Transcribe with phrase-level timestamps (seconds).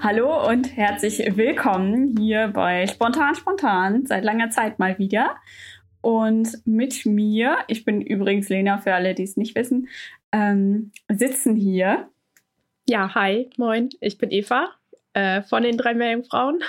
[0.00, 5.36] Hallo und herzlich willkommen hier bei Spontan Spontan, seit langer Zeit mal wieder.
[6.02, 9.88] Und mit mir, ich bin übrigens Lena für alle, die es nicht wissen,
[10.32, 12.10] ähm, sitzen hier.
[12.88, 14.68] Ja, hi, moin, ich bin Eva
[15.14, 16.62] äh, von den drei Meerjungfrauen.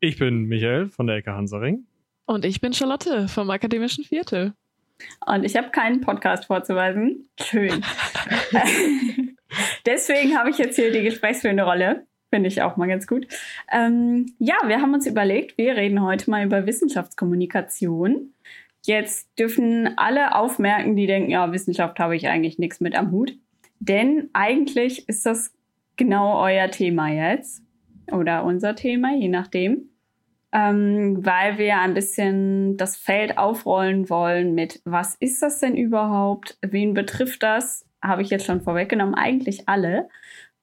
[0.00, 1.86] Ich bin Michael von der Ecke Hansaring.
[2.26, 4.54] Und ich bin Charlotte vom Akademischen Viertel.
[5.26, 7.28] Und ich habe keinen Podcast vorzuweisen.
[7.40, 7.82] Schön.
[9.86, 12.06] Deswegen habe ich jetzt hier die gesprächsführende Rolle.
[12.32, 13.26] Finde ich auch mal ganz gut.
[13.70, 18.32] Ähm, ja, wir haben uns überlegt, wir reden heute mal über Wissenschaftskommunikation.
[18.86, 23.34] Jetzt dürfen alle aufmerken, die denken, ja, Wissenschaft habe ich eigentlich nichts mit am Hut.
[23.80, 25.52] Denn eigentlich ist das
[25.96, 27.62] genau euer Thema jetzt.
[28.10, 29.90] Oder unser Thema, je nachdem.
[30.52, 36.56] Ähm, weil wir ein bisschen das Feld aufrollen wollen mit, was ist das denn überhaupt?
[36.62, 37.86] Wen betrifft das?
[38.00, 40.08] Habe ich jetzt schon vorweggenommen, eigentlich alle.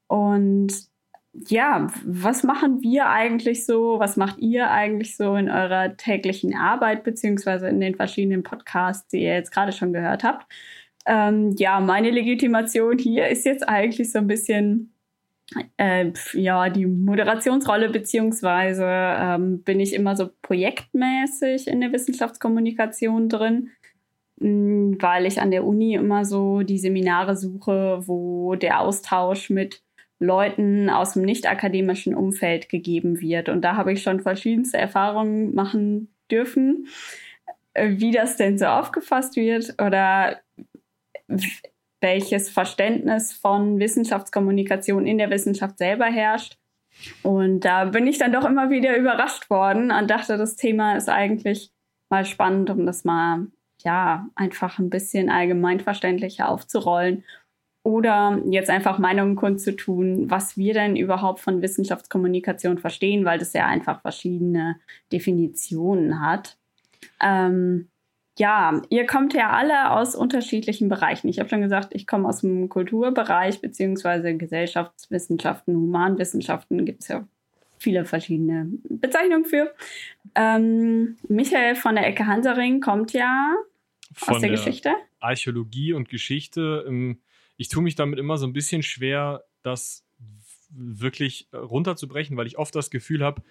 [0.08, 0.89] Und
[1.34, 4.00] ja, was machen wir eigentlich so?
[4.00, 9.24] Was macht ihr eigentlich so in eurer täglichen Arbeit, beziehungsweise in den verschiedenen Podcasts, die
[9.24, 10.52] ihr jetzt gerade schon gehört habt?
[11.06, 14.94] Ähm, ja, meine Legitimation hier ist jetzt eigentlich so ein bisschen
[15.78, 23.70] äh, ja, die Moderationsrolle, beziehungsweise ähm, bin ich immer so projektmäßig in der Wissenschaftskommunikation drin,
[24.40, 29.82] mm, weil ich an der Uni immer so die Seminare suche, wo der Austausch mit
[30.20, 33.50] Leuten aus dem nicht-akademischen Umfeld gegeben wird.
[33.50, 36.88] Und da habe ich schon verschiedenste Erfahrungen machen dürfen,
[37.74, 40.42] äh, wie das denn so aufgefasst wird oder
[42.02, 46.58] welches Verständnis von Wissenschaftskommunikation in der Wissenschaft selber herrscht.
[47.24, 51.10] Und da bin ich dann doch immer wieder überrascht worden und dachte, das Thema ist
[51.10, 51.72] eigentlich
[52.10, 53.48] mal spannend, um das mal
[53.84, 57.24] ja einfach ein bisschen allgemeinverständlicher aufzurollen
[57.84, 63.66] oder jetzt einfach Meinungen kundzutun, was wir denn überhaupt von Wissenschaftskommunikation verstehen, weil das ja
[63.66, 64.78] einfach verschiedene
[65.12, 66.58] Definitionen hat.
[67.22, 67.90] Ähm,
[68.38, 71.28] ja, ihr kommt ja alle aus unterschiedlichen Bereichen.
[71.28, 77.28] Ich habe schon gesagt, ich komme aus dem Kulturbereich beziehungsweise Gesellschaftswissenschaften, Humanwissenschaften gibt es ja
[77.78, 79.74] viele verschiedene Bezeichnungen für.
[80.36, 83.56] Ähm, Michael von der Ecke Hansaring kommt ja
[84.14, 84.92] von aus der, der Geschichte.
[85.20, 87.20] Archäologie und Geschichte im
[87.60, 90.08] ich tue mich damit immer so ein bisschen schwer, das
[90.70, 93.44] wirklich runterzubrechen, weil ich oft das Gefühl habe,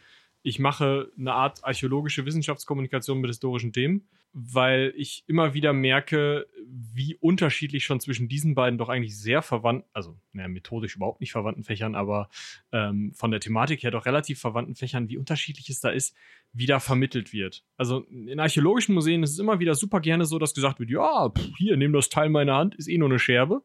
[0.42, 7.16] ich mache eine Art archäologische Wissenschaftskommunikation mit historischen Themen, weil ich immer wieder merke, wie
[7.16, 11.64] unterschiedlich schon zwischen diesen beiden doch eigentlich sehr verwandt, also naja, methodisch überhaupt nicht verwandten
[11.64, 12.30] Fächern, aber
[12.72, 16.16] ähm, von der Thematik her doch relativ verwandten Fächern, wie unterschiedlich es da ist,
[16.54, 17.62] wie da vermittelt wird.
[17.76, 21.28] Also in archäologischen Museen ist es immer wieder super gerne so, dass gesagt wird, ja,
[21.28, 23.62] pff, hier, nimm das Teil meiner Hand, ist eh nur eine Scherbe.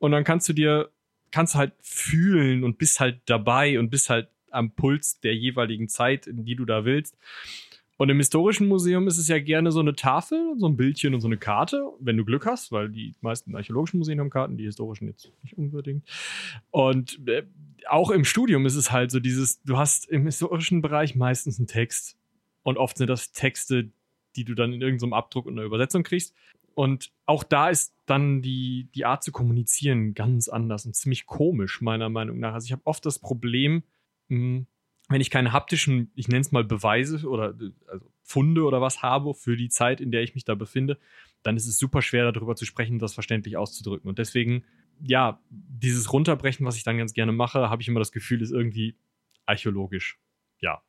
[0.00, 0.90] Und dann kannst du dir,
[1.30, 6.26] kannst halt fühlen und bist halt dabei und bist halt am Puls der jeweiligen Zeit,
[6.26, 7.16] in die du da willst.
[8.00, 11.20] Und im historischen Museum ist es ja gerne so eine Tafel, so ein Bildchen und
[11.20, 14.64] so eine Karte, wenn du Glück hast, weil die meisten archäologischen Museen haben Karten, die
[14.64, 16.08] historischen jetzt nicht unbedingt.
[16.70, 17.42] Und äh,
[17.90, 21.66] auch im Studium ist es halt so dieses, du hast im historischen Bereich meistens einen
[21.66, 22.16] Text.
[22.62, 23.90] Und oft sind das Texte,
[24.34, 26.34] die du dann in irgendeinem Abdruck und einer Übersetzung kriegst.
[26.74, 31.80] Und auch da ist dann die, die Art zu kommunizieren ganz anders und ziemlich komisch,
[31.80, 32.54] meiner Meinung nach.
[32.54, 33.82] Also ich habe oft das Problem,
[34.28, 34.66] hm,
[35.08, 37.54] wenn ich keine haptischen, ich nenne es mal Beweise oder
[37.88, 40.98] also Funde oder was habe für die Zeit, in der ich mich da befinde,
[41.42, 44.08] dann ist es super schwer darüber zu sprechen, das verständlich auszudrücken.
[44.08, 44.64] Und deswegen,
[45.00, 48.52] ja, dieses Runterbrechen, was ich dann ganz gerne mache, habe ich immer das Gefühl, ist
[48.52, 48.96] irgendwie
[49.46, 50.18] archäologisch.
[50.60, 50.80] Ja.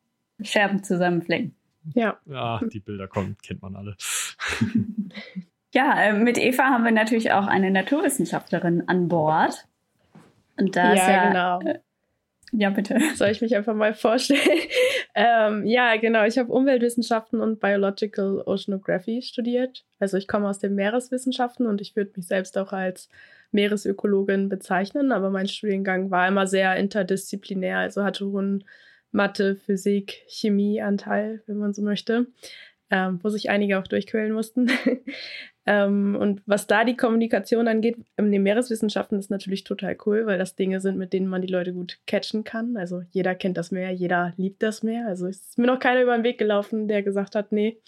[0.44, 1.56] Scherben zusammenflicken.
[1.96, 2.20] Ja.
[2.26, 3.98] Ja, die Bilder kommen, kennt man alle.
[5.74, 9.68] Ja, äh, mit Eva haben wir natürlich auch eine Naturwissenschaftlerin an Bord.
[10.58, 11.62] Und da ja, ja, genau.
[11.62, 11.80] Äh,
[12.52, 13.00] ja, bitte.
[13.16, 14.42] Soll ich mich einfach mal vorstellen?
[15.16, 16.26] ähm, ja, genau.
[16.26, 19.86] Ich habe Umweltwissenschaften und Biological Oceanography studiert.
[20.00, 23.08] Also ich komme aus den Meereswissenschaften und ich würde mich selbst auch als
[23.54, 28.64] Meeresökologin bezeichnen, aber mein Studiengang war immer sehr interdisziplinär, also hatte hohen
[29.12, 32.28] Mathe, Physik, Chemie-Anteil, wenn man so möchte
[32.92, 34.70] ähm, wo sich einige auch durchquälen mussten.
[35.66, 40.40] ähm, und was da die Kommunikation angeht, in den Meereswissenschaften ist natürlich total cool, weil
[40.40, 42.78] das Dinge sind, mit denen man die Leute gut catchen kann.
[42.78, 45.06] Also jeder kennt das Meer, jeder liebt das Meer.
[45.08, 47.80] Also ist mir noch keiner über den Weg gelaufen, der gesagt hat, nee,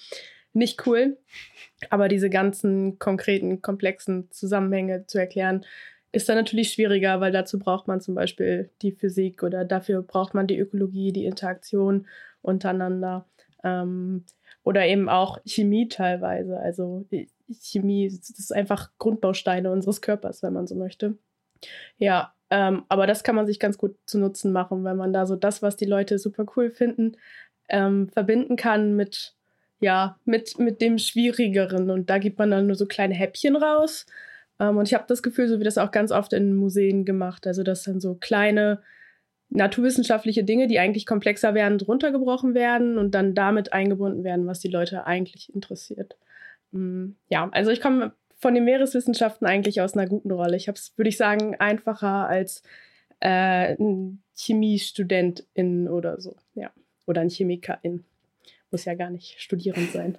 [0.53, 1.17] nicht cool.
[1.89, 5.65] Aber diese ganzen konkreten, komplexen Zusammenhänge zu erklären,
[6.11, 10.35] ist dann natürlich schwieriger, weil dazu braucht man zum Beispiel die Physik oder dafür braucht
[10.35, 12.05] man die Ökologie, die Interaktion
[12.43, 13.25] untereinander.
[13.63, 14.25] Ähm,
[14.63, 16.59] oder eben auch Chemie teilweise.
[16.59, 17.05] Also
[17.49, 21.17] Chemie, das ist einfach Grundbausteine unseres Körpers, wenn man so möchte.
[21.97, 25.25] Ja, Ähm, aber das kann man sich ganz gut zu Nutzen machen, wenn man da
[25.25, 27.17] so das, was die Leute super cool finden,
[27.69, 29.35] ähm, verbinden kann mit,
[29.79, 31.89] ja, mit, mit dem Schwierigeren.
[31.89, 34.05] Und da gibt man dann nur so kleine Häppchen raus.
[34.59, 37.47] Ähm, und ich habe das Gefühl, so wie das auch ganz oft in Museen gemacht.
[37.47, 38.81] Also, das sind so kleine
[39.49, 44.59] naturwissenschaftliche Dinge, die eigentlich komplexer werden, drunter gebrochen werden und dann damit eingebunden werden, was
[44.59, 46.17] die Leute eigentlich interessiert.
[46.73, 50.57] Mm, ja, also ich komme von den Meereswissenschaften eigentlich aus einer guten Rolle.
[50.57, 52.61] Ich habe es, würde ich sagen, einfacher als
[53.21, 56.71] äh, ein Chemiestudentin oder so, ja.
[57.05, 58.03] Oder ein Chemikerin.
[58.71, 60.17] Muss ja gar nicht studierend sein.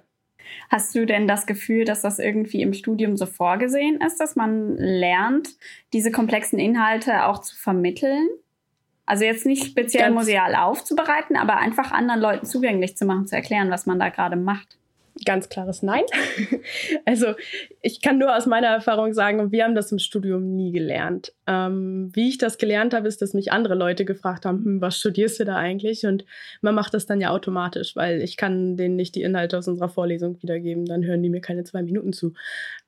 [0.69, 4.75] Hast du denn das Gefühl, dass das irgendwie im Studium so vorgesehen ist, dass man
[4.77, 5.49] lernt,
[5.93, 8.27] diese komplexen Inhalte auch zu vermitteln?
[9.05, 13.35] Also jetzt nicht speziell Ganz museal aufzubereiten, aber einfach anderen Leuten zugänglich zu machen, zu
[13.35, 14.77] erklären, was man da gerade macht.
[15.23, 16.03] Ganz klares Nein.
[17.05, 17.27] also
[17.81, 21.33] ich kann nur aus meiner Erfahrung sagen, wir haben das im Studium nie gelernt.
[21.47, 24.99] Ähm, wie ich das gelernt habe, ist, dass mich andere Leute gefragt haben, hm, was
[24.99, 26.05] studierst du da eigentlich?
[26.05, 26.25] Und
[26.61, 29.87] man macht das dann ja automatisch, weil ich kann denen nicht die Inhalte aus unserer
[29.87, 32.33] Vorlesung wiedergeben, dann hören die mir keine zwei Minuten zu.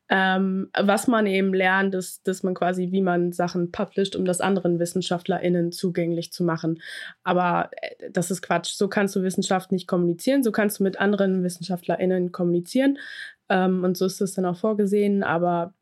[0.10, 4.40] Ähm, was man eben lernt, ist, dass man quasi, wie man Sachen published, um das
[4.40, 6.82] anderen WissenschaftlerInnen zugänglich zu machen.
[7.24, 8.72] Aber äh, das ist Quatsch.
[8.72, 10.44] So kannst du Wissenschaft nicht kommunizieren.
[10.44, 12.98] So kannst du mit anderen WissenschaftlerInnen kommunizieren.
[13.50, 15.24] Ähm, und so ist das dann auch vorgesehen.
[15.24, 15.74] Aber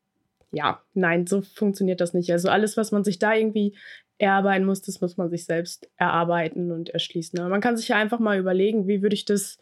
[0.52, 2.30] ja, nein, so funktioniert das nicht.
[2.32, 3.76] Also alles, was man sich da irgendwie
[4.18, 7.38] erarbeiten muss, das muss man sich selbst erarbeiten und erschließen.
[7.38, 9.58] Aber man kann sich ja einfach mal überlegen, wie würde ich das,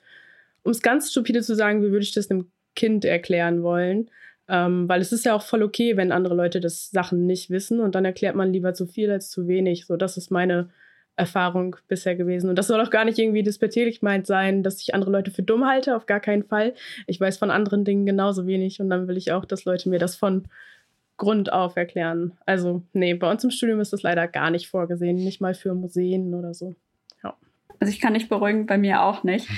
[0.62, 4.10] um es ganz stupide zu sagen, wie würde ich das einem Kind erklären wollen?
[4.48, 7.80] Ähm, weil es ist ja auch voll okay, wenn andere Leute das Sachen nicht wissen
[7.80, 9.86] und dann erklärt man lieber zu viel als zu wenig.
[9.86, 10.68] So, das ist meine
[11.16, 12.50] Erfahrung bisher gewesen.
[12.50, 15.42] Und das soll auch gar nicht irgendwie despektierlich meint sein, dass ich andere Leute für
[15.42, 16.74] dumm halte, auf gar keinen Fall.
[17.06, 19.98] Ich weiß von anderen Dingen genauso wenig und dann will ich auch, dass Leute mir
[19.98, 20.44] das von
[21.16, 22.32] Grund auf erklären.
[22.44, 25.74] Also, nee, bei uns im Studium ist das leider gar nicht vorgesehen, nicht mal für
[25.74, 26.74] Museen oder so.
[27.22, 27.36] Ja.
[27.78, 29.48] Also ich kann nicht beruhigen, bei mir auch nicht.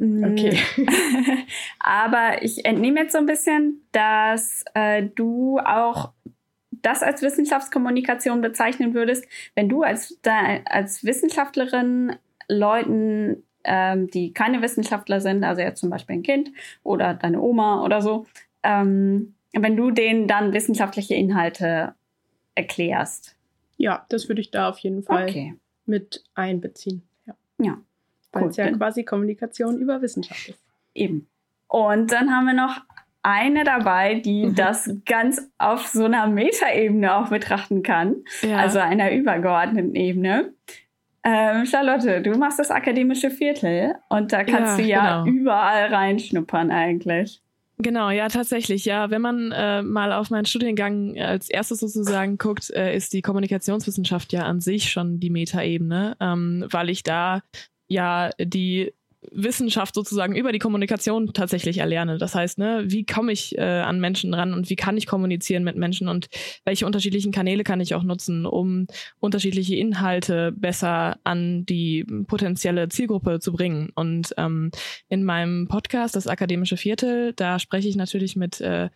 [0.00, 0.56] Okay.
[1.80, 6.12] Aber ich entnehme jetzt so ein bisschen, dass äh, du auch
[6.70, 12.14] das als Wissenschaftskommunikation bezeichnen würdest, wenn du als, als Wissenschaftlerin
[12.48, 16.52] Leuten, ähm, die keine Wissenschaftler sind, also jetzt zum Beispiel ein Kind
[16.84, 18.26] oder deine Oma oder so,
[18.62, 21.94] ähm, wenn du denen dann wissenschaftliche Inhalte
[22.54, 23.36] erklärst.
[23.76, 25.54] Ja, das würde ich da auf jeden Fall okay.
[25.86, 27.02] mit einbeziehen.
[27.26, 27.34] Ja.
[27.58, 27.78] ja.
[28.32, 30.62] Weil es ja quasi Kommunikation über Wissenschaft ist.
[30.94, 31.28] Eben.
[31.68, 32.80] Und dann haben wir noch
[33.22, 34.54] eine dabei, die mhm.
[34.54, 38.56] das ganz auf so einer Metaebene auch betrachten kann, ja.
[38.56, 40.52] also einer übergeordneten Ebene.
[41.24, 45.36] Ähm, Charlotte, du machst das akademische Viertel und da kannst ja, du ja genau.
[45.36, 47.42] überall reinschnuppern eigentlich.
[47.80, 48.84] Genau, ja, tatsächlich.
[48.84, 53.22] Ja, wenn man äh, mal auf meinen Studiengang als erstes sozusagen guckt, äh, ist die
[53.22, 57.42] Kommunikationswissenschaft ja an sich schon die Metaebene, ähm, weil ich da
[57.88, 58.92] ja die
[59.32, 62.18] Wissenschaft sozusagen über die Kommunikation tatsächlich erlerne.
[62.18, 65.64] Das heißt, ne, wie komme ich äh, an Menschen ran und wie kann ich kommunizieren
[65.64, 66.28] mit Menschen und
[66.64, 68.86] welche unterschiedlichen Kanäle kann ich auch nutzen, um
[69.18, 73.90] unterschiedliche Inhalte besser an die potenzielle Zielgruppe zu bringen.
[73.94, 74.70] Und ähm,
[75.08, 78.88] in meinem Podcast, das Akademische Viertel, da spreche ich natürlich mit äh,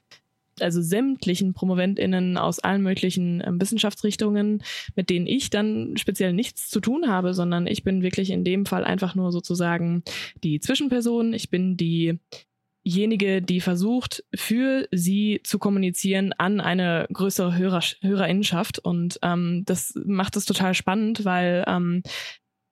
[0.61, 4.63] also sämtlichen PromoventInnen aus allen möglichen äh, Wissenschaftsrichtungen,
[4.95, 8.67] mit denen ich dann speziell nichts zu tun habe, sondern ich bin wirklich in dem
[8.67, 10.03] Fall einfach nur sozusagen
[10.43, 11.33] die Zwischenperson.
[11.33, 18.79] Ich bin diejenige, die versucht, für sie zu kommunizieren an eine größere Hörer, Hörerinnenschaft.
[18.79, 22.03] Und ähm, das macht es total spannend, weil ähm,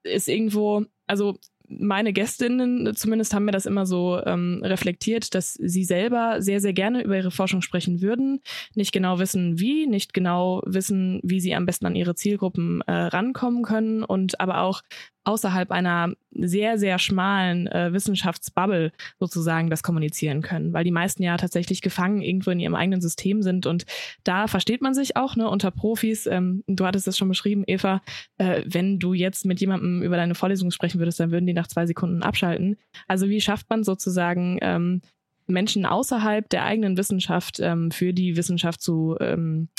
[0.03, 1.37] es irgendwo, also
[1.79, 6.73] meine Gästinnen zumindest haben mir das immer so ähm, reflektiert, dass sie selber sehr, sehr
[6.73, 8.41] gerne über ihre Forschung sprechen würden,
[8.75, 12.91] nicht genau wissen, wie, nicht genau wissen, wie sie am besten an ihre Zielgruppen äh,
[12.91, 14.81] rankommen können und aber auch
[15.23, 21.37] außerhalb einer sehr, sehr schmalen äh, Wissenschaftsbubble sozusagen das kommunizieren können, weil die meisten ja
[21.37, 23.85] tatsächlich gefangen irgendwo in ihrem eigenen System sind und
[24.23, 26.25] da versteht man sich auch ne, unter Profis.
[26.25, 28.01] Ähm, du hattest es schon beschrieben, Eva,
[28.37, 31.67] äh, wenn du jetzt mit jemandem über deine Vorlesung sprechen würdest, dann würden die nach
[31.67, 32.77] zwei Sekunden abschalten.
[33.07, 35.01] Also wie schafft man sozusagen ähm,
[35.47, 39.69] Menschen außerhalb der eigenen Wissenschaft ähm, für die Wissenschaft zu ähm,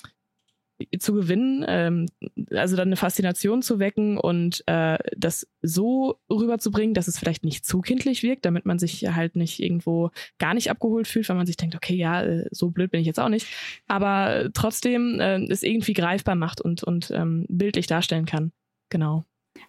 [0.98, 2.06] zu gewinnen, ähm,
[2.50, 7.64] also dann eine Faszination zu wecken und äh, das so rüberzubringen, dass es vielleicht nicht
[7.64, 11.46] zu kindlich wirkt, damit man sich halt nicht irgendwo gar nicht abgeholt fühlt, weil man
[11.46, 13.46] sich denkt, okay, ja, äh, so blöd bin ich jetzt auch nicht,
[13.86, 18.52] aber trotzdem äh, es irgendwie greifbar macht und, und ähm, bildlich darstellen kann.
[18.88, 19.24] Genau.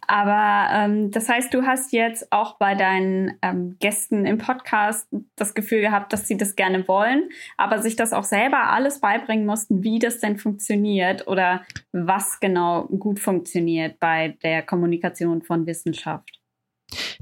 [0.08, 5.54] Aber ähm, das heißt, du hast jetzt auch bei deinen ähm, Gästen im Podcast das
[5.54, 9.84] Gefühl gehabt, dass sie das gerne wollen, aber sich das auch selber alles beibringen mussten,
[9.84, 16.43] wie das denn funktioniert oder was genau gut funktioniert bei der Kommunikation von Wissenschaft.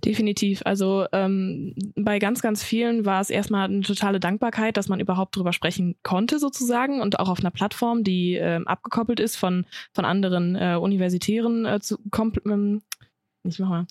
[0.04, 0.62] Definitiv.
[0.66, 5.36] Also ähm, bei ganz, ganz vielen war es erstmal eine totale Dankbarkeit, dass man überhaupt
[5.36, 10.06] drüber sprechen konnte sozusagen und auch auf einer Plattform, die ähm, abgekoppelt ist von, von
[10.06, 12.00] anderen äh, universitären äh, zu,
[12.46, 12.82] ähm,
[13.44, 13.86] nicht mal,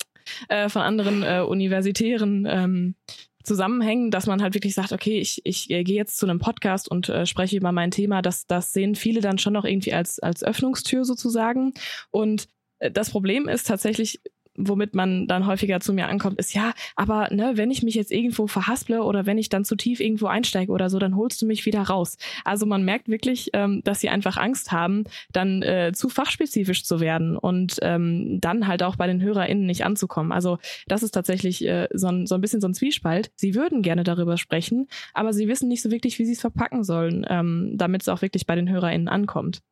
[0.49, 2.95] äh, von anderen äh, universitären ähm,
[3.43, 6.90] Zusammenhängen, dass man halt wirklich sagt, okay, ich, ich äh, gehe jetzt zu einem Podcast
[6.90, 8.21] und äh, spreche über mein Thema.
[8.21, 11.73] Das, das sehen viele dann schon noch irgendwie als, als Öffnungstür sozusagen.
[12.11, 12.49] Und
[12.81, 14.21] äh, das Problem ist tatsächlich,
[14.69, 18.12] womit man dann häufiger zu mir ankommt, ist ja, aber ne, wenn ich mich jetzt
[18.12, 21.47] irgendwo verhasple oder wenn ich dann zu tief irgendwo einsteige oder so, dann holst du
[21.47, 22.17] mich wieder raus.
[22.45, 27.00] Also man merkt wirklich, ähm, dass sie einfach Angst haben, dann äh, zu fachspezifisch zu
[27.00, 30.33] werden und ähm, dann halt auch bei den HörerInnen nicht anzukommen.
[30.33, 33.31] Also das ist tatsächlich äh, so, ein, so ein bisschen so ein Zwiespalt.
[33.37, 36.85] Sie würden gerne darüber sprechen, aber sie wissen nicht so wirklich, wie sie es verpacken
[36.85, 39.62] sollen, ähm, damit es auch wirklich bei den HörerInnen ankommt.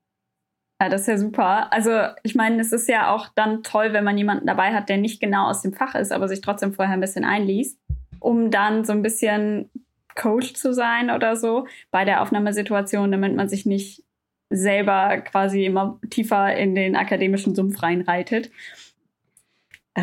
[0.81, 1.73] Ja, das ist ja super.
[1.73, 1.91] Also
[2.23, 5.21] ich meine, es ist ja auch dann toll, wenn man jemanden dabei hat, der nicht
[5.21, 7.79] genau aus dem Fach ist, aber sich trotzdem vorher ein bisschen einliest,
[8.21, 9.71] um dann so ein bisschen
[10.15, 14.05] Coach zu sein oder so bei der Aufnahmesituation, damit man sich nicht
[14.51, 18.51] selber quasi immer tiefer in den akademischen Sumpf reinreitet.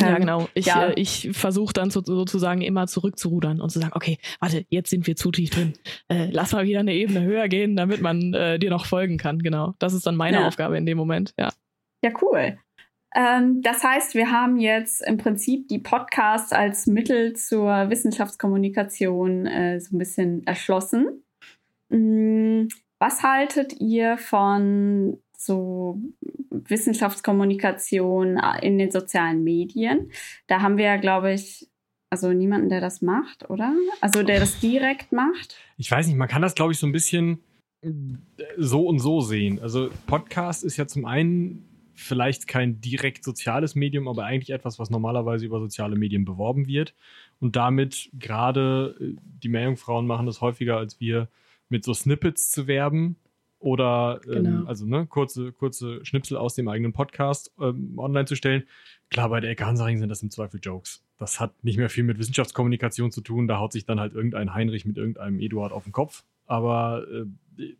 [0.02, 0.48] Ja, ähm, genau.
[0.54, 0.88] Ich, ja.
[0.88, 5.08] Äh, ich versuche dann so, sozusagen immer zurückzurudern und zu sagen, okay, warte, jetzt sind
[5.08, 5.74] wir zu tief drin.
[6.08, 9.40] Äh, lass mal wieder eine Ebene höher gehen, damit man äh, dir noch folgen kann.
[9.40, 9.74] Genau.
[9.80, 10.48] Das ist dann meine ja.
[10.48, 11.52] Aufgabe in dem Moment, ja.
[12.04, 12.58] Ja, cool.
[13.16, 19.80] Ähm, das heißt, wir haben jetzt im Prinzip die Podcasts als Mittel zur Wissenschaftskommunikation äh,
[19.80, 21.24] so ein bisschen erschlossen.
[21.90, 22.68] Mm,
[23.00, 26.00] was haltet ihr von so
[26.68, 30.12] Wissenschaftskommunikation in den sozialen Medien.
[30.48, 31.68] Da haben wir ja, glaube ich,
[32.10, 33.74] also niemanden, der das macht, oder?
[34.02, 35.58] Also der das direkt macht.
[35.78, 37.40] Ich weiß nicht, man kann das, glaube ich, so ein bisschen
[37.82, 37.92] äh,
[38.58, 39.60] so und so sehen.
[39.60, 44.90] Also Podcast ist ja zum einen vielleicht kein direkt soziales Medium, aber eigentlich etwas, was
[44.90, 46.94] normalerweise über soziale Medien beworben wird.
[47.40, 51.28] Und damit gerade äh, die Meerjungfrauen machen das häufiger als wir,
[51.68, 53.18] mit so Snippets zu werben
[53.60, 54.66] oder ähm, genau.
[54.66, 58.64] also ne, kurze, kurze Schnipsel aus dem eigenen Podcast ähm, online zu stellen.
[59.10, 61.04] Klar, bei der Ecke Hansaring sind das im Zweifel Jokes.
[61.18, 63.48] Das hat nicht mehr viel mit Wissenschaftskommunikation zu tun.
[63.48, 66.24] Da haut sich dann halt irgendein Heinrich mit irgendeinem Eduard auf den Kopf.
[66.48, 67.26] Aber äh,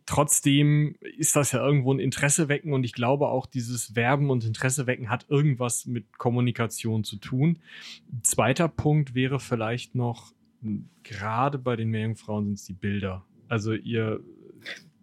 [0.06, 4.44] trotzdem ist das ja irgendwo ein Interesse wecken und ich glaube auch dieses Werben und
[4.44, 7.60] Interesse wecken hat irgendwas mit Kommunikation zu tun.
[8.22, 10.32] Zweiter Punkt wäre vielleicht noch,
[11.04, 13.24] gerade bei den Meerjungfrauen sind es die Bilder.
[13.48, 14.20] Also ihr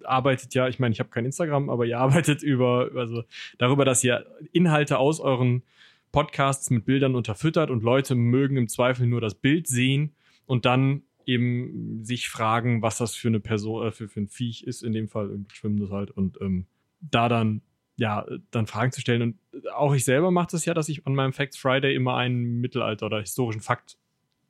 [0.05, 3.23] arbeitet ja, ich meine, ich habe kein Instagram, aber ihr arbeitet über, also
[3.57, 5.63] darüber, dass ihr Inhalte aus euren
[6.11, 10.13] Podcasts mit Bildern unterfüttert und Leute mögen im Zweifel nur das Bild sehen
[10.45, 14.63] und dann eben sich fragen, was das für eine Person, äh, für, für ein Viech
[14.63, 16.67] ist, in dem Fall schwimmendes halt und ähm,
[16.99, 17.61] da dann
[17.95, 19.21] ja, dann Fragen zu stellen.
[19.21, 22.59] Und auch ich selber mache das ja, dass ich an meinem Facts Friday immer einen
[22.59, 23.97] Mittelalter- oder historischen Fakt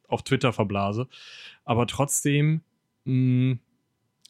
[0.07, 1.07] auf Twitter verblase.
[1.65, 2.61] Aber trotzdem,
[3.05, 3.57] mh,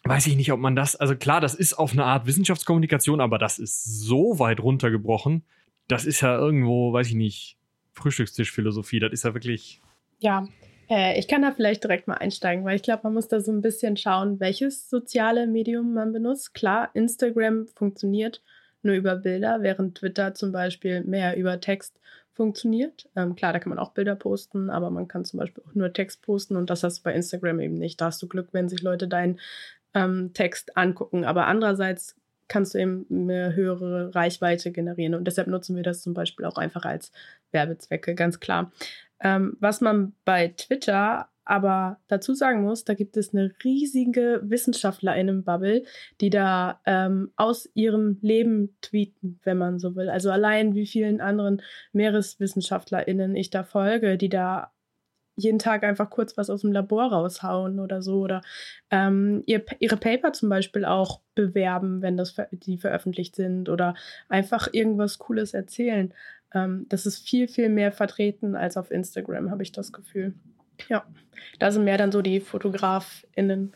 [0.04, 3.38] weiß ich nicht, ob man das, also klar, das ist auf eine Art Wissenschaftskommunikation, aber
[3.38, 5.44] das ist so weit runtergebrochen.
[5.88, 7.58] Das ist ja irgendwo, weiß ich nicht,
[7.94, 9.00] Frühstückstischphilosophie.
[9.00, 9.82] Das ist ja wirklich.
[10.20, 10.48] Ja,
[10.90, 13.52] äh, ich kann da vielleicht direkt mal einsteigen, weil ich glaube, man muss da so
[13.52, 16.54] ein bisschen schauen, welches soziale Medium man benutzt.
[16.54, 18.42] Klar, Instagram funktioniert
[18.82, 22.00] nur über Bilder, während Twitter zum Beispiel mehr über Text
[22.34, 23.10] funktioniert.
[23.16, 25.94] Ähm, klar, da kann man auch Bilder posten, aber man kann zum Beispiel auch nur
[25.94, 28.02] Text posten und das hast du bei Instagram eben nicht.
[28.02, 29.40] Da hast du Glück, wenn sich Leute deinen
[29.94, 31.26] ähm, Text angucken.
[31.26, 32.16] Aber andererseits
[32.48, 35.16] kannst du eben eine höhere Reichweite generieren.
[35.16, 37.12] Und deshalb nutzen wir das zum Beispiel auch einfach als
[37.52, 38.72] Werbezwecke, ganz klar.
[39.22, 45.84] Ähm, was man bei Twitter aber dazu sagen muss, da gibt es eine riesige WissenschaftlerInnen-Bubble,
[46.22, 50.10] die da ähm, aus ihrem Leben tweeten, wenn man so will.
[50.10, 54.72] Also allein wie vielen anderen MeereswissenschaftlerInnen ich da folge, die da
[55.36, 58.42] jeden Tag einfach kurz was aus dem Labor raushauen oder so oder
[58.92, 63.96] ähm, ihr, ihre Paper zum Beispiel auch bewerben, wenn das die veröffentlicht sind oder
[64.30, 66.14] einfach irgendwas Cooles erzählen.
[66.54, 70.34] Ähm, das ist viel, viel mehr vertreten als auf Instagram, habe ich das Gefühl.
[70.90, 71.06] Ja,
[71.60, 73.76] da sind mehr dann so die FotografInnen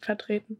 [0.00, 0.58] vertreten.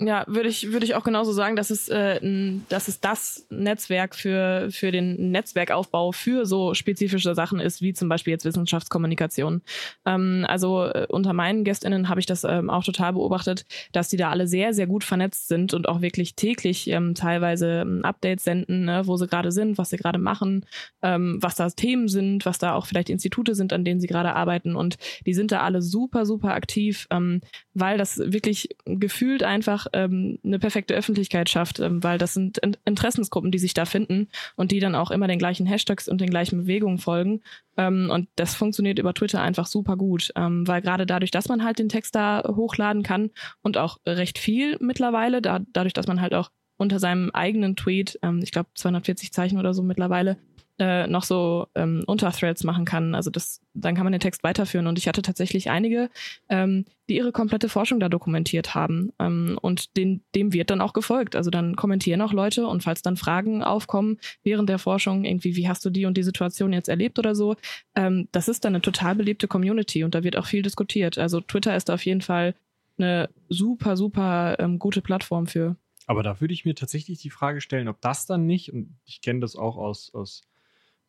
[0.00, 2.20] Ja, würde ich, würde ich auch genauso sagen, dass es, äh,
[2.68, 8.08] dass es das Netzwerk für, für den Netzwerkaufbau für so spezifische Sachen ist, wie zum
[8.08, 9.62] Beispiel jetzt Wissenschaftskommunikation.
[10.04, 14.16] Ähm, also äh, unter meinen GästInnen habe ich das ähm, auch total beobachtet, dass die
[14.16, 18.44] da alle sehr, sehr gut vernetzt sind und auch wirklich täglich ähm, teilweise ähm, Updates
[18.44, 20.66] senden, ne, wo sie gerade sind, was sie gerade machen,
[21.02, 24.34] ähm, was da Themen sind, was da auch vielleicht Institute sind, an denen sie gerade
[24.34, 24.74] arbeiten.
[24.74, 27.40] Und die sind da alle super, super aktiv, ähm,
[27.74, 33.50] weil das wirklich gefühlt einfach ähm, eine perfekte Öffentlichkeit schafft, ähm, weil das sind Interessensgruppen,
[33.50, 36.62] die sich da finden und die dann auch immer den gleichen Hashtags und den gleichen
[36.62, 37.42] Bewegungen folgen.
[37.76, 41.64] Ähm, und das funktioniert über Twitter einfach super gut, ähm, weil gerade dadurch, dass man
[41.64, 43.30] halt den Text da hochladen kann
[43.62, 48.18] und auch recht viel mittlerweile, da, dadurch, dass man halt auch unter seinem eigenen Tweet,
[48.22, 50.36] ähm, ich glaube 240 Zeichen oder so mittlerweile,
[50.78, 53.14] äh, noch so ähm, Unterthreads machen kann.
[53.14, 54.86] Also das, dann kann man den Text weiterführen.
[54.86, 56.10] Und ich hatte tatsächlich einige,
[56.48, 59.12] ähm, die ihre komplette Forschung da dokumentiert haben.
[59.20, 61.36] Ähm, und den, dem wird dann auch gefolgt.
[61.36, 65.68] Also dann kommentieren auch Leute und falls dann Fragen aufkommen während der Forschung, irgendwie, wie
[65.68, 67.56] hast du die und die Situation jetzt erlebt oder so,
[67.94, 71.18] ähm, das ist dann eine total beliebte Community und da wird auch viel diskutiert.
[71.18, 72.54] Also Twitter ist auf jeden Fall
[72.98, 75.76] eine super, super ähm, gute Plattform für.
[76.06, 79.20] Aber da würde ich mir tatsächlich die Frage stellen, ob das dann nicht, und ich
[79.20, 80.42] kenne das auch aus, aus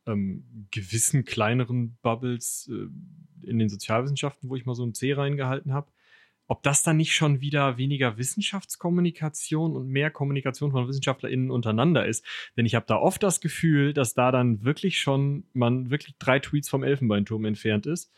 [0.06, 5.74] ähm, gewissen kleineren Bubbles äh, in den Sozialwissenschaften, wo ich mal so ein C reingehalten
[5.74, 5.92] habe,
[6.48, 12.24] ob das dann nicht schon wieder weniger Wissenschaftskommunikation und mehr Kommunikation von WissenschaftlerInnen untereinander ist.
[12.56, 16.40] Denn ich habe da oft das Gefühl, dass da dann wirklich schon man wirklich drei
[16.40, 18.12] Tweets vom Elfenbeinturm entfernt ist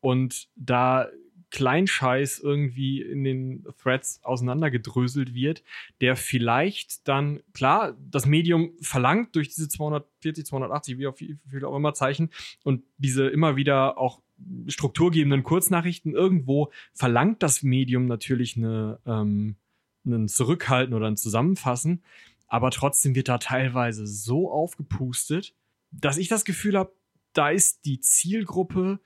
[0.00, 1.08] und da
[1.50, 5.62] Kleinscheiß irgendwie in den Threads auseinandergedröselt wird,
[6.00, 11.94] der vielleicht dann, klar, das Medium verlangt durch diese 240, 280, wie viel auch immer
[11.94, 12.30] Zeichen
[12.62, 14.22] und diese immer wieder auch
[14.68, 19.56] strukturgebenden Kurznachrichten irgendwo verlangt das Medium natürlich eine, ähm,
[20.04, 22.02] einen Zurückhalten oder ein Zusammenfassen,
[22.46, 25.54] aber trotzdem wird da teilweise so aufgepustet,
[25.90, 26.92] dass ich das Gefühl habe,
[27.32, 29.00] da ist die Zielgruppe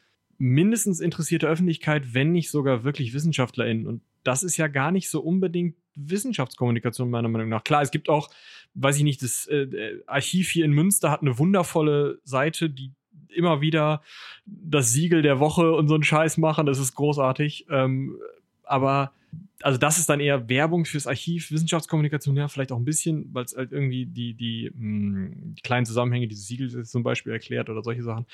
[0.45, 3.87] mindestens interessierte Öffentlichkeit, wenn nicht sogar wirklich WissenschaftlerInnen.
[3.87, 7.65] Und das ist ja gar nicht so unbedingt Wissenschaftskommunikation meiner Meinung nach.
[7.65, 8.29] Klar, es gibt auch,
[8.75, 12.93] weiß ich nicht, das äh, Archiv hier in Münster hat eine wundervolle Seite, die
[13.29, 14.03] immer wieder
[14.45, 16.67] das Siegel der Woche und so einen Scheiß machen.
[16.67, 17.67] Das ist großartig.
[17.71, 18.19] Ähm,
[18.65, 19.13] aber
[19.63, 23.47] also das ist dann eher Werbung fürs Archiv, Wissenschaftskommunikation, ja, vielleicht auch ein bisschen, weil
[23.47, 27.71] es halt irgendwie die, die, mh, hm, die kleinen Zusammenhänge dieses Siegels zum Beispiel erklärt
[27.71, 28.27] oder solche Sachen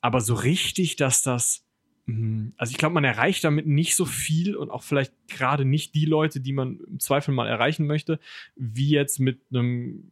[0.00, 1.66] aber so richtig, dass das,
[2.06, 5.94] hm, also ich glaube, man erreicht damit nicht so viel und auch vielleicht gerade nicht
[5.94, 8.18] die Leute, die man im Zweifel mal erreichen möchte,
[8.56, 10.10] wie jetzt mit einem,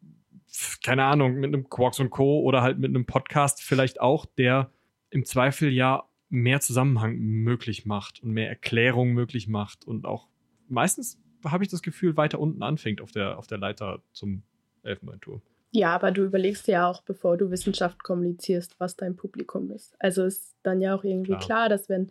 [0.83, 2.41] keine Ahnung, mit einem Quarks und Co.
[2.41, 4.71] oder halt mit einem Podcast vielleicht auch, der
[5.11, 10.29] im Zweifel ja mehr Zusammenhang möglich macht und mehr Erklärung möglich macht und auch
[10.69, 14.43] meistens habe ich das Gefühl, weiter unten anfängt auf der, auf der Leiter zum
[14.83, 15.41] Elfenbeinturm.
[15.71, 19.95] Ja, aber du überlegst ja auch, bevor du Wissenschaft kommunizierst, was dein Publikum ist.
[19.99, 22.11] Also ist dann ja auch irgendwie klar, klar dass wenn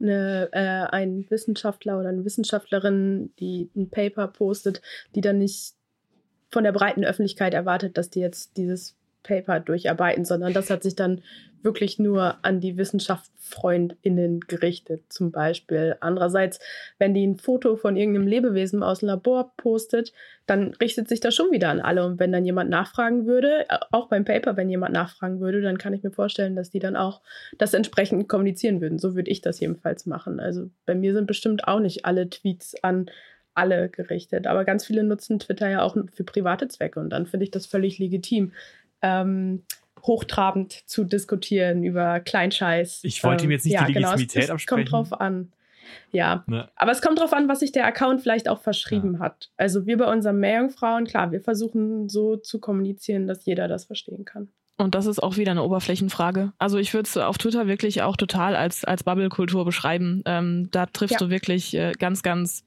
[0.00, 4.82] eine, äh, ein Wissenschaftler oder eine Wissenschaftlerin, die ein Paper postet,
[5.14, 5.74] die dann nicht
[6.50, 8.97] von der breiten Öffentlichkeit erwartet, dass die jetzt dieses
[9.28, 11.20] Paper durcharbeiten, sondern das hat sich dann
[11.62, 15.96] wirklich nur an die WissenschaftsfreundInnen gerichtet, zum Beispiel.
[16.00, 16.60] Andererseits,
[16.98, 20.12] wenn die ein Foto von irgendeinem Lebewesen aus dem Labor postet,
[20.46, 22.06] dann richtet sich das schon wieder an alle.
[22.06, 25.78] Und wenn dann jemand nachfragen würde, äh, auch beim Paper, wenn jemand nachfragen würde, dann
[25.78, 27.20] kann ich mir vorstellen, dass die dann auch
[27.58, 28.98] das entsprechend kommunizieren würden.
[28.98, 30.40] So würde ich das jedenfalls machen.
[30.40, 33.10] Also bei mir sind bestimmt auch nicht alle Tweets an
[33.54, 34.46] alle gerichtet.
[34.46, 37.66] Aber ganz viele nutzen Twitter ja auch für private Zwecke und dann finde ich das
[37.66, 38.52] völlig legitim
[39.02, 39.64] ähm,
[40.02, 43.00] hochtrabend zu diskutieren über Kleinscheiß.
[43.02, 44.90] Ich wollte ihm jetzt nicht ähm, die Legitimität genau, es, es absprechen.
[44.90, 45.52] kommt drauf an.
[46.12, 46.68] Ja, ne.
[46.76, 49.20] aber es kommt drauf an, was sich der Account vielleicht auch verschrieben ja.
[49.20, 49.50] hat.
[49.56, 54.24] Also wir bei unseren Meerjungfrauen, klar, wir versuchen so zu kommunizieren, dass jeder das verstehen
[54.24, 54.48] kann.
[54.76, 56.52] Und das ist auch wieder eine Oberflächenfrage.
[56.58, 60.22] Also ich würde es auf Twitter wirklich auch total als, als Bubble-Kultur beschreiben.
[60.24, 61.26] Ähm, da triffst ja.
[61.26, 62.64] du wirklich äh, ganz, ganz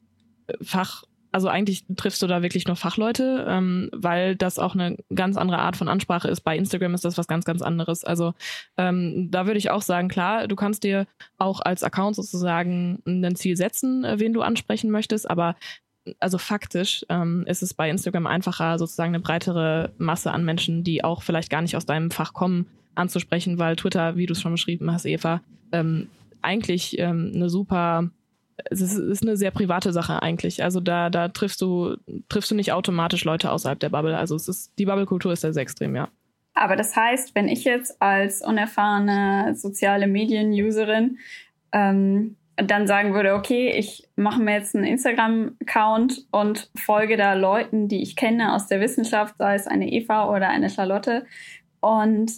[0.48, 4.98] äh, fach, also eigentlich triffst du da wirklich nur Fachleute, ähm, weil das auch eine
[5.14, 6.42] ganz andere Art von Ansprache ist.
[6.42, 8.04] Bei Instagram ist das was ganz, ganz anderes.
[8.04, 8.34] Also
[8.78, 13.36] ähm, da würde ich auch sagen, klar, du kannst dir auch als Account sozusagen ein
[13.36, 15.56] Ziel setzen, äh, wen du ansprechen möchtest, aber
[16.20, 21.04] also faktisch ähm, ist es bei Instagram einfacher, sozusagen eine breitere Masse an Menschen, die
[21.04, 22.66] auch vielleicht gar nicht aus deinem Fach kommen,
[22.96, 25.42] anzusprechen, weil Twitter, wie du es schon beschrieben hast, Eva,
[25.72, 26.10] ähm,
[26.42, 28.10] eigentlich ähm, eine super
[28.70, 30.64] es ist, eine sehr private Sache eigentlich.
[30.64, 31.96] Also da, da triffst du,
[32.30, 34.18] triffst du nicht automatisch Leute außerhalb der Bubble.
[34.18, 36.10] Also es ist, die Bubble-Kultur ist da sehr extrem, ja.
[36.54, 41.18] Aber das heißt, wenn ich jetzt als unerfahrene soziale Medien-Userin
[41.72, 47.88] ähm, dann sagen würde, okay, ich mache mir jetzt einen Instagram-Account und folge da Leuten,
[47.88, 51.26] die ich kenne aus der Wissenschaft, sei es eine Eva oder eine Charlotte.
[51.80, 52.32] Und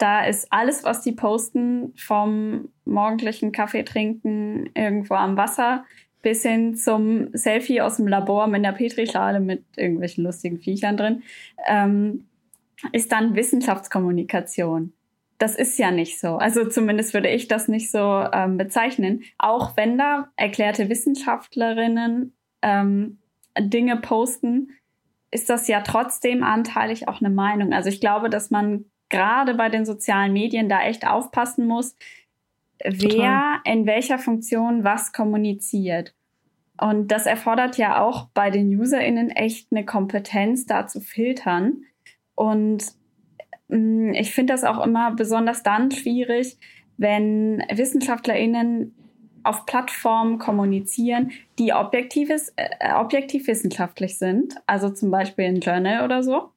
[0.00, 5.84] da ist alles, was die posten, vom morgendlichen Kaffee trinken irgendwo am Wasser
[6.22, 11.22] bis hin zum Selfie aus dem Labor mit einer Petrischale mit irgendwelchen lustigen Viechern drin,
[11.66, 12.26] ähm,
[12.92, 14.92] ist dann Wissenschaftskommunikation
[15.40, 16.36] das ist ja nicht so.
[16.36, 17.98] Also zumindest würde ich das nicht so
[18.32, 19.22] ähm, bezeichnen.
[19.38, 23.18] Auch wenn da erklärte Wissenschaftlerinnen ähm,
[23.58, 24.72] Dinge posten,
[25.30, 27.72] ist das ja trotzdem anteilig auch eine Meinung.
[27.72, 31.96] Also ich glaube, dass man gerade bei den sozialen Medien da echt aufpassen muss,
[32.78, 33.00] Total.
[33.00, 36.14] wer in welcher Funktion was kommuniziert.
[36.80, 41.82] Und das erfordert ja auch bei den UserInnen echt eine Kompetenz, da zu filtern.
[42.34, 42.94] Und
[43.70, 46.58] Mm, ich finde das auch immer besonders dann schwierig,
[46.96, 48.94] wenn WissenschaftlerInnen
[49.42, 56.22] auf Plattformen kommunizieren, die objektives, äh, objektiv wissenschaftlich sind, also zum Beispiel ein Journal oder
[56.22, 56.50] so.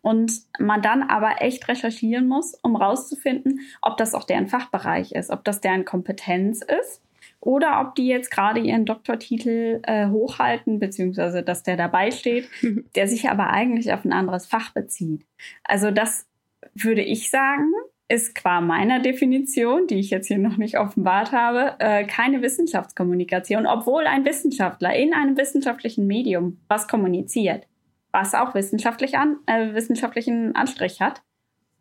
[0.00, 5.30] Und man dann aber echt recherchieren muss, um rauszufinden, ob das auch deren Fachbereich ist,
[5.30, 7.02] ob das deren Kompetenz ist
[7.40, 12.48] oder ob die jetzt gerade ihren Doktortitel äh, hochhalten, beziehungsweise dass der dabei steht,
[12.94, 15.26] der sich aber eigentlich auf ein anderes Fach bezieht.
[15.64, 16.26] Also das
[16.74, 17.72] würde ich sagen,
[18.08, 23.66] ist qua meiner Definition, die ich jetzt hier noch nicht offenbart habe, äh, keine Wissenschaftskommunikation,
[23.66, 27.66] obwohl ein Wissenschaftler in einem wissenschaftlichen Medium was kommuniziert,
[28.12, 31.22] was auch wissenschaftlich an, äh, wissenschaftlichen Anstrich hat.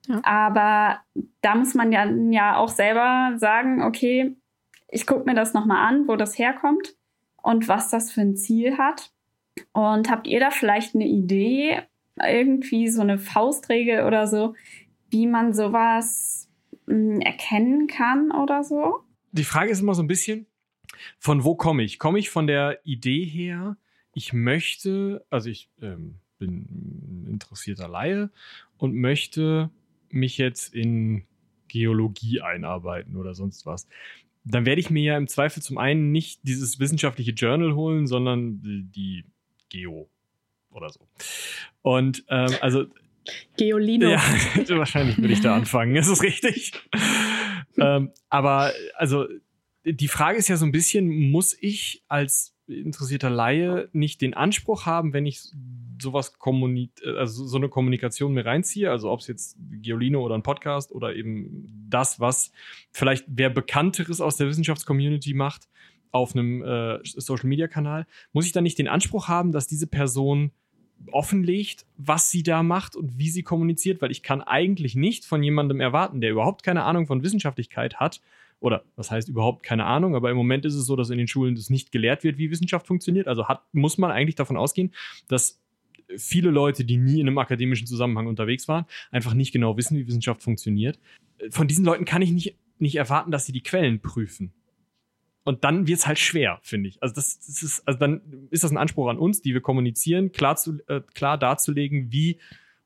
[0.08, 0.22] Ja.
[0.24, 1.00] Aber
[1.42, 4.36] da muss man ja, ja auch selber sagen, okay,
[4.88, 6.96] ich gucke mir das nochmal an, wo das herkommt
[7.42, 9.12] und was das für ein Ziel hat.
[9.74, 11.82] Und habt ihr da vielleicht eine Idee,
[12.22, 14.56] irgendwie so eine Faustregel oder so,
[15.10, 16.50] wie man sowas
[16.88, 19.00] mh, hm, erkennen kann oder so?
[19.32, 20.46] Die Frage ist immer so ein bisschen,
[21.20, 22.00] von wo komme ich?
[22.00, 23.78] Komme ich von der Idee her,
[24.14, 28.30] ich möchte, also ich ähm, bin ein interessierter Laie
[28.78, 29.70] und möchte
[30.10, 31.24] mich jetzt in
[31.68, 33.88] Geologie einarbeiten oder sonst was.
[34.44, 38.60] Dann werde ich mir ja im Zweifel zum einen nicht dieses wissenschaftliche Journal holen, sondern
[38.64, 39.24] die
[39.70, 40.10] Geo
[40.72, 41.08] oder so.
[41.82, 42.86] Und ähm, also
[43.58, 44.10] Geolino.
[44.10, 44.22] Ja,
[44.70, 45.96] wahrscheinlich würde ich da anfangen.
[45.96, 46.74] Ist es richtig?
[47.78, 49.28] ähm, aber also
[49.86, 54.86] die Frage ist ja so ein bisschen, muss ich als interessierter Laie nicht den Anspruch
[54.86, 55.42] haben, wenn ich
[56.02, 60.44] sowas kommuniziert, also so eine Kommunikation mir reinziehe, also ob es jetzt Geolino oder ein
[60.44, 62.52] Podcast oder eben das, was
[62.92, 65.70] vielleicht wer Bekannteres aus der Wissenschaftscommunity macht
[66.12, 69.88] auf einem äh, Social Media Kanal, muss ich dann nicht den Anspruch haben, dass diese
[69.88, 70.52] Person
[71.12, 75.42] offenlegt, was sie da macht und wie sie kommuniziert, weil ich kann eigentlich nicht von
[75.42, 78.22] jemandem erwarten, der überhaupt keine Ahnung von Wissenschaftlichkeit hat,
[78.62, 81.28] oder was heißt überhaupt keine Ahnung, aber im Moment ist es so, dass in den
[81.28, 83.28] Schulen das nicht gelehrt wird, wie Wissenschaft funktioniert.
[83.28, 84.94] Also hat, muss man eigentlich davon ausgehen,
[85.28, 85.60] dass
[86.16, 90.08] viele Leute, die nie in einem akademischen Zusammenhang unterwegs waren, einfach nicht genau wissen, wie
[90.08, 91.00] Wissenschaft funktioniert.
[91.50, 94.54] Von diesen Leuten kann ich nicht, nicht erwarten, dass sie die Quellen prüfen.
[95.44, 97.02] Und dann wird es halt schwer, finde ich.
[97.02, 98.22] Also das, das, ist, also dann
[98.52, 102.38] ist das ein Anspruch an uns, die wir kommunizieren, klar, zu, äh, klar darzulegen, wie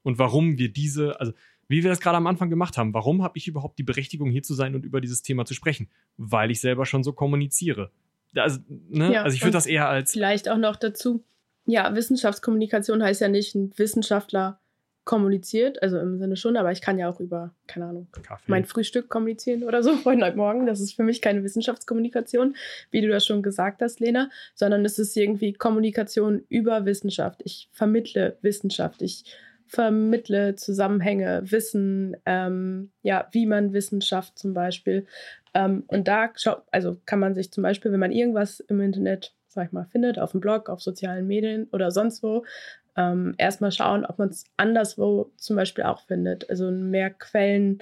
[0.03, 1.33] und warum wir diese, also
[1.67, 2.93] wie wir das gerade am Anfang gemacht haben.
[2.93, 5.89] Warum habe ich überhaupt die Berechtigung, hier zu sein und über dieses Thema zu sprechen?
[6.17, 7.91] Weil ich selber schon so kommuniziere.
[8.35, 9.13] Also, ne?
[9.13, 10.11] ja, also ich würde das eher als.
[10.11, 11.23] Vielleicht auch noch dazu.
[11.65, 14.59] Ja, Wissenschaftskommunikation heißt ja nicht, ein Wissenschaftler
[15.05, 18.43] kommuniziert, also im Sinne schon, aber ich kann ja auch über, keine Ahnung, Kaffee.
[18.47, 20.65] mein Frühstück kommunizieren oder so heute Morgen.
[20.65, 22.55] Das ist für mich keine Wissenschaftskommunikation,
[22.91, 27.41] wie du das schon gesagt hast, Lena, sondern es ist irgendwie Kommunikation über Wissenschaft.
[27.45, 29.25] Ich vermittle Wissenschaft, ich
[29.67, 35.05] vermittle Zusammenhänge, Wissen, ähm, ja, wie man Wissenschaft zum Beispiel.
[35.53, 36.31] Ähm, und da
[36.71, 40.19] also kann man sich zum Beispiel, wenn man irgendwas im Internet sag ich mal, findet,
[40.19, 42.43] auf dem Blog, auf sozialen Medien oder sonst wo,
[42.97, 46.49] ähm, erstmal schauen, ob man es anderswo zum Beispiel auch findet.
[46.49, 47.79] Also mehr Quellen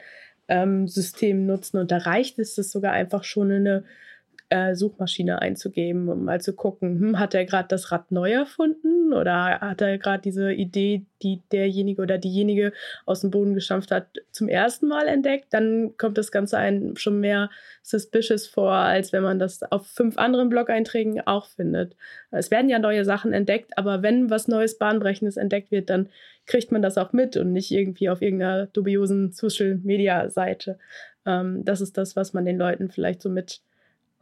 [0.47, 1.77] ähm, System nutzen.
[1.77, 3.83] Und da reicht es, das sogar einfach schon eine
[4.53, 9.11] äh, Suchmaschine einzugeben, um mal zu gucken, hm, hat er gerade das Rad neu erfunden
[9.11, 12.71] oder hat er gerade diese Idee, die derjenige oder diejenige
[13.07, 17.19] aus dem Boden gestampft hat, zum ersten Mal entdeckt, dann kommt das Ganze einem schon
[17.19, 17.49] mehr
[17.81, 21.95] suspicious vor, als wenn man das auf fünf anderen Blog-Einträgen auch findet.
[22.29, 26.09] Es werden ja neue Sachen entdeckt, aber wenn was Neues, Bahnbrechendes entdeckt wird, dann
[26.45, 30.77] kriegt man das auch mit und nicht irgendwie auf irgendeiner dubiosen Social-Media-Seite.
[31.25, 33.61] Ähm, das ist das, was man den Leuten vielleicht so mit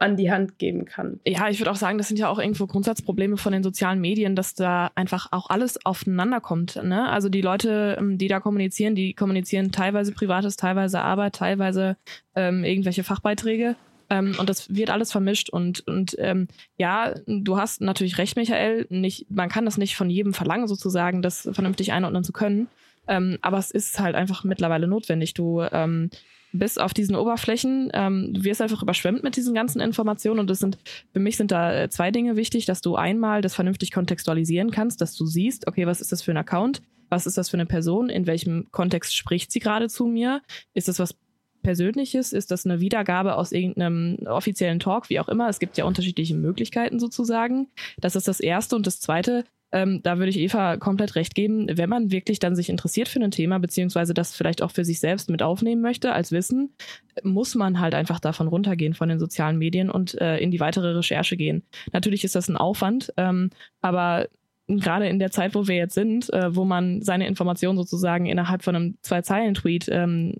[0.02, 1.20] an die Hand geben kann.
[1.24, 4.34] Ja, ich würde auch sagen, das sind ja auch irgendwo Grundsatzprobleme von den sozialen Medien,
[4.34, 6.82] dass da einfach auch alles aufeinander kommt.
[6.82, 7.08] Ne?
[7.08, 11.96] Also die Leute, ähm, die da kommunizieren, die kommunizieren teilweise Privates, teilweise Arbeit, teilweise
[12.34, 13.76] ähm, irgendwelche Fachbeiträge.
[14.10, 15.50] Ähm, und das wird alles vermischt.
[15.50, 18.86] Und, und ähm, ja, du hast natürlich recht, Michael.
[18.90, 22.66] Nicht, man kann das nicht von jedem verlangen, sozusagen, das vernünftig einordnen zu können.
[23.06, 25.34] Ähm, aber es ist halt einfach mittlerweile notwendig.
[25.34, 26.10] Du ähm,
[26.52, 30.58] bist auf diesen Oberflächen, ähm, du wirst einfach überschwemmt mit diesen ganzen Informationen und das
[30.58, 30.78] sind,
[31.12, 35.00] für mich sind da äh, zwei Dinge wichtig, dass du einmal das vernünftig kontextualisieren kannst,
[35.00, 37.66] dass du siehst, okay, was ist das für ein Account, was ist das für eine
[37.66, 40.42] Person, in welchem Kontext spricht sie gerade zu mir,
[40.74, 41.14] ist das was
[41.62, 45.84] Persönliches, ist das eine Wiedergabe aus irgendeinem offiziellen Talk, wie auch immer, es gibt ja
[45.84, 48.76] unterschiedliche Möglichkeiten sozusagen, das ist das Erste.
[48.76, 52.54] Und das Zweite, ähm, da würde ich Eva komplett recht geben, wenn man wirklich dann
[52.54, 56.12] sich interessiert für ein Thema, beziehungsweise das vielleicht auch für sich selbst mit aufnehmen möchte
[56.12, 56.74] als Wissen,
[57.22, 60.92] muss man halt einfach davon runtergehen von den sozialen Medien und äh, in die weitere
[60.92, 61.62] Recherche gehen.
[61.92, 64.28] Natürlich ist das ein Aufwand, ähm, aber
[64.68, 68.62] gerade in der Zeit, wo wir jetzt sind, äh, wo man seine Informationen sozusagen innerhalb
[68.62, 70.34] von einem Zwei-Zeilen-Tweet ähm,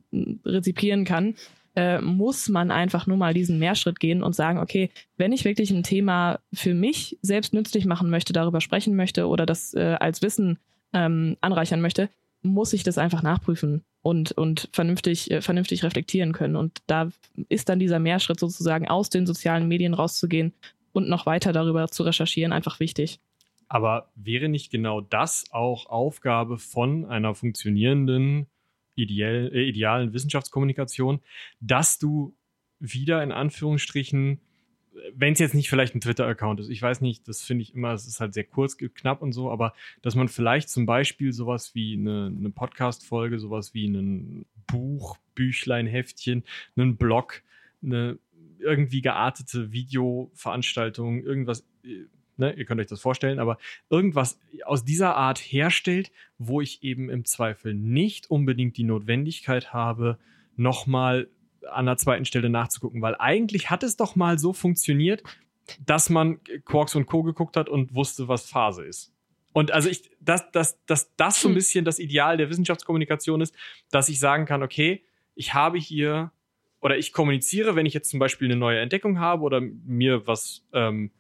[0.45, 1.35] rezipieren kann,
[1.75, 5.71] äh, muss man einfach nur mal diesen Mehrschritt gehen und sagen, okay, wenn ich wirklich
[5.71, 10.23] ein Thema für mich selbst nützlich machen möchte, darüber sprechen möchte oder das äh, als
[10.23, 10.59] Wissen
[10.93, 12.11] ähm, anreichern möchte,
[12.43, 16.57] muss ich das einfach nachprüfen und, und vernünftig, äh, vernünftig reflektieren können.
[16.57, 17.09] Und da
[17.49, 20.53] ist dann dieser Mehrschritt sozusagen aus den sozialen Medien rauszugehen
[20.93, 23.21] und noch weiter darüber zu recherchieren einfach wichtig.
[23.69, 28.47] Aber wäre nicht genau das auch Aufgabe von einer funktionierenden
[28.95, 31.21] ideell, äh, idealen Wissenschaftskommunikation,
[31.61, 32.35] dass du
[32.79, 34.41] wieder in Anführungsstrichen,
[35.15, 37.93] wenn es jetzt nicht vielleicht ein Twitter-Account ist, ich weiß nicht, das finde ich immer,
[37.93, 41.75] es ist halt sehr kurz, knapp und so, aber dass man vielleicht zum Beispiel sowas
[41.75, 46.45] wie eine, eine Podcast-Folge, sowas wie ein Buch, Büchlein, Heftchen,
[46.77, 47.43] einen Blog,
[47.83, 48.19] eine
[48.59, 53.59] irgendwie geartete Videoveranstaltung, irgendwas äh, ne, ihr könnt euch das vorstellen, aber
[53.91, 60.19] irgendwas aus dieser Art herstellt, wo ich eben im Zweifel nicht unbedingt die Notwendigkeit habe,
[60.57, 61.29] nochmal
[61.71, 65.23] an der zweiten Stelle nachzugucken, weil eigentlich hat es doch mal so funktioniert,
[65.85, 67.23] dass man Quarks und Co.
[67.23, 69.13] geguckt hat und wusste, was Phase ist.
[69.53, 71.55] Und also ich, dass, dass, dass das so ein hm.
[71.57, 73.55] bisschen das Ideal der Wissenschaftskommunikation ist,
[73.91, 76.33] dass ich sagen kann, okay, ich habe hier
[76.81, 80.65] oder ich kommuniziere, wenn ich jetzt zum Beispiel eine neue Entdeckung habe oder mir was
[80.73, 81.13] ähm,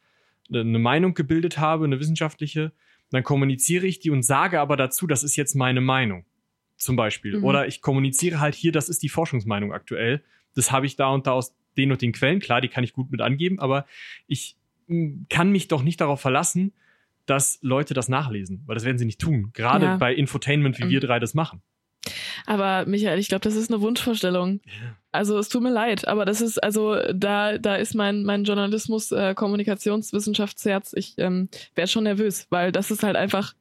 [0.52, 2.72] eine Meinung gebildet habe, eine wissenschaftliche,
[3.10, 6.24] dann kommuniziere ich die und sage aber dazu, das ist jetzt meine Meinung.
[6.76, 7.38] Zum Beispiel.
[7.38, 7.44] Mhm.
[7.44, 10.22] Oder ich kommuniziere halt hier, das ist die Forschungsmeinung aktuell.
[10.54, 12.40] Das habe ich da und da aus den und den Quellen.
[12.40, 13.86] Klar, die kann ich gut mit angeben, aber
[14.26, 14.56] ich
[14.88, 16.72] hm, kann mich doch nicht darauf verlassen,
[17.26, 19.50] dass Leute das nachlesen, weil das werden sie nicht tun.
[19.52, 19.96] Gerade ja.
[19.96, 20.90] bei Infotainment, wie mhm.
[20.90, 21.62] wir drei das machen.
[22.46, 24.60] Aber Michael, ich glaube, das ist eine Wunschvorstellung.
[24.64, 24.72] Ja.
[25.12, 29.12] Also es tut mir leid, aber das ist also da da ist mein mein Journalismus
[29.12, 30.94] äh, Kommunikationswissenschaftsherz.
[30.96, 33.52] Ich ähm, wäre schon nervös, weil das ist halt einfach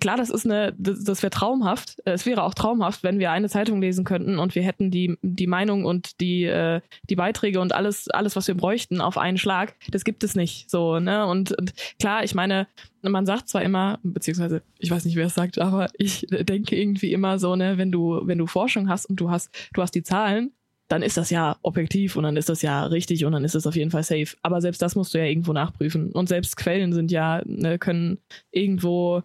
[0.00, 2.00] klar, das ist eine, das, das wäre traumhaft.
[2.04, 5.16] Äh, es wäre auch traumhaft, wenn wir eine Zeitung lesen könnten und wir hätten die,
[5.22, 9.38] die Meinung und die, äh, die Beiträge und alles, alles, was wir bräuchten, auf einen
[9.38, 9.74] Schlag.
[9.90, 11.26] Das gibt es nicht so, ne?
[11.26, 12.66] Und, und klar, ich meine,
[13.02, 17.12] man sagt zwar immer, beziehungsweise ich weiß nicht, wer es sagt, aber ich denke irgendwie
[17.12, 20.02] immer so, ne, wenn du, wenn du Forschung hast und du hast, du hast die
[20.02, 20.52] Zahlen,
[20.88, 23.66] dann ist das ja objektiv und dann ist das ja richtig und dann ist das
[23.66, 24.36] auf jeden Fall safe.
[24.42, 26.12] Aber selbst das musst du ja irgendwo nachprüfen.
[26.12, 28.18] Und selbst Quellen sind ja, ne, können
[28.50, 29.22] irgendwo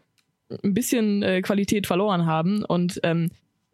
[0.64, 2.64] ein bisschen äh, Qualität verloren haben.
[2.64, 3.30] Und ähm,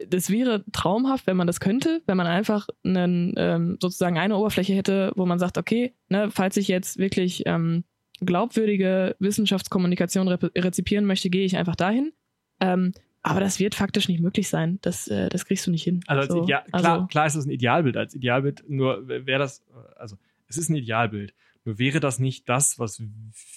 [0.07, 4.73] das wäre traumhaft, wenn man das könnte, wenn man einfach einen, ähm, sozusagen eine Oberfläche
[4.73, 7.83] hätte, wo man sagt, okay, ne, falls ich jetzt wirklich ähm,
[8.21, 12.13] glaubwürdige Wissenschaftskommunikation re rezipieren möchte, gehe ich einfach dahin.
[12.61, 14.79] Ähm, aber das wird faktisch nicht möglich sein.
[14.81, 16.01] Das, äh, das kriegst du nicht hin.
[16.07, 17.97] Also, so, klar, also, klar ist es ein Idealbild.
[17.97, 19.65] Als Idealbild nur wäre das,
[19.97, 20.15] also
[20.47, 21.33] es ist ein Idealbild.
[21.77, 23.03] Wäre das nicht das, was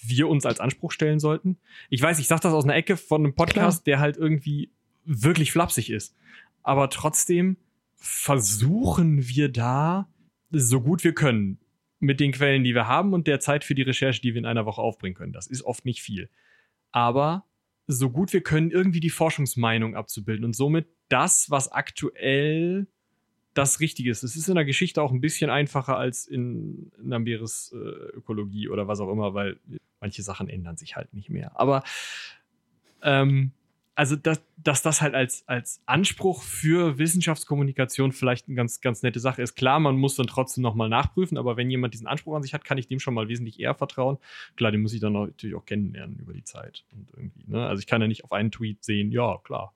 [0.03, 1.59] wir uns als Anspruch stellen sollten?
[1.89, 3.97] Ich weiß, ich sage das aus einer Ecke von einem Podcast, Klar.
[3.97, 4.71] der halt irgendwie
[5.05, 6.15] wirklich flapsig ist.
[6.63, 7.57] Aber trotzdem
[7.97, 10.09] versuchen wir da
[10.51, 11.59] so gut wir können
[11.99, 14.47] mit den Quellen, die wir haben und der Zeit für die Recherche, die wir in
[14.47, 15.33] einer Woche aufbringen können.
[15.33, 16.29] Das ist oft nicht viel.
[16.91, 17.47] Aber
[17.87, 22.87] so gut wir können, irgendwie die Forschungsmeinung abzubilden und somit das, was aktuell
[23.55, 24.23] das Richtige ist.
[24.23, 28.69] Es ist in der Geschichte auch ein bisschen einfacher als in, in Amberes äh, Ökologie
[28.69, 29.59] oder was auch immer, weil
[30.01, 31.59] manche Sachen ändern sich halt nicht mehr.
[31.59, 31.83] Aber
[33.03, 33.53] ähm,
[33.95, 39.21] also, dass, dass das halt als, als Anspruch für Wissenschaftskommunikation vielleicht eine ganz, ganz nette
[39.21, 39.55] Sache ist.
[39.55, 42.65] Klar, man muss dann trotzdem nochmal nachprüfen, aber wenn jemand diesen Anspruch an sich hat,
[42.65, 44.17] kann ich dem schon mal wesentlich eher vertrauen.
[44.57, 46.85] Klar, den muss ich dann natürlich auch kennenlernen über die Zeit.
[46.93, 47.67] Und irgendwie, ne?
[47.67, 49.75] Also ich kann ja nicht auf einen Tweet sehen, ja, klar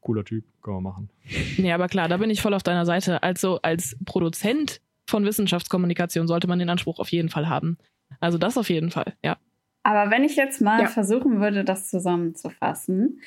[0.00, 1.10] cooler Typ, können wir machen.
[1.58, 3.22] Nee, aber klar, da bin ich voll auf deiner Seite.
[3.22, 7.78] Also als Produzent von Wissenschaftskommunikation sollte man den Anspruch auf jeden Fall haben.
[8.20, 9.36] Also das auf jeden Fall, ja.
[9.82, 10.86] Aber wenn ich jetzt mal ja.
[10.86, 13.20] versuchen würde, das zusammenzufassen,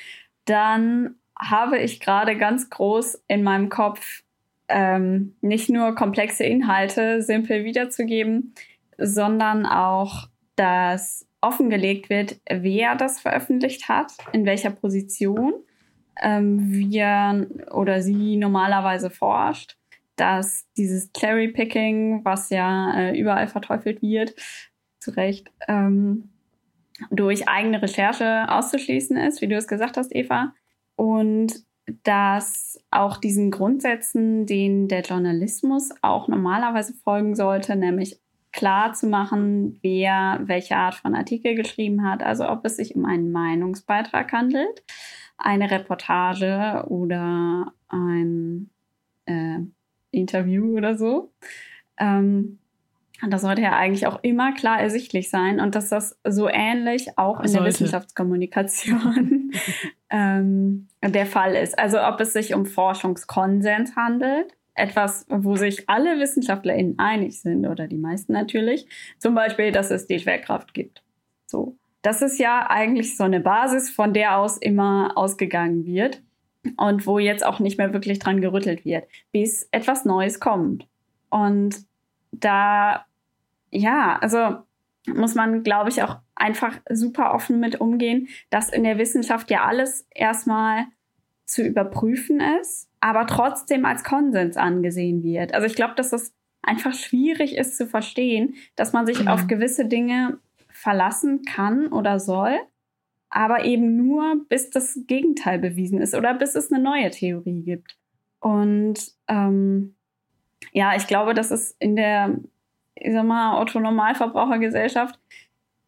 [0.46, 4.24] dann habe ich gerade ganz groß in meinem Kopf
[4.68, 8.54] ähm, nicht nur komplexe Inhalte simpel wiederzugeben,
[8.98, 15.54] sondern auch, dass offengelegt wird, wer das veröffentlicht hat, in welcher Position
[16.22, 19.78] ähm, wir oder sie normalerweise forscht,
[20.16, 24.36] dass dieses Cherry-Picking, was ja äh, überall verteufelt wird,
[25.00, 26.30] zu Recht, ähm,
[27.10, 30.54] durch eigene Recherche auszuschließen ist, wie du es gesagt hast, Eva.
[30.96, 31.64] Und
[32.04, 38.20] dass auch diesen Grundsätzen, denen der Journalismus auch normalerweise folgen sollte, nämlich
[38.54, 43.06] klar zu machen, wer welche Art von Artikel geschrieben hat, also ob es sich um
[43.06, 44.84] einen Meinungsbeitrag handelt,
[45.38, 48.70] eine Reportage oder ein
[49.26, 49.60] äh,
[50.12, 51.32] Interview oder so.
[51.98, 52.60] Ähm,
[53.30, 57.40] das sollte ja eigentlich auch immer klar ersichtlich sein und dass das so ähnlich auch
[57.40, 57.64] in sollte.
[57.64, 59.52] der Wissenschaftskommunikation
[60.10, 61.78] ähm, der Fall ist.
[61.80, 67.88] Also ob es sich um Forschungskonsens handelt, etwas, wo sich alle WissenschaftlerInnen einig sind oder
[67.88, 68.88] die meisten natürlich,
[69.20, 71.04] zum Beispiel, dass es die Schwerkraft gibt.
[71.46, 71.78] So.
[72.04, 76.22] Das ist ja eigentlich so eine Basis, von der aus immer ausgegangen wird
[76.78, 80.88] und wo jetzt auch nicht mehr wirklich dran gerüttelt wird, bis etwas Neues kommt.
[81.30, 81.78] Und
[82.32, 83.06] da,
[83.72, 84.58] ja, also
[85.08, 89.66] muss man, glaube ich, auch einfach super offen mit umgehen, dass in der Wissenschaft ja
[89.66, 90.86] alles erstmal
[91.46, 95.54] zu überprüfen ist, aber trotzdem als Konsens angesehen wird.
[95.54, 99.28] Also ich glaube, dass das einfach schwierig ist zu verstehen, dass man sich mhm.
[99.28, 100.40] auf gewisse Dinge
[100.84, 102.60] verlassen kann oder soll,
[103.30, 107.98] aber eben nur, bis das Gegenteil bewiesen ist oder bis es eine neue Theorie gibt.
[108.42, 109.96] Und ähm,
[110.74, 112.38] ja, ich glaube, das ist in der,
[112.96, 115.18] ich sag mal, Otto-Normalverbrauchergesellschaft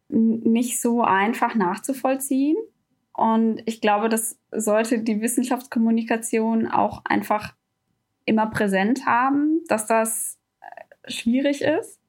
[0.08, 2.56] nicht so einfach nachzuvollziehen.
[3.12, 7.54] Und ich glaube, das sollte die Wissenschaftskommunikation auch einfach
[8.24, 12.00] immer präsent haben, dass das äh, schwierig ist.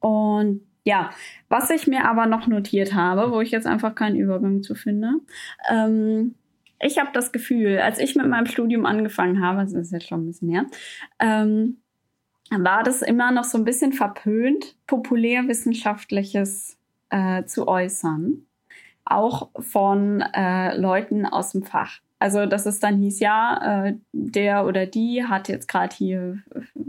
[0.00, 1.10] Und ja,
[1.50, 5.20] was ich mir aber noch notiert habe, wo ich jetzt einfach keinen Übergang zu finde,
[5.68, 6.34] ähm,
[6.80, 10.22] ich habe das Gefühl, als ich mit meinem Studium angefangen habe, das ist jetzt schon
[10.22, 10.64] ein bisschen her,
[11.18, 11.82] ähm,
[12.50, 16.78] war das immer noch so ein bisschen verpönt, populärwissenschaftliches
[17.10, 18.46] äh, zu äußern
[19.10, 22.00] auch von äh, Leuten aus dem Fach.
[22.18, 26.42] Also, dass es dann hieß, ja, äh, der oder die hat jetzt gerade hier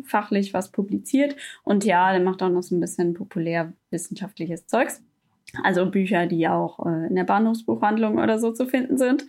[0.04, 5.04] fachlich was publiziert und ja, der macht auch noch so ein bisschen populärwissenschaftliches Zeugs.
[5.64, 9.26] Also Bücher, die auch äh, in der Bahnhofsbuchhandlung oder so zu finden sind,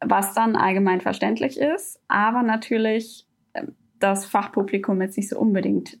[0.00, 3.66] was dann allgemein verständlich ist, aber natürlich äh,
[3.98, 5.98] das Fachpublikum jetzt nicht so unbedingt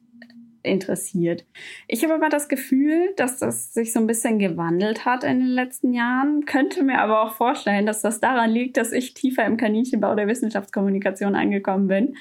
[0.62, 1.44] interessiert.
[1.88, 5.48] Ich habe aber das Gefühl, dass das sich so ein bisschen gewandelt hat in den
[5.48, 9.56] letzten Jahren, könnte mir aber auch vorstellen, dass das daran liegt, dass ich tiefer im
[9.56, 12.16] Kaninchenbau der Wissenschaftskommunikation angekommen bin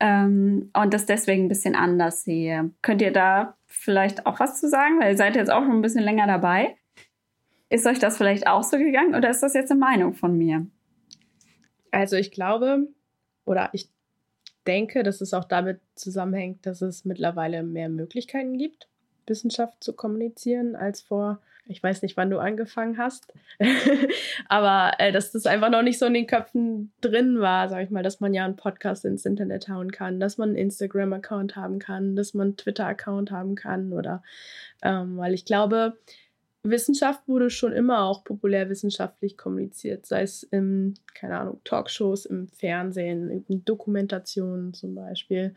[0.00, 2.70] ähm, und das deswegen ein bisschen anders sehe.
[2.82, 4.98] Könnt ihr da vielleicht auch was zu sagen?
[4.98, 6.76] Weil ihr seid jetzt auch schon ein bisschen länger dabei.
[7.68, 10.66] Ist euch das vielleicht auch so gegangen oder ist das jetzt eine Meinung von mir?
[11.92, 12.88] Also ich glaube,
[13.44, 13.90] oder ich
[14.66, 18.88] denke, dass es auch damit zusammenhängt, dass es mittlerweile mehr Möglichkeiten gibt,
[19.26, 23.32] Wissenschaft zu kommunizieren, als vor, ich weiß nicht, wann du angefangen hast,
[24.48, 27.90] aber äh, dass das einfach noch nicht so in den Köpfen drin war, sag ich
[27.90, 31.78] mal, dass man ja einen Podcast ins Internet hauen kann, dass man einen Instagram-Account haben
[31.78, 34.22] kann, dass man einen Twitter-Account haben kann oder,
[34.82, 35.96] ähm, weil ich glaube,
[36.62, 43.44] Wissenschaft wurde schon immer auch populärwissenschaftlich kommuniziert, sei es in, keine Ahnung, Talkshows, im Fernsehen,
[43.48, 45.54] in Dokumentationen zum Beispiel.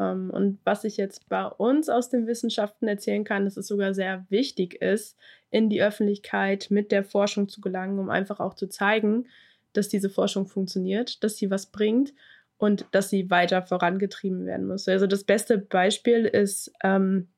[0.00, 3.92] Ähm, und was ich jetzt bei uns aus den Wissenschaften erzählen kann, dass es sogar
[3.92, 5.16] sehr wichtig ist,
[5.50, 9.26] in die Öffentlichkeit mit der Forschung zu gelangen, um einfach auch zu zeigen,
[9.72, 12.14] dass diese Forschung funktioniert, dass sie was bringt
[12.56, 14.88] und dass sie weiter vorangetrieben werden muss.
[14.88, 17.28] Also das beste Beispiel ist ähm,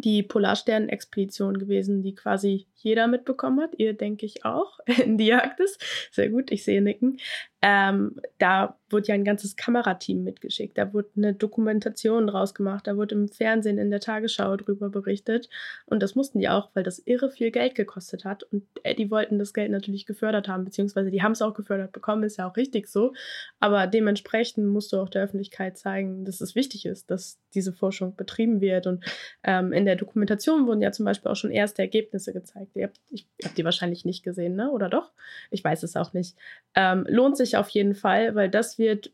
[0.00, 3.74] die Polarstern-Expedition gewesen, die quasi jeder mitbekommen hat.
[3.76, 5.78] Ihr denke ich auch in die Arktis.
[6.10, 7.18] Sehr gut, ich sehe Nicken.
[7.62, 10.76] Ähm, da wurde ja ein ganzes Kamerateam mitgeschickt.
[10.78, 12.86] Da wurde eine Dokumentation draus gemacht.
[12.86, 15.48] Da wurde im Fernsehen in der Tagesschau drüber berichtet.
[15.86, 18.42] Und das mussten die auch, weil das irre viel Geld gekostet hat.
[18.44, 21.92] Und äh, die wollten das Geld natürlich gefördert haben, beziehungsweise die haben es auch gefördert
[21.92, 23.12] bekommen, ist ja auch richtig so.
[23.58, 28.16] Aber dementsprechend musst du auch der Öffentlichkeit zeigen, dass es wichtig ist, dass diese Forschung
[28.16, 28.86] betrieben wird.
[28.86, 29.04] Und
[29.42, 32.74] ähm, in der Dokumentation wurden ja zum Beispiel auch schon erste Ergebnisse gezeigt.
[32.74, 34.70] Ihr habt, ich habe die wahrscheinlich nicht gesehen, ne?
[34.70, 35.12] Oder doch?
[35.50, 36.36] Ich weiß es auch nicht.
[36.74, 39.12] Ähm, lohnt sich auf jeden Fall, weil das wird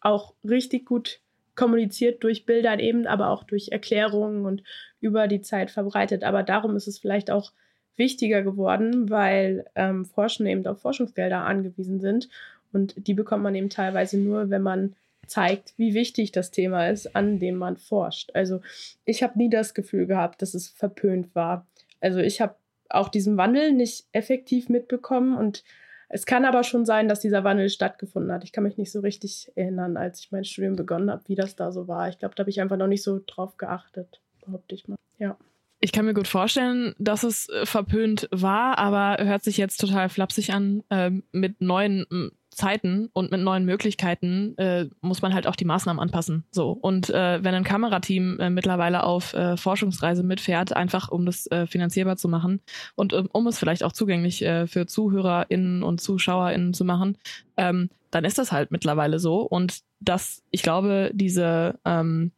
[0.00, 1.20] auch richtig gut
[1.54, 4.62] kommuniziert durch Bilder eben, aber auch durch Erklärungen und
[5.00, 6.22] über die Zeit verbreitet.
[6.22, 7.52] Aber darum ist es vielleicht auch
[7.96, 12.28] wichtiger geworden, weil ähm, Forschende eben auf Forschungsgelder angewiesen sind.
[12.72, 14.94] Und die bekommt man eben teilweise nur, wenn man
[15.26, 18.30] zeigt, wie wichtig das Thema ist, an dem man forscht.
[18.34, 18.60] Also
[19.04, 21.66] ich habe nie das Gefühl gehabt, dass es verpönt war.
[22.00, 22.54] Also ich habe
[22.88, 25.64] auch diesen Wandel nicht effektiv mitbekommen und
[26.08, 28.44] es kann aber schon sein, dass dieser Wandel stattgefunden hat.
[28.44, 31.54] Ich kann mich nicht so richtig erinnern, als ich mein Studium begonnen habe, wie das
[31.54, 32.08] da so war.
[32.08, 34.96] Ich glaube, da habe ich einfach noch nicht so drauf geachtet, behaupte ich mal.
[35.18, 35.36] Ja.
[35.80, 40.08] Ich kann mir gut vorstellen, dass es äh, verpönt war, aber hört sich jetzt total
[40.08, 40.82] flapsig an.
[40.88, 46.00] Äh, mit neuen Zeiten und mit neuen Möglichkeiten äh, muss man halt auch die Maßnahmen
[46.00, 46.44] anpassen.
[46.50, 51.46] So und äh, wenn ein Kamerateam äh, mittlerweile auf äh, Forschungsreise mitfährt, einfach um das
[51.46, 52.60] äh, finanzierbar zu machen
[52.96, 57.16] und um, um es vielleicht auch zugänglich äh, für ZuhörerInnen und ZuschauerInnen zu machen,
[57.56, 62.32] ähm, dann ist das halt mittlerweile so und das, ich glaube, diese ähm,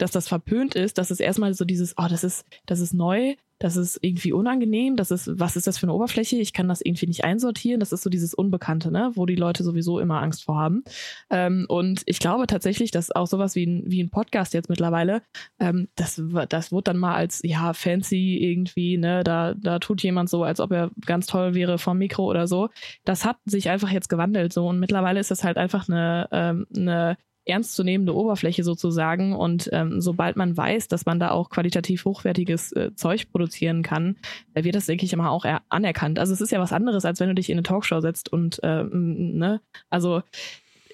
[0.00, 3.34] dass das verpönt ist, dass es erstmal so dieses, oh, das ist, das ist neu,
[3.60, 6.36] das ist irgendwie unangenehm, das ist, was ist das für eine Oberfläche?
[6.36, 7.78] Ich kann das irgendwie nicht einsortieren.
[7.78, 10.82] Das ist so dieses Unbekannte, ne, wo die Leute sowieso immer Angst vor haben.
[11.28, 15.22] Ähm, und ich glaube tatsächlich, dass auch sowas wie ein, wie ein Podcast jetzt mittlerweile,
[15.58, 20.30] ähm, das, das wird dann mal als, ja, fancy irgendwie, ne, da, da tut jemand
[20.30, 22.70] so, als ob er ganz toll wäre vom Mikro oder so.
[23.04, 26.66] Das hat sich einfach jetzt gewandelt so und mittlerweile ist das halt einfach eine, ähm,
[26.74, 29.34] eine ernstzunehmende Oberfläche sozusagen.
[29.34, 34.16] Und ähm, sobald man weiß, dass man da auch qualitativ hochwertiges äh, Zeug produzieren kann,
[34.54, 36.18] äh, wird das, denke ich, immer auch anerkannt.
[36.18, 38.60] Also es ist ja was anderes, als wenn du dich in eine Talkshow setzt und
[38.62, 40.22] ähm, ne, also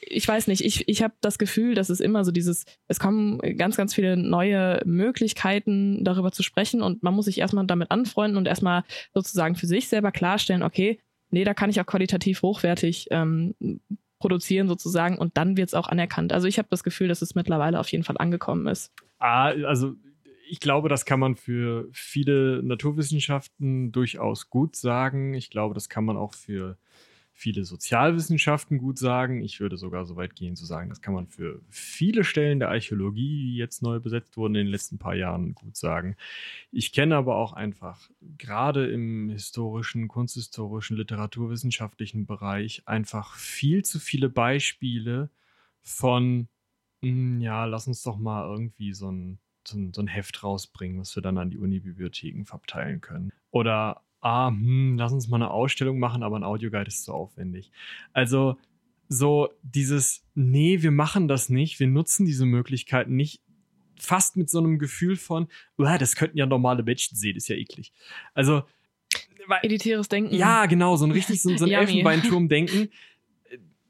[0.08, 3.38] ich weiß nicht, ich, ich habe das Gefühl, dass es immer so dieses, es kommen
[3.56, 8.38] ganz, ganz viele neue Möglichkeiten, darüber zu sprechen und man muss sich erstmal damit anfreunden
[8.38, 8.84] und erstmal
[9.14, 13.54] sozusagen für sich selber klarstellen, okay, nee, da kann ich auch qualitativ hochwertig ähm,
[14.18, 16.32] produzieren sozusagen und dann wird es auch anerkannt.
[16.32, 18.92] Also ich habe das Gefühl, dass es mittlerweile auf jeden Fall angekommen ist.
[19.18, 19.94] Ah, also
[20.48, 25.34] ich glaube, das kann man für viele Naturwissenschaften durchaus gut sagen.
[25.34, 26.78] Ich glaube, das kann man auch für
[27.36, 29.42] viele Sozialwissenschaften gut sagen.
[29.42, 32.70] Ich würde sogar so weit gehen zu sagen, das kann man für viele Stellen der
[32.70, 36.16] Archäologie, die jetzt neu besetzt wurden in den letzten paar Jahren, gut sagen.
[36.72, 38.08] Ich kenne aber auch einfach
[38.38, 45.28] gerade im historischen, kunsthistorischen, literaturwissenschaftlichen Bereich einfach viel zu viele Beispiele
[45.82, 46.48] von,
[47.02, 51.00] hm, ja, lass uns doch mal irgendwie so ein so ein, so ein Heft rausbringen,
[51.00, 53.32] was wir dann an die Unibibliotheken verteilen können.
[53.50, 57.70] Oder ah, hm, lass uns mal eine Ausstellung machen, aber ein Audioguide ist zu aufwendig.
[58.12, 58.56] Also
[59.08, 63.40] so dieses, nee, wir machen das nicht, wir nutzen diese Möglichkeiten nicht,
[63.98, 65.48] fast mit so einem Gefühl von,
[65.78, 67.92] das könnten ja normale Menschen sehen, ist ja eklig.
[68.34, 68.62] Also
[69.62, 70.34] Editäres Denken.
[70.34, 72.88] Ja, genau, so ein richtig so, so ein Elfenbeinturm-Denken.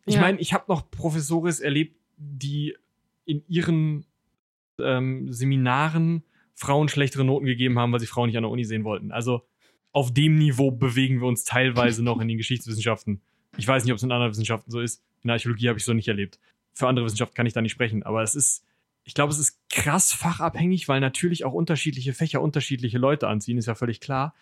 [0.08, 0.20] Ich ja.
[0.20, 2.76] meine, ich habe noch Professores erlebt, die
[3.24, 4.06] in ihren
[4.80, 6.22] ähm, Seminaren
[6.54, 9.10] Frauen schlechtere Noten gegeben haben, weil sie Frauen nicht an der Uni sehen wollten.
[9.10, 9.42] Also
[9.96, 13.22] auf dem Niveau bewegen wir uns teilweise noch in den Geschichtswissenschaften.
[13.56, 15.02] Ich weiß nicht, ob es in anderen Wissenschaften so ist.
[15.22, 16.38] In der Archäologie habe ich so nicht erlebt.
[16.74, 18.62] Für andere Wissenschaften kann ich da nicht sprechen, aber es ist,
[19.04, 23.68] ich glaube, es ist krass fachabhängig, weil natürlich auch unterschiedliche Fächer unterschiedliche Leute anziehen, ist
[23.68, 24.34] ja völlig klar.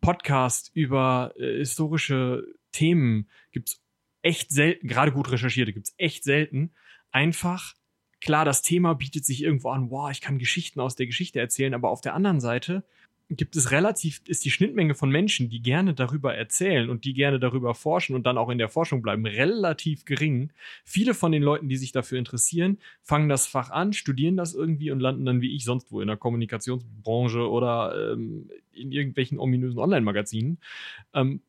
[0.00, 3.82] Podcast über äh, historische Themen gibt es
[4.22, 6.70] echt selten, gerade gut recherchierte gibt es echt selten.
[7.10, 7.74] Einfach,
[8.20, 11.74] klar, das Thema bietet sich irgendwo an, wow, ich kann Geschichten aus der Geschichte erzählen,
[11.74, 12.84] aber auf der anderen Seite
[13.30, 17.38] gibt es relativ, ist die Schnittmenge von Menschen, die gerne darüber erzählen und die gerne
[17.38, 20.50] darüber forschen und dann auch in der Forschung bleiben, relativ gering.
[20.84, 24.90] Viele von den Leuten, die sich dafür interessieren, fangen das Fach an, studieren das irgendwie
[24.90, 29.78] und landen dann wie ich sonst wo in der Kommunikationsbranche oder ähm, in irgendwelchen ominösen
[29.78, 30.58] Online-Magazinen.
[31.12, 31.42] Ähm,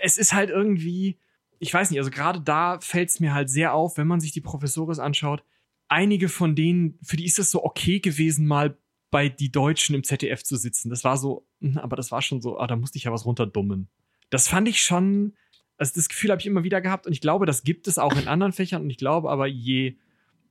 [0.00, 1.18] es ist halt irgendwie,
[1.60, 4.32] ich weiß nicht, also gerade da fällt es mir halt sehr auf, wenn man sich
[4.32, 5.44] die Professores anschaut.
[5.86, 8.76] Einige von denen, für die ist es so okay gewesen, mal
[9.10, 10.90] bei die Deutschen im ZDF zu sitzen.
[10.90, 13.26] Das war so, hm, aber das war schon so, ah, da musste ich ja was
[13.26, 13.88] runterdummen.
[14.30, 15.34] Das fand ich schon,
[15.76, 18.16] also das Gefühl habe ich immer wieder gehabt und ich glaube, das gibt es auch
[18.16, 19.96] in anderen Fächern und ich glaube aber, je,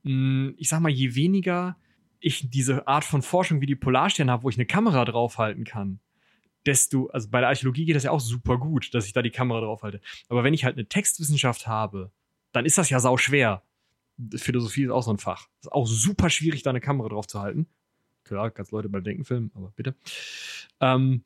[0.04, 1.76] hm, ich sag mal, je weniger
[2.20, 6.00] ich diese Art von Forschung wie die Polarstern habe, wo ich eine Kamera draufhalten kann,
[6.66, 9.30] desto, also bei der Archäologie geht das ja auch super gut, dass ich da die
[9.30, 10.00] Kamera draufhalte.
[10.28, 12.12] Aber wenn ich halt eine Textwissenschaft habe,
[12.52, 13.62] dann ist das ja sau schwer.
[14.34, 15.48] Philosophie ist auch so ein Fach.
[15.62, 17.66] ist auch super schwierig, da eine Kamera drauf zu halten.
[18.24, 19.94] Klar, kannst Leute beim Denken filmen, aber bitte.
[20.80, 21.24] Ähm,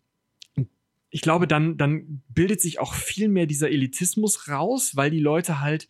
[1.10, 5.60] ich glaube, dann, dann bildet sich auch viel mehr dieser Elitismus raus, weil die Leute
[5.60, 5.88] halt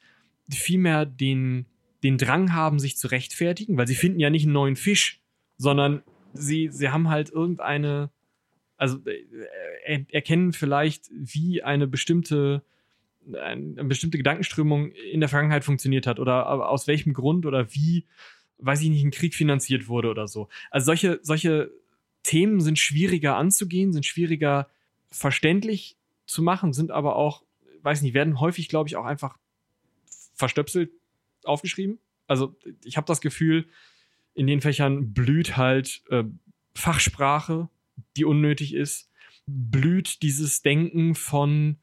[0.51, 1.65] viel mehr den,
[2.03, 5.23] den Drang haben, sich zu rechtfertigen, weil sie finden ja nicht einen neuen Fisch,
[5.57, 6.03] sondern
[6.35, 8.11] sie, sie haben halt irgendeine,
[8.77, 12.63] also äh, erkennen vielleicht, wie eine bestimmte,
[13.33, 18.05] eine bestimmte Gedankenströmung in der Vergangenheit funktioniert hat oder aus welchem Grund oder wie
[18.65, 20.49] weiß ich nicht, ein Krieg finanziert wurde oder so.
[20.71, 21.71] Also solche, solche
[22.23, 24.69] Themen sind schwieriger anzugehen, sind schwieriger
[25.11, 25.97] verständlich
[26.27, 27.45] zu machen, sind aber auch,
[27.83, 29.39] weiß nicht, werden häufig, glaube ich, auch einfach
[30.35, 30.91] verstöpselt.
[31.45, 31.99] aufgeschrieben.
[32.27, 33.69] Also ich habe das Gefühl,
[34.35, 36.25] in den Fächern blüht halt äh,
[36.75, 37.69] Fachsprache,
[38.17, 39.11] die unnötig ist,
[39.47, 41.77] blüht dieses Denken von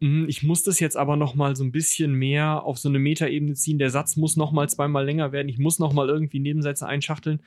[0.00, 3.54] ich muss das jetzt aber noch mal so ein bisschen mehr auf so eine Metaebene
[3.54, 3.78] ziehen.
[3.78, 5.48] Der Satz muss noch mal zweimal länger werden.
[5.48, 7.40] Ich muss noch mal irgendwie Nebensätze einschachteln,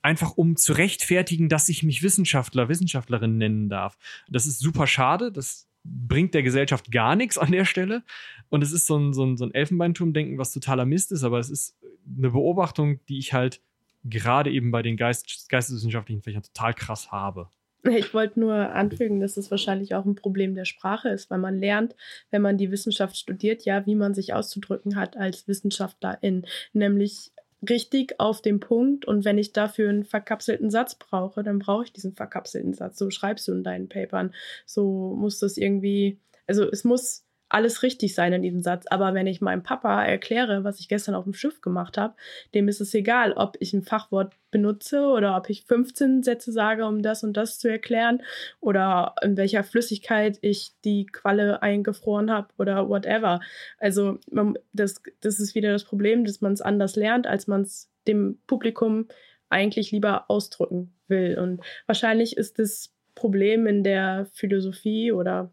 [0.00, 3.98] einfach um zu rechtfertigen, dass ich mich Wissenschaftler, Wissenschaftlerin nennen darf.
[4.28, 5.30] Das ist super schade.
[5.30, 8.02] Das bringt der Gesellschaft gar nichts an der Stelle.
[8.48, 11.24] Und es ist so ein, so ein, so ein Elfenbeinturm-Denken, was totaler Mist ist.
[11.24, 11.76] Aber es ist
[12.16, 13.60] eine Beobachtung, die ich halt
[14.04, 17.48] gerade eben bei den Geist, geisteswissenschaftlichen Fächern total krass habe.
[17.88, 21.58] Ich wollte nur anfügen, dass es wahrscheinlich auch ein Problem der Sprache ist, weil man
[21.58, 21.96] lernt,
[22.30, 27.32] wenn man die Wissenschaft studiert, ja, wie man sich auszudrücken hat als Wissenschaftlerin, nämlich
[27.68, 31.92] richtig auf den Punkt und wenn ich dafür einen verkapselten Satz brauche, dann brauche ich
[31.92, 32.98] diesen verkapselten Satz.
[32.98, 34.34] So schreibst du in deinen Papern.
[34.66, 38.86] So muss das irgendwie, also es muss alles richtig sein in diesem Satz.
[38.88, 42.14] Aber wenn ich meinem Papa erkläre, was ich gestern auf dem Schiff gemacht habe,
[42.54, 46.86] dem ist es egal, ob ich ein Fachwort benutze oder ob ich 15 Sätze sage,
[46.86, 48.22] um das und das zu erklären
[48.60, 53.40] oder in welcher Flüssigkeit ich die Qualle eingefroren habe oder whatever.
[53.78, 57.62] Also man, das, das ist wieder das Problem, dass man es anders lernt, als man
[57.62, 59.08] es dem Publikum
[59.50, 61.38] eigentlich lieber ausdrücken will.
[61.38, 65.52] Und wahrscheinlich ist das Problem in der Philosophie oder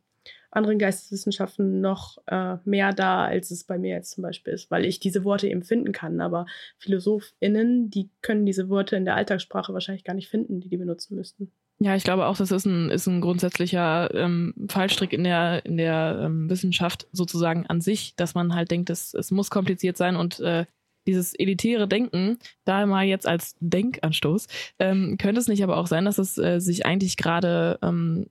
[0.52, 4.86] anderen Geisteswissenschaften noch äh, mehr da, als es bei mir jetzt zum Beispiel ist, weil
[4.86, 6.22] ich diese Worte eben finden kann.
[6.22, 6.46] Aber
[6.80, 11.16] PhilosophInnen, die können diese Worte in der Alltagssprache wahrscheinlich gar nicht finden, die die benutzen
[11.16, 11.52] müssten.
[11.82, 15.78] Ja, ich glaube auch, das ist ein, ist ein grundsätzlicher ähm, Fallstrick in der, in
[15.78, 20.18] der ähm, Wissenschaft sozusagen an sich, dass man halt denkt, es, es muss kompliziert sein
[20.18, 20.66] und äh,
[21.08, 24.48] dieses elitäre Denken, da mal jetzt als Denkanstoß,
[24.80, 28.28] ähm, könnte es nicht aber auch sein, dass es äh, sich eigentlich gerade, ähm,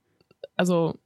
[0.57, 0.99] also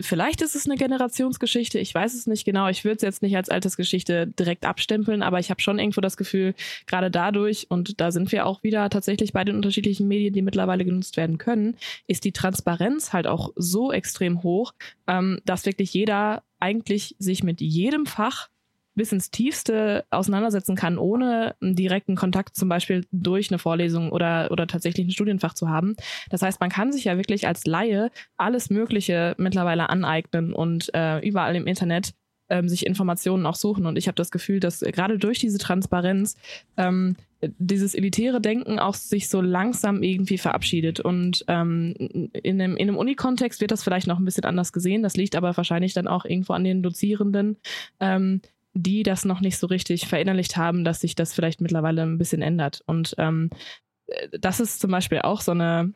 [0.00, 2.68] vielleicht ist es eine Generationsgeschichte, ich weiß es nicht genau.
[2.68, 6.16] Ich würde es jetzt nicht als Altersgeschichte direkt abstempeln, aber ich habe schon irgendwo das
[6.16, 6.54] Gefühl,
[6.86, 10.84] gerade dadurch, und da sind wir auch wieder tatsächlich bei den unterschiedlichen Medien, die mittlerweile
[10.84, 11.76] genutzt werden können,
[12.06, 14.72] ist die Transparenz halt auch so extrem hoch,
[15.06, 18.48] ähm, dass wirklich jeder eigentlich sich mit jedem Fach
[18.98, 24.50] bis ins Tiefste auseinandersetzen kann, ohne einen direkten Kontakt zum Beispiel durch eine Vorlesung oder,
[24.50, 25.96] oder tatsächlich ein Studienfach zu haben.
[26.28, 31.26] Das heißt, man kann sich ja wirklich als Laie alles Mögliche mittlerweile aneignen und äh,
[31.26, 32.12] überall im Internet
[32.48, 33.86] ähm, sich Informationen auch suchen.
[33.86, 36.36] Und ich habe das Gefühl, dass gerade durch diese Transparenz
[36.76, 41.00] ähm, dieses elitäre Denken auch sich so langsam irgendwie verabschiedet.
[41.00, 45.02] Und ähm, in einem, in einem Unikontext wird das vielleicht noch ein bisschen anders gesehen.
[45.02, 47.56] Das liegt aber wahrscheinlich dann auch irgendwo an den Dozierenden,
[48.00, 48.40] ähm,
[48.82, 52.42] die das noch nicht so richtig verinnerlicht haben, dass sich das vielleicht mittlerweile ein bisschen
[52.42, 52.82] ändert.
[52.86, 53.50] Und ähm,
[54.06, 55.92] äh, das ist zum Beispiel auch so eine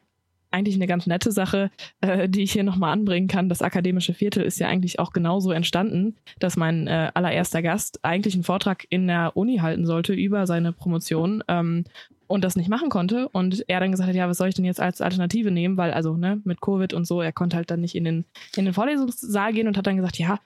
[0.52, 1.70] eigentlich eine ganz nette Sache,
[2.02, 3.48] äh, die ich hier nochmal anbringen kann.
[3.48, 8.34] Das akademische Viertel ist ja eigentlich auch genauso entstanden, dass mein äh, allererster Gast eigentlich
[8.34, 11.84] einen Vortrag in der Uni halten sollte über seine Promotion ähm,
[12.26, 13.28] und das nicht machen konnte.
[13.30, 15.76] Und er dann gesagt hat, ja, was soll ich denn jetzt als Alternative nehmen?
[15.78, 18.24] Weil, also, ne, mit Covid und so, er konnte halt dann nicht in den,
[18.56, 20.38] in den Vorlesungssaal gehen und hat dann gesagt, ja,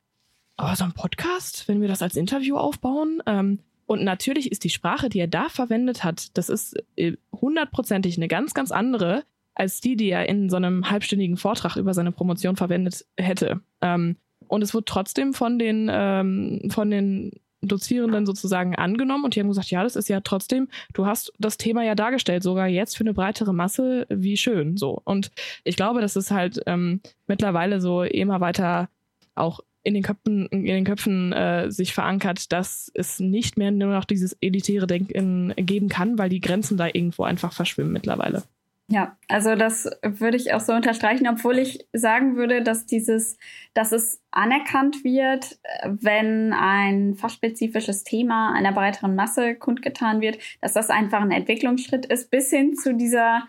[0.57, 4.71] aber so ein Podcast, wenn wir das als Interview aufbauen, ähm, und natürlich ist die
[4.71, 9.23] Sprache, die er da verwendet hat, das ist äh, hundertprozentig eine ganz, ganz andere
[9.55, 13.61] als die, die er in so einem halbstündigen Vortrag über seine Promotion verwendet hätte.
[13.81, 14.17] Ähm,
[14.49, 17.33] und es wurde trotzdem von den, ähm, von den
[17.63, 21.57] Dozierenden sozusagen angenommen und die haben gesagt, ja, das ist ja trotzdem, du hast das
[21.57, 25.01] Thema ja dargestellt, sogar jetzt für eine breitere Masse, wie schön so.
[25.05, 25.31] Und
[25.65, 28.89] ich glaube, das ist halt ähm, mittlerweile so immer weiter
[29.35, 33.93] auch in den Köpfen, in den Köpfen äh, sich verankert, dass es nicht mehr nur
[33.93, 38.43] noch dieses elitäre Denken geben kann, weil die Grenzen da irgendwo einfach verschwimmen mittlerweile.
[38.89, 43.37] Ja, also das würde ich auch so unterstreichen, obwohl ich sagen würde, dass dieses,
[43.75, 50.91] dass es anerkannt wird, wenn ein fachspezifisches Thema einer breiteren Masse kundgetan wird, dass das
[50.91, 53.49] einfach ein Entwicklungsschritt ist, bis hin zu dieser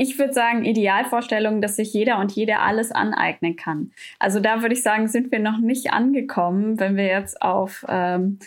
[0.00, 3.90] ich würde sagen, Idealvorstellung, dass sich jeder und jede alles aneignen kann.
[4.18, 8.38] Also da würde ich sagen, sind wir noch nicht angekommen, wenn wir jetzt auf ähm,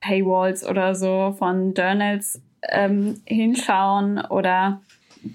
[0.00, 4.80] Paywalls oder so von Journals ähm, hinschauen oder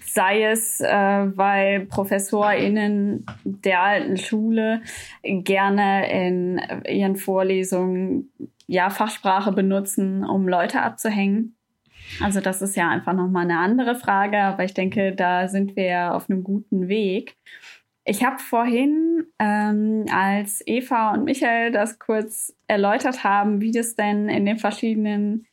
[0.04, 4.82] sei es, äh, weil ProfessorInnen der alten Schule
[5.22, 6.60] gerne in
[6.90, 8.32] ihren Vorlesungen
[8.66, 11.57] ja Fachsprache benutzen, um Leute abzuhängen.
[12.22, 16.14] Also das ist ja einfach nochmal eine andere Frage, aber ich denke, da sind wir
[16.14, 17.38] auf einem guten Weg.
[18.06, 24.30] Ich habe vorhin, ähm, als Eva und Michael das kurz erläutert haben, wie das denn
[24.30, 25.46] in den verschiedenen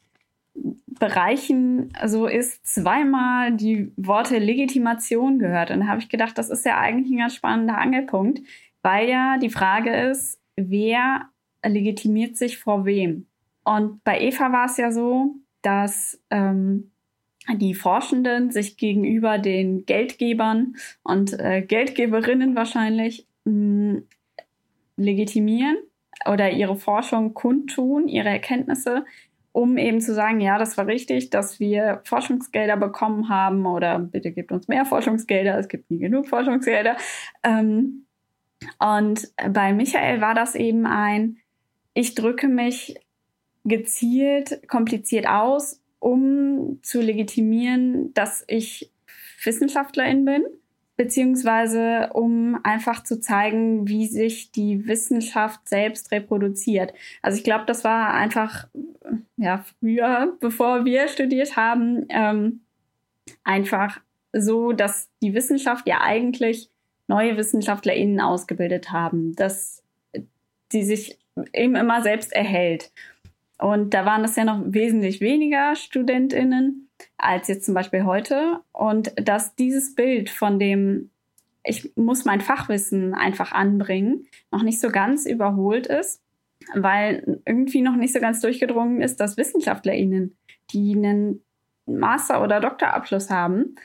[0.86, 5.72] Bereichen so ist, zweimal die Worte Legitimation gehört.
[5.72, 8.40] Und da habe ich gedacht, das ist ja eigentlich ein ganz spannender Angelpunkt,
[8.82, 11.28] weil ja die Frage ist, wer
[11.64, 13.26] legitimiert sich vor wem?
[13.64, 15.34] Und bei Eva war es ja so,
[15.64, 16.90] dass ähm,
[17.56, 24.02] die Forschenden sich gegenüber den Geldgebern und äh, Geldgeberinnen wahrscheinlich mh,
[24.96, 25.76] legitimieren
[26.26, 29.04] oder ihre Forschung kundtun, ihre Erkenntnisse,
[29.52, 34.32] um eben zu sagen, ja, das war richtig, dass wir Forschungsgelder bekommen haben oder bitte
[34.32, 36.96] gebt uns mehr Forschungsgelder, es gibt nie genug Forschungsgelder.
[37.42, 38.06] Ähm,
[38.78, 41.38] und bei Michael war das eben ein,
[41.94, 42.96] ich drücke mich
[43.64, 48.90] gezielt, kompliziert aus, um zu legitimieren, dass ich
[49.42, 50.44] Wissenschaftlerin bin,
[50.96, 56.92] beziehungsweise um einfach zu zeigen, wie sich die Wissenschaft selbst reproduziert.
[57.22, 58.68] Also ich glaube, das war einfach,
[59.36, 62.60] ja, früher, bevor wir studiert haben, ähm,
[63.42, 64.00] einfach
[64.32, 66.68] so, dass die Wissenschaft ja eigentlich
[67.06, 69.82] neue WissenschaftlerInnen ausgebildet haben, dass
[70.72, 71.18] die sich
[71.52, 72.90] eben immer selbst erhält.
[73.58, 78.60] Und da waren es ja noch wesentlich weniger StudentInnen als jetzt zum Beispiel heute.
[78.72, 81.10] Und dass dieses Bild von dem,
[81.64, 86.20] ich muss mein Fachwissen einfach anbringen, noch nicht so ganz überholt ist,
[86.74, 90.36] weil irgendwie noch nicht so ganz durchgedrungen ist, dass WissenschaftlerInnen,
[90.72, 91.42] die einen
[91.86, 93.76] Master- oder Doktorabschluss haben,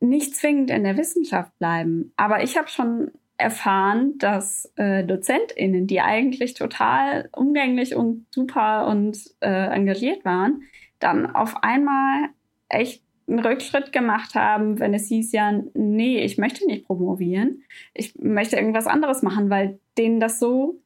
[0.00, 2.12] nicht zwingend in der Wissenschaft bleiben.
[2.16, 9.16] Aber ich habe schon erfahren, dass äh, DozentInnen, die eigentlich total umgänglich und super und
[9.40, 10.62] äh, engagiert waren,
[10.98, 12.30] dann auf einmal
[12.68, 17.62] echt einen Rückschritt gemacht haben, wenn es hieß ja, nee, ich möchte nicht promovieren,
[17.94, 20.80] ich möchte irgendwas anderes machen, weil denen das so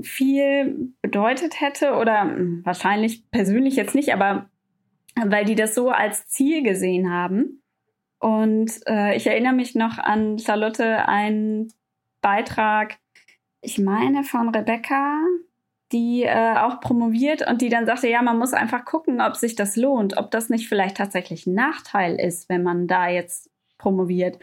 [0.00, 4.48] viel bedeutet hätte oder hm, wahrscheinlich persönlich jetzt nicht, aber
[5.16, 7.62] weil die das so als Ziel gesehen haben.
[8.20, 11.68] Und äh, ich erinnere mich noch an Charlotte, ein
[12.20, 12.98] Beitrag,
[13.60, 15.20] ich meine von Rebecca,
[15.92, 19.54] die äh, auch promoviert und die dann sagte, ja, man muss einfach gucken, ob sich
[19.54, 24.38] das lohnt, ob das nicht vielleicht tatsächlich ein Nachteil ist, wenn man da jetzt promoviert.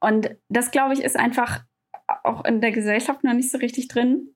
[0.00, 1.64] Und das, glaube ich, ist einfach
[2.24, 4.34] auch in der Gesellschaft noch nicht so richtig drin,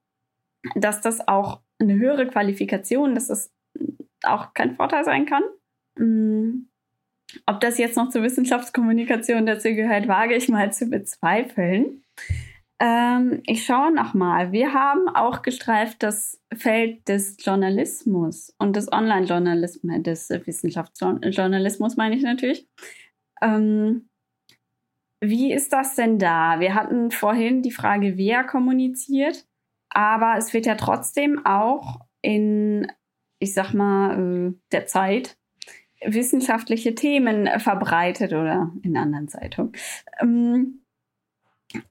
[0.74, 3.50] dass das auch eine höhere Qualifikation, dass das
[4.22, 5.42] auch kein Vorteil sein kann.
[5.96, 6.68] Hm.
[7.46, 12.02] Ob das jetzt noch zur Wissenschaftskommunikation dazu gehört, wage ich mal zu bezweifeln.
[12.82, 14.50] Ähm, ich schaue nochmal.
[14.50, 22.24] Wir haben auch gestreift das Feld des Journalismus und des Online-Journalismus, des Wissenschaftsjournalismus meine ich
[22.24, 22.68] natürlich.
[23.40, 24.08] Ähm,
[25.20, 26.58] wie ist das denn da?
[26.58, 29.46] Wir hatten vorhin die Frage, wer kommuniziert,
[29.88, 32.90] aber es wird ja trotzdem auch in,
[33.38, 34.18] ich sag mal,
[34.50, 35.38] äh, der Zeit
[36.04, 39.70] wissenschaftliche Themen verbreitet oder in anderen Zeitungen.
[40.20, 40.81] Ähm,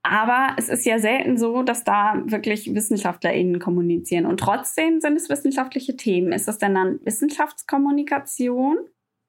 [0.04, 4.26] aber es ist ja selten so, dass da wirklich WissenschaftlerInnen kommunizieren.
[4.26, 6.32] Und trotzdem sind es wissenschaftliche Themen.
[6.32, 8.78] Ist das denn dann Wissenschaftskommunikation?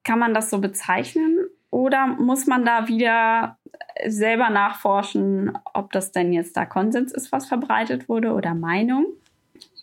[0.03, 1.37] Kann man das so bezeichnen?
[1.69, 3.57] Oder muss man da wieder
[4.05, 9.05] selber nachforschen, ob das denn jetzt da Konsens ist, was verbreitet wurde oder Meinung?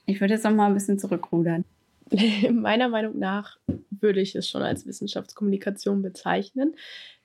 [0.06, 1.64] Ich würde jetzt noch mal ein bisschen zurückrudern.
[2.52, 3.58] Meiner Meinung nach
[3.90, 6.74] würde ich es schon als Wissenschaftskommunikation bezeichnen.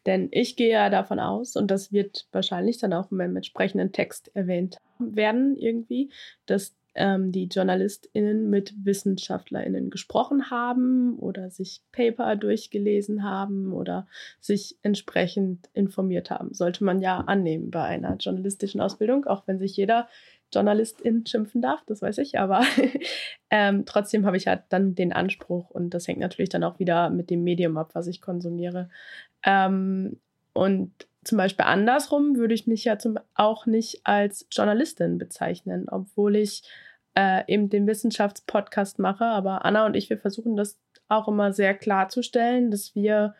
[0.05, 4.31] Denn ich gehe ja davon aus, und das wird wahrscheinlich dann auch im entsprechenden Text
[4.35, 6.11] erwähnt werden, irgendwie,
[6.45, 14.07] dass ähm, die JournalistInnen mit WissenschaftlerInnen gesprochen haben oder sich Paper durchgelesen haben oder
[14.39, 16.53] sich entsprechend informiert haben.
[16.53, 20.07] Sollte man ja annehmen bei einer journalistischen Ausbildung, auch wenn sich jeder
[20.55, 22.63] Journalistin schimpfen darf, das weiß ich, aber
[23.49, 27.09] ähm, trotzdem habe ich halt dann den Anspruch und das hängt natürlich dann auch wieder
[27.09, 28.89] mit dem Medium ab, was ich konsumiere.
[29.43, 30.19] Ähm,
[30.53, 30.91] und
[31.23, 36.63] zum Beispiel andersrum würde ich mich ja zum, auch nicht als Journalistin bezeichnen, obwohl ich
[37.15, 39.25] äh, eben den Wissenschaftspodcast mache.
[39.25, 43.35] Aber Anna und ich, wir versuchen das auch immer sehr klarzustellen, dass wir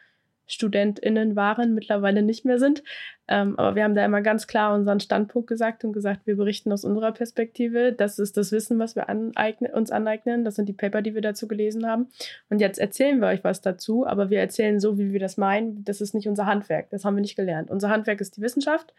[0.48, 2.84] StudentInnen waren, mittlerweile nicht mehr sind.
[3.28, 6.72] Ähm, aber wir haben da immer ganz klar unseren Standpunkt gesagt und gesagt, wir berichten
[6.72, 7.92] aus unserer Perspektive.
[7.92, 10.46] Das ist das Wissen, was wir aneignen, uns aneignen.
[10.46, 12.08] Das sind die Paper, die wir dazu gelesen haben.
[12.50, 15.84] Und jetzt erzählen wir euch was dazu, aber wir erzählen so, wie wir das meinen.
[15.84, 16.90] Das ist nicht unser Handwerk.
[16.92, 17.72] Das haben wir nicht gelernt.
[17.72, 18.94] Unser Handwerk ist die Wissenschaft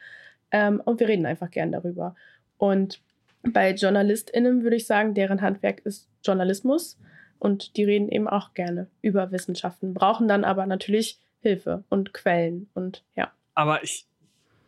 [0.51, 2.17] ähm, und wir reden einfach gern darüber.
[2.59, 3.01] Und
[3.43, 6.99] bei JournalistInnen würde ich sagen, deren Handwerk ist Journalismus.
[7.39, 12.69] Und die reden eben auch gerne über Wissenschaften, brauchen dann aber natürlich Hilfe und Quellen
[12.75, 13.31] und ja.
[13.55, 14.07] Aber ich,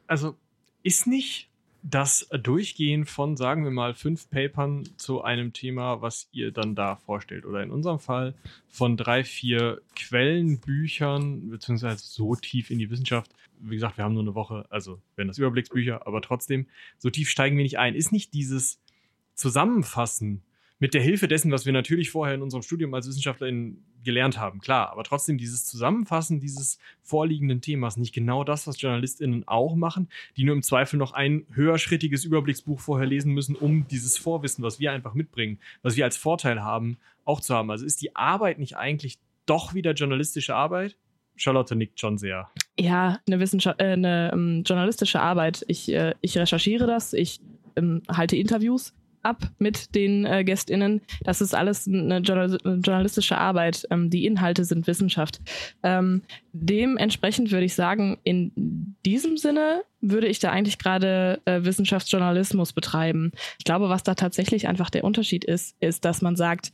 [0.06, 0.36] also
[0.82, 1.48] ist nicht
[1.82, 6.96] das Durchgehen von, sagen wir mal, fünf Papern zu einem Thema, was ihr dann da
[6.96, 8.34] vorstellt, oder in unserem Fall
[8.68, 14.22] von drei, vier Quellenbüchern, beziehungsweise so tief in die Wissenschaft, wie gesagt, wir haben nur
[14.22, 16.66] eine Woche, also werden das Überblicksbücher, aber trotzdem,
[16.98, 17.94] so tief steigen wir nicht ein.
[17.94, 18.80] Ist nicht dieses
[19.34, 20.42] Zusammenfassen
[20.80, 24.60] mit der Hilfe dessen, was wir natürlich vorher in unserem Studium als WissenschaftlerInnen gelernt haben,
[24.60, 30.08] klar, aber trotzdem dieses Zusammenfassen dieses vorliegenden Themas, nicht genau das, was JournalistInnen auch machen,
[30.36, 34.78] die nur im Zweifel noch ein höherschrittiges Überblicksbuch vorher lesen müssen, um dieses Vorwissen, was
[34.78, 37.70] wir einfach mitbringen, was wir als Vorteil haben, auch zu haben.
[37.70, 40.96] Also ist die Arbeit nicht eigentlich doch wieder journalistische Arbeit?
[41.36, 42.48] Charlotte nickt schon sehr.
[42.78, 45.64] Ja, eine, Wissenschaft, äh, eine ähm, journalistische Arbeit.
[45.68, 47.40] Ich, äh, ich recherchiere das, ich
[47.76, 51.00] ähm, halte Interviews ab mit den äh, GästInnen.
[51.22, 53.86] Das ist alles eine, journalistische Arbeit.
[53.90, 55.40] Ähm, die Inhalte sind Wissenschaft.
[55.82, 62.72] Ähm, dementsprechend würde ich sagen, in diesem Sinne würde ich da eigentlich gerade äh, Wissenschaftsjournalismus
[62.72, 63.32] betreiben.
[63.58, 66.72] Ich glaube, was da tatsächlich einfach der Unterschied ist, ist, dass man sagt,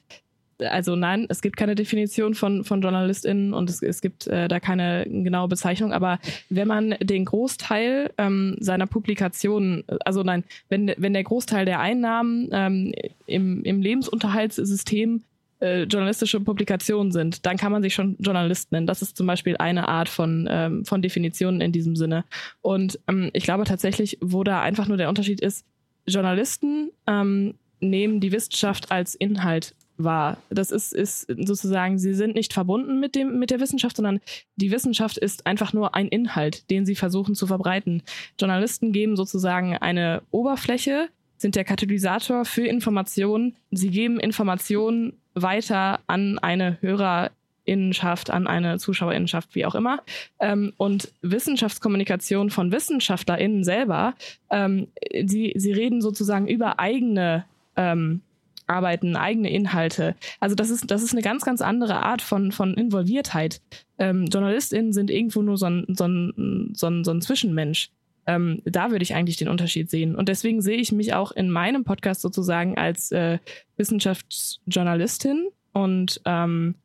[0.70, 4.60] also nein, es gibt keine Definition von, von JournalistInnen und es, es gibt äh, da
[4.60, 6.18] keine genaue Bezeichnung, aber
[6.50, 12.48] wenn man den Großteil ähm, seiner Publikationen, also nein, wenn, wenn der Großteil der Einnahmen
[12.52, 12.92] ähm,
[13.26, 15.22] im, im Lebensunterhaltssystem
[15.60, 18.86] äh, journalistische Publikationen sind, dann kann man sich schon Journalist nennen.
[18.86, 22.24] Das ist zum Beispiel eine Art von, ähm, von Definitionen in diesem Sinne.
[22.60, 25.64] Und ähm, ich glaube tatsächlich, wo da einfach nur der Unterschied ist,
[26.06, 30.38] Journalisten ähm, nehmen die Wissenschaft als Inhalt war.
[30.50, 34.20] Das ist, ist sozusagen, sie sind nicht verbunden mit, dem, mit der Wissenschaft, sondern
[34.56, 38.02] die Wissenschaft ist einfach nur ein Inhalt, den sie versuchen zu verbreiten.
[38.38, 43.56] Journalisten geben sozusagen eine Oberfläche, sind der Katalysator für Informationen.
[43.70, 50.02] Sie geben Informationen weiter an eine Hörerinnenschaft, an eine Zuschauerinnenschaft, wie auch immer.
[50.40, 54.14] Ähm, und Wissenschaftskommunikation von WissenschaftlerInnen selber,
[54.50, 54.88] ähm,
[55.24, 57.44] sie, sie reden sozusagen über eigene
[57.76, 58.22] ähm,
[58.66, 60.14] arbeiten, eigene Inhalte.
[60.40, 63.60] Also das ist, das ist eine ganz, ganz andere Art von, von Involviertheit.
[63.98, 67.90] Ähm, JournalistInnen sind irgendwo nur so ein, so ein, so ein, so ein Zwischenmensch.
[68.26, 70.14] Ähm, da würde ich eigentlich den Unterschied sehen.
[70.14, 73.38] Und deswegen sehe ich mich auch in meinem Podcast sozusagen als äh,
[73.76, 76.76] Wissenschaftsjournalistin und ähm,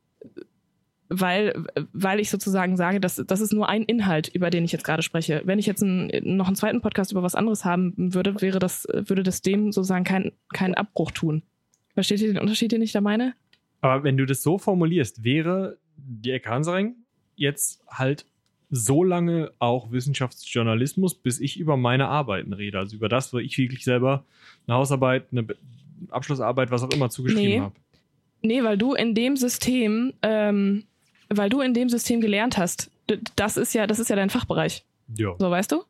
[1.10, 4.84] weil, weil ich sozusagen sage, dass das ist nur ein Inhalt, über den ich jetzt
[4.84, 5.42] gerade spreche.
[5.44, 8.88] Wenn ich jetzt ein, noch einen zweiten Podcast über was anderes haben würde, wäre das,
[8.92, 11.44] würde das dem sozusagen keinen keinen Abbruch tun.
[11.94, 13.34] Versteht ihr den Unterschied, den ich da meine?
[13.82, 16.96] Aber wenn du das so formulierst, wäre die Ecke Hansaring
[17.36, 18.26] jetzt halt
[18.70, 22.78] so lange auch Wissenschaftsjournalismus, bis ich über meine Arbeiten rede.
[22.78, 24.26] Also über das, wo ich wirklich selber
[24.68, 25.48] eine Hausarbeit, eine
[26.10, 27.60] Abschlussarbeit, was auch immer zugeschrieben nee.
[27.60, 27.76] habe.
[28.42, 30.84] Nee, weil du in dem System, ähm,
[31.30, 32.92] weil du in dem System gelernt hast,
[33.36, 34.86] das ist ja, das ist ja dein Fachbereich.
[35.18, 35.36] Ja.
[35.40, 35.84] So weißt du?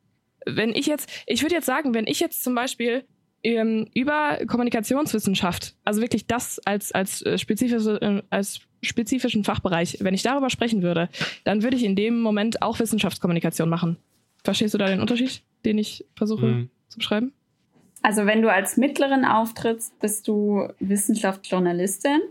[0.45, 3.03] Wenn ich jetzt, ich würde jetzt sagen, wenn ich jetzt zum Beispiel
[3.43, 10.23] über Kommunikationswissenschaft, also wirklich das als, als, äh, spezifische, äh, als spezifischen Fachbereich, wenn ich
[10.23, 11.09] darüber sprechen würde,
[11.43, 13.97] dann würde ich in dem Moment auch Wissenschaftskommunikation machen.
[14.43, 16.69] Verstehst du da den Unterschied, den ich versuche mhm.
[16.87, 17.33] zu beschreiben?
[18.01, 22.21] Also wenn du als Mittlerin auftrittst, bist du Wissenschaftsjournalistin,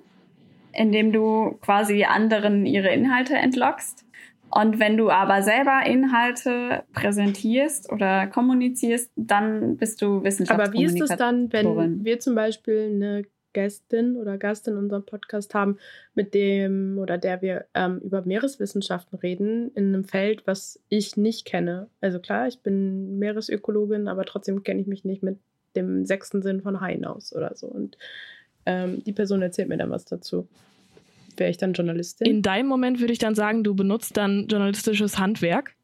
[0.72, 4.04] indem du quasi anderen ihre Inhalte entlockst.
[4.50, 10.68] Und wenn du aber selber Inhalte präsentierst oder kommunizierst, dann bist du Wissenschaftskommunikatorin.
[10.68, 15.04] Aber wie ist es dann, wenn wir zum Beispiel eine Gästin oder Gast in unserem
[15.04, 15.78] Podcast haben,
[16.14, 21.44] mit dem oder der wir ähm, über Meereswissenschaften reden, in einem Feld, was ich nicht
[21.44, 21.88] kenne.
[22.00, 25.38] Also klar, ich bin Meeresökologin, aber trotzdem kenne ich mich nicht mit
[25.76, 27.66] dem sechsten Sinn von Haien aus oder so.
[27.66, 27.98] Und
[28.66, 30.48] ähm, die Person erzählt mir dann was dazu
[31.38, 32.26] wäre ich dann Journalistin?
[32.26, 35.74] In deinem Moment würde ich dann sagen, du benutzt dann journalistisches Handwerk,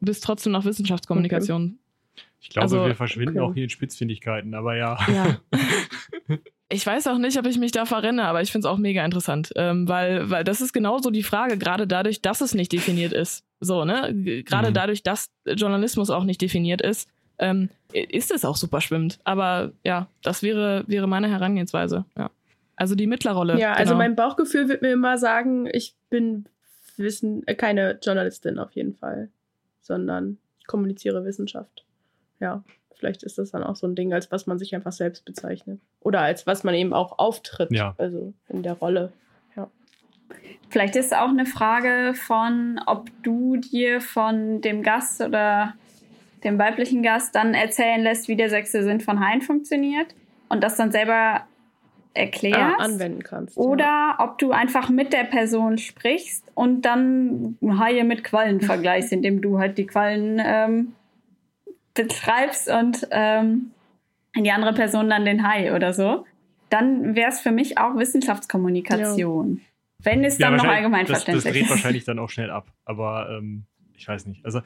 [0.00, 1.62] bist trotzdem noch Wissenschaftskommunikation.
[1.62, 2.22] Okay.
[2.40, 3.40] Ich glaube, also, wir verschwinden okay.
[3.40, 4.98] auch hier in Spitzfindigkeiten, aber ja.
[5.12, 5.38] ja.
[6.68, 9.04] Ich weiß auch nicht, ob ich mich da verrenne, aber ich finde es auch mega
[9.04, 13.12] interessant, ähm, weil, weil das ist genauso die Frage, gerade dadurch, dass es nicht definiert
[13.12, 13.44] ist.
[13.60, 14.12] So, ne?
[14.44, 14.74] Gerade mhm.
[14.74, 19.20] dadurch, dass Journalismus auch nicht definiert ist, ähm, ist es auch super schwimmend.
[19.22, 22.30] Aber ja, das wäre, wäre meine Herangehensweise, ja.
[22.76, 23.58] Also die Mittlerrolle.
[23.58, 23.98] Ja, also genau.
[23.98, 26.46] mein Bauchgefühl wird mir immer sagen, ich bin
[26.96, 29.30] Wissen, äh, keine Journalistin auf jeden Fall,
[29.80, 31.84] sondern ich kommuniziere Wissenschaft.
[32.38, 32.62] Ja,
[32.94, 35.80] vielleicht ist das dann auch so ein Ding, als was man sich einfach selbst bezeichnet.
[36.00, 37.70] Oder als was man eben auch auftritt.
[37.72, 37.94] Ja.
[37.98, 39.12] Also in der Rolle.
[39.56, 39.70] Ja.
[40.68, 45.74] Vielleicht ist auch eine Frage von, ob du dir von dem Gast oder
[46.44, 50.14] dem weiblichen Gast dann erzählen lässt, wie der sechste Sinn von Hain funktioniert
[50.48, 51.46] und das dann selber
[52.16, 52.80] erklärst.
[52.80, 53.56] Ah, anwenden kannst.
[53.56, 54.16] Oder ja.
[54.18, 59.58] ob du einfach mit der Person sprichst und dann Haie mit Quallen vergleichst, indem du
[59.58, 60.92] halt die Quallen ähm,
[61.94, 63.70] beschreibst und ähm,
[64.36, 66.26] die andere Person dann den Hai oder so.
[66.68, 69.56] Dann wäre es für mich auch Wissenschaftskommunikation.
[69.56, 69.62] Ja.
[70.02, 71.44] Wenn es dann ja, noch allgemeinverständlich ist.
[71.44, 72.66] Das, das dreht wahrscheinlich dann auch schnell ab.
[72.84, 73.64] Aber ähm,
[73.94, 74.44] ich weiß nicht.
[74.44, 74.60] Also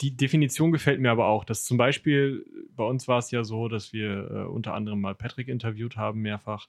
[0.00, 1.44] die Definition gefällt mir aber auch.
[1.44, 2.46] Dass zum Beispiel
[2.76, 6.20] bei uns war es ja so, dass wir äh, unter anderem mal Patrick interviewt haben,
[6.22, 6.68] mehrfach.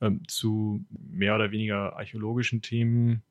[0.00, 3.22] ähm, zu mehr oder weniger archäologischen Themen.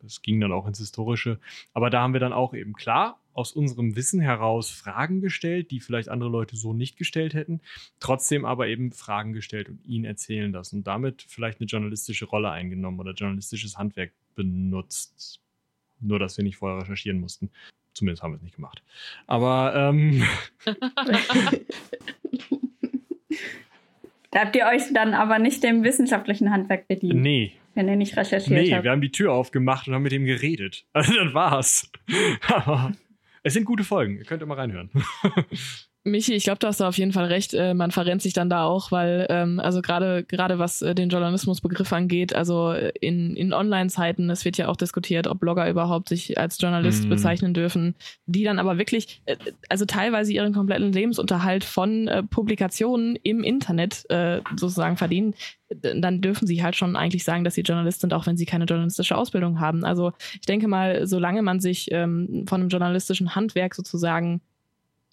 [0.00, 1.40] Das ging dann auch ins Historische.
[1.72, 5.80] Aber da haben wir dann auch eben klar aus unserem Wissen heraus Fragen gestellt, die
[5.80, 7.60] vielleicht andere Leute so nicht gestellt hätten,
[7.98, 12.50] trotzdem aber eben Fragen gestellt und ihn erzählen lassen und damit vielleicht eine journalistische Rolle
[12.50, 15.40] eingenommen oder journalistisches Handwerk benutzt.
[16.00, 17.50] Nur, dass wir nicht vorher recherchieren mussten.
[17.94, 18.82] Zumindest haben wir es nicht gemacht.
[19.26, 20.22] Aber ähm,
[24.30, 27.20] Da habt ihr euch dann aber nicht dem wissenschaftlichen Handwerk bedient.
[27.20, 28.82] nee, Wenn ihr nicht recherchiert nee, habt.
[28.82, 30.84] wir haben die Tür aufgemacht und haben mit ihm geredet.
[30.92, 31.90] Also dann war's.
[33.46, 34.16] Es sind gute Folgen.
[34.16, 34.88] Ihr könnt immer reinhören.
[36.06, 37.54] Michi, ich glaube, du hast da auf jeden Fall recht.
[37.54, 41.08] Äh, man verrennt sich dann da auch, weil, ähm, also gerade gerade was äh, den
[41.08, 46.10] Journalismusbegriff angeht, also äh, in, in Online-Zeiten, es wird ja auch diskutiert, ob Blogger überhaupt
[46.10, 47.08] sich als Journalist Mhm.
[47.08, 47.94] bezeichnen dürfen,
[48.26, 49.36] die dann aber wirklich, äh,
[49.70, 55.34] also teilweise ihren kompletten Lebensunterhalt von äh, Publikationen im Internet äh, sozusagen verdienen,
[55.70, 58.66] dann dürfen sie halt schon eigentlich sagen, dass sie Journalist sind, auch wenn sie keine
[58.66, 59.84] journalistische Ausbildung haben.
[59.84, 64.42] Also ich denke mal, solange man sich ähm, von einem journalistischen Handwerk sozusagen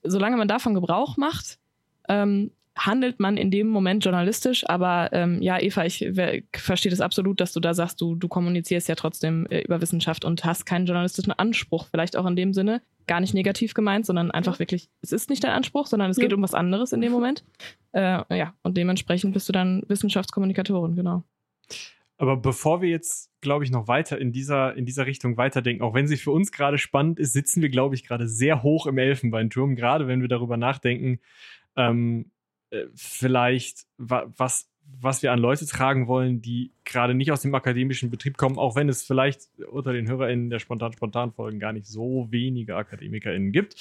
[0.04, 1.60] solange man davon Gebrauch macht,
[2.10, 4.68] ähm, handelt man in dem Moment journalistisch.
[4.68, 6.10] Aber ähm, ja, Eva, ich
[6.56, 10.24] verstehe das absolut, dass du da sagst, du, du kommunizierst ja trotzdem äh, über Wissenschaft
[10.26, 11.88] und hast keinen journalistischen Anspruch.
[11.92, 15.44] Vielleicht auch in dem Sinne, gar nicht negativ gemeint, sondern einfach wirklich, es ist nicht
[15.44, 16.24] dein Anspruch, sondern es Ja.
[16.24, 17.44] geht um was anderes in dem Moment.
[17.94, 21.26] Äh, ja, und dementsprechend bist du dann Wissenschaftskommunikatorin, genau.
[22.18, 25.94] Aber bevor wir jetzt, glaube ich, noch weiter in dieser, in dieser Richtung weiterdenken, auch
[25.94, 28.98] wenn sie für uns gerade spannend ist, sitzen wir, glaube ich, gerade sehr hoch im
[28.98, 31.20] Elfenbeinturm, gerade wenn wir darüber nachdenken,
[31.76, 32.32] ähm,
[32.70, 34.70] äh, vielleicht, wa was,
[35.00, 38.76] was wir an Leute tragen wollen, die gerade nicht aus dem akademischen Betrieb kommen, auch
[38.76, 43.76] wenn es vielleicht unter den HörerInnen der Spontan-Spontan-Folgen gar nicht so wenige AkademikerInnen gibt.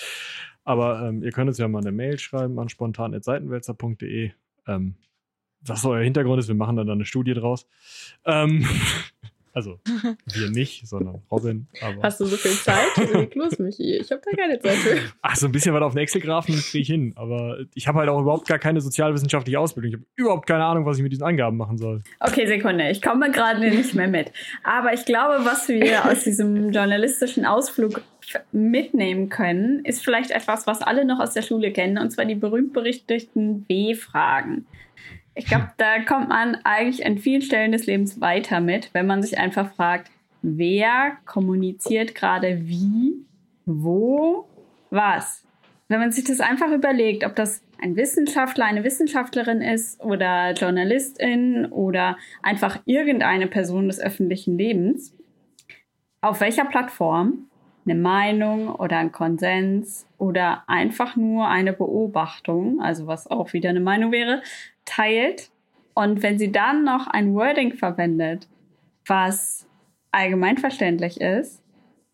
[0.64, 4.30] Aber ähm, ihr könnt uns ja mal eine Mail schreiben an spontan.seitenwälzer.de.
[4.66, 4.94] Ähm,
[5.62, 7.66] was euer Hintergrund ist, wir machen dann, da eine Studie draus.
[8.24, 8.66] Ähm,
[9.52, 9.80] also
[10.26, 11.66] wir nicht, sondern Robin.
[12.02, 12.96] Hast du so viel Zeit?
[13.12, 13.96] Leg los, Michi.
[13.96, 14.98] Ich habe da keine Zeit für.
[15.22, 17.12] Ach, so ein bisschen was auf den Excel-Graphen kriege ich hin.
[17.16, 19.90] Aber ich habe halt auch überhaupt gar keine sozialwissenschaftliche Ausbildung.
[19.90, 22.02] Ich habe überhaupt keine Ahnung, was ich mit diesen Angaben machen soll.
[22.20, 24.32] Okay, Sekunde, ich komme gerade nicht mehr mit.
[24.62, 28.02] Aber ich glaube, was wir aus diesem journalistischen Ausflug
[28.52, 32.36] mitnehmen können, ist vielleicht etwas, was alle noch aus der Schule kennen, und zwar die
[32.36, 34.66] berühmt-berüchtigten W-Fragen.
[35.40, 39.22] Ich glaube, da kommt man eigentlich an vielen Stellen des Lebens weiter mit, wenn man
[39.22, 40.10] sich einfach fragt,
[40.42, 43.14] wer kommuniziert gerade wie,
[43.64, 44.46] wo,
[44.90, 45.46] was.
[45.88, 51.64] Wenn man sich das einfach überlegt, ob das ein Wissenschaftler, eine Wissenschaftlerin ist oder Journalistin
[51.64, 55.16] oder einfach irgendeine Person des öffentlichen Lebens,
[56.20, 57.46] auf welcher Plattform
[57.86, 63.80] eine Meinung oder ein Konsens oder einfach nur eine Beobachtung, also was auch wieder eine
[63.80, 64.42] Meinung wäre,
[64.90, 65.50] teilt.
[65.94, 68.48] Und wenn sie dann noch ein Wording verwendet,
[69.06, 69.66] was
[70.12, 71.62] allgemeinverständlich ist,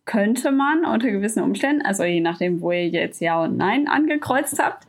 [0.04, 4.58] könnte man unter gewissen Umständen, also je nachdem, wo ihr jetzt Ja und Nein angekreuzt
[4.62, 4.86] habt,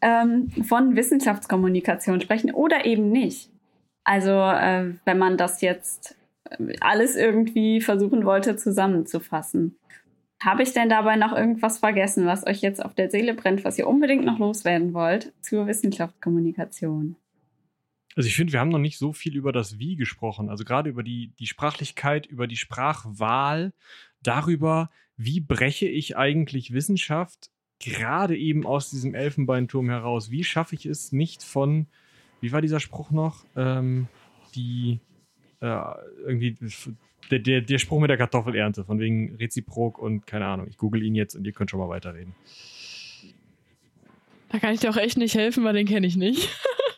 [0.00, 3.50] ähm, von Wissenschaftskommunikation sprechen oder eben nicht.
[4.04, 6.16] Also äh, wenn man das jetzt
[6.48, 9.76] äh, alles irgendwie versuchen wollte zusammenzufassen.
[10.42, 13.78] Habe ich denn dabei noch irgendwas vergessen, was euch jetzt auf der Seele brennt, was
[13.78, 17.16] ihr unbedingt noch loswerden wollt zur Wissenschaftskommunikation?
[18.16, 20.48] Also ich finde, wir haben noch nicht so viel über das Wie gesprochen.
[20.48, 23.72] Also gerade über die, die Sprachlichkeit, über die Sprachwahl,
[24.22, 30.30] darüber, wie breche ich eigentlich Wissenschaft gerade eben aus diesem Elfenbeinturm heraus.
[30.30, 31.86] Wie schaffe ich es nicht von,
[32.40, 33.44] wie war dieser Spruch noch?
[33.56, 34.06] Ähm,
[34.54, 35.00] die
[35.60, 35.80] äh,
[36.26, 36.56] irgendwie
[37.30, 40.66] der, der, der Spruch mit der Kartoffelernte, von wegen Reziprok und keine Ahnung.
[40.68, 42.34] Ich google ihn jetzt und ihr könnt schon mal weiterreden.
[44.50, 46.50] Da kann ich dir auch echt nicht helfen, weil den kenne ich nicht.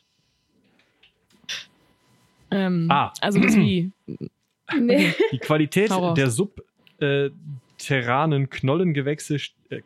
[2.53, 3.13] ähm, Ah.
[3.21, 3.91] Also das Wie.
[4.79, 5.13] Nee.
[5.33, 9.35] Die Qualität der subterranen Knollengewächse.
[9.37, 9.81] st- Äh,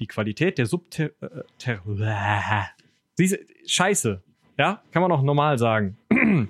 [0.00, 1.10] die Qualität der subter.
[1.20, 1.42] Äh,
[3.18, 4.22] Diese, Scheiße.
[4.58, 5.96] Ja, kann man auch normal sagen.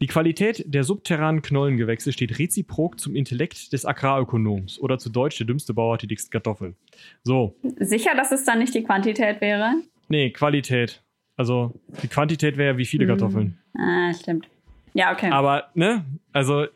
[0.00, 5.46] Die Qualität der subterranen Knollengewächse steht reziprok zum Intellekt des Agrarökonoms oder zu Deutsch der
[5.46, 6.74] dümmste Bauer hat die dicksten Kartoffeln.
[7.22, 9.76] So, Sicher, dass es dann nicht die Quantität wäre?
[10.08, 11.00] nee, Qualität.
[11.36, 13.08] Also die Quantität wäre wie viele Mhm.
[13.08, 13.58] Kartoffeln.
[13.76, 14.46] Ah, stimmt.
[14.92, 15.30] Ja, okay.
[15.30, 16.66] Aber, ne, also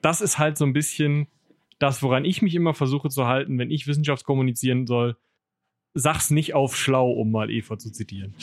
[0.00, 1.28] das ist halt so ein bisschen
[1.78, 5.16] das, woran ich mich immer versuche zu halten, wenn ich Wissenschaft kommunizieren soll.
[5.94, 8.34] Sag's nicht auf schlau, um mal Eva zu zitieren.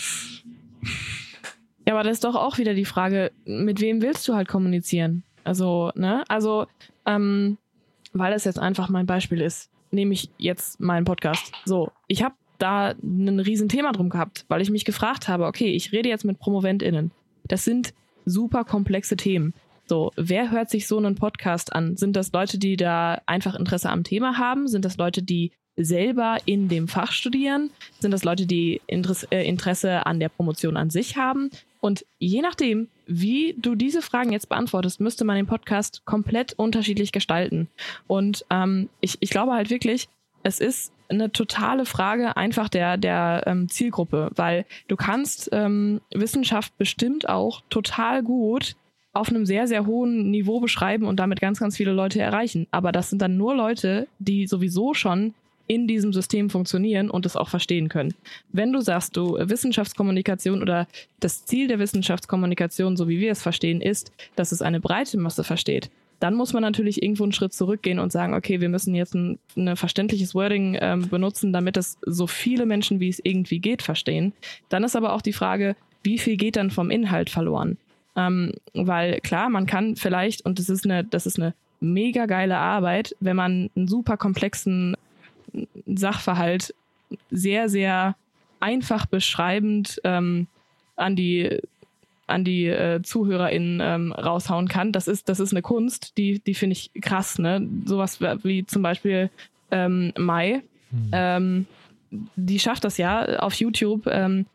[1.88, 5.24] Ja, aber das ist doch auch wieder die Frage, mit wem willst du halt kommunizieren?
[5.44, 6.24] Also, ne?
[6.28, 6.68] Also,
[7.06, 7.58] ähm,
[8.14, 11.52] weil das jetzt einfach mein Beispiel ist, nehme ich jetzt meinen Podcast.
[11.66, 15.92] So, ich habe da ein Riesenthema drum gehabt, weil ich mich gefragt habe, okay, ich
[15.92, 17.12] rede jetzt mit PromoventInnen.
[17.48, 17.94] Das sind
[18.26, 19.54] super komplexe Themen.
[19.88, 21.98] So, wer hört sich so einen Podcast an?
[21.98, 24.68] Sind das Leute, die da einfach Interesse am Thema haben?
[24.68, 27.72] Sind das Leute, die selber in dem Fach studieren?
[28.00, 31.50] Sind das Leute, die äh, Interesse an der Promotion an sich haben?
[31.82, 37.12] Und je nachdem, wie du diese Fragen jetzt beantwortest, müsste man den Podcast komplett unterschiedlich
[37.12, 37.68] gestalten.
[38.06, 40.10] Und ähm, ich, ich glaube halt wirklich,
[40.44, 46.78] es ist eine totale Frage einfach der, der ähm, Zielgruppe, weil du kannst ähm, Wissenschaft
[46.78, 48.76] bestimmt auch total gut
[49.12, 52.68] auf einem sehr, sehr hohen Niveau beschreiben und damit ganz, ganz viele Leute erreichen.
[52.72, 55.34] Aber das sind dann nur Leute, die sowieso schon
[55.70, 58.16] in diesem System funktionieren und es auch verstehen können.
[58.52, 60.88] Wenn du sagst, du Wissenschaftskommunikation oder
[61.20, 65.44] das Ziel der Wissenschaftskommunikation, so wie wir es verstehen, ist, dass es eine breite Masse
[65.44, 69.16] versteht, dann muss man natürlich irgendwo einen Schritt zurückgehen und sagen, okay, wir müssen jetzt
[69.16, 73.82] ein, ein verständliches Wording ähm, benutzen, damit es so viele Menschen, wie es irgendwie geht,
[73.82, 74.34] verstehen.
[74.68, 77.78] Dann ist aber auch die Frage, wie viel geht dann vom Inhalt verloren?
[78.16, 82.58] Ähm, weil klar, man kann vielleicht, und das ist eine, das ist eine mega geile
[82.58, 84.98] Arbeit, wenn man einen super komplexen
[85.86, 86.74] Sachverhalt
[87.32, 88.16] sehr, sehr
[88.60, 90.48] einfach beschreibend ähm,
[90.96, 91.62] an die
[92.30, 94.92] an die äh, ZuhörerInnen ähm, raushauen kann.
[94.92, 97.68] Das ist, das ist eine Kunst, die, die finde ich krass, ne?
[97.86, 99.30] Sowas wie zum Beispiel
[99.72, 100.64] ähm, Mai.
[100.92, 101.10] Hm.
[101.12, 101.66] Ähm,
[102.36, 104.46] die schafft das ja auf YouTube, ähm,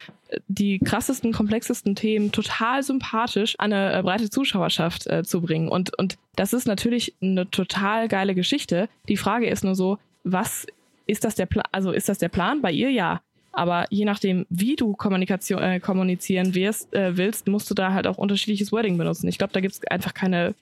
[0.49, 5.69] die krassesten, komplexesten Themen total sympathisch an eine äh, breite Zuschauerschaft äh, zu bringen.
[5.69, 8.89] Und, und das ist natürlich eine total geile Geschichte.
[9.09, 10.67] Die Frage ist nur so, was
[11.07, 11.67] ist das der Plan?
[11.71, 12.61] Also ist das der Plan?
[12.63, 13.21] Bei ihr ja.
[13.55, 18.07] Aber je nachdem, wie du Kommunikation, äh, kommunizieren wirst, äh, willst, musst du da halt
[18.07, 19.29] auch unterschiedliches Wording benutzen.
[19.29, 20.55] Ich glaube, da gibt es einfach keine,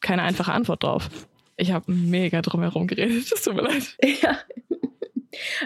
[0.00, 1.10] keine einfache Antwort drauf.
[1.56, 3.30] Ich habe mega drumherum geredet.
[3.30, 3.96] Das tut mir leid.
[4.22, 4.38] Ja.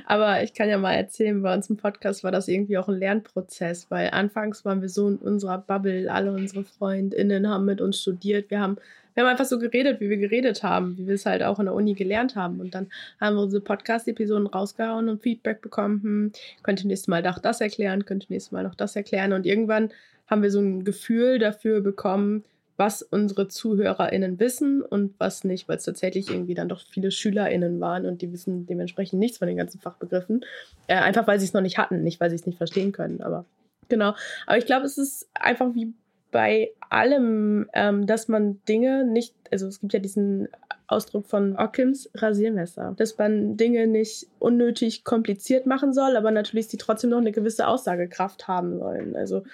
[0.07, 2.99] Aber ich kann ja mal erzählen, bei uns im Podcast war das irgendwie auch ein
[2.99, 8.01] Lernprozess, weil anfangs waren wir so in unserer Bubble, alle unsere FreundInnen haben mit uns
[8.01, 8.77] studiert, wir haben
[9.15, 11.67] wir haben einfach so geredet, wie wir geredet haben, wie wir es halt auch in
[11.67, 12.61] der Uni gelernt haben.
[12.61, 12.89] Und dann
[13.21, 16.33] haben wir unsere Podcast-Episoden rausgehauen und Feedback bekommen, hm,
[16.65, 19.33] könnte nächstes Mal noch das erklären, könnte nächstes Mal noch das erklären.
[19.33, 19.91] Und irgendwann
[20.27, 22.45] haben wir so ein Gefühl dafür bekommen,
[22.77, 27.81] was unsere ZuhörerInnen wissen und was nicht, weil es tatsächlich irgendwie dann doch viele SchülerInnen
[27.81, 30.45] waren und die wissen dementsprechend nichts von den ganzen Fachbegriffen.
[30.89, 33.21] Äh, einfach weil sie es noch nicht hatten, nicht weil sie es nicht verstehen können,
[33.21, 33.45] aber
[33.89, 34.15] genau.
[34.47, 35.95] Aber ich glaube, es ist einfach wie
[36.33, 40.49] bei allem, ähm, dass man Dinge nicht, also es gibt ja diesen
[40.89, 46.77] Ausdruck von Ockhams Rasiermesser, dass man Dinge nicht unnötig kompliziert machen soll, aber natürlich sie
[46.77, 49.15] trotzdem noch eine gewisse Aussagekraft haben sollen.
[49.15, 49.45] Also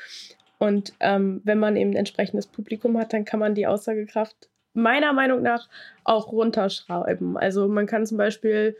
[0.60, 5.14] und ähm, wenn man eben ein entsprechendes Publikum hat, dann kann man die Aussagekraft meiner
[5.14, 5.68] Meinung nach
[6.04, 7.36] auch runterschreiben.
[7.38, 8.76] Also man kann zum Beispiel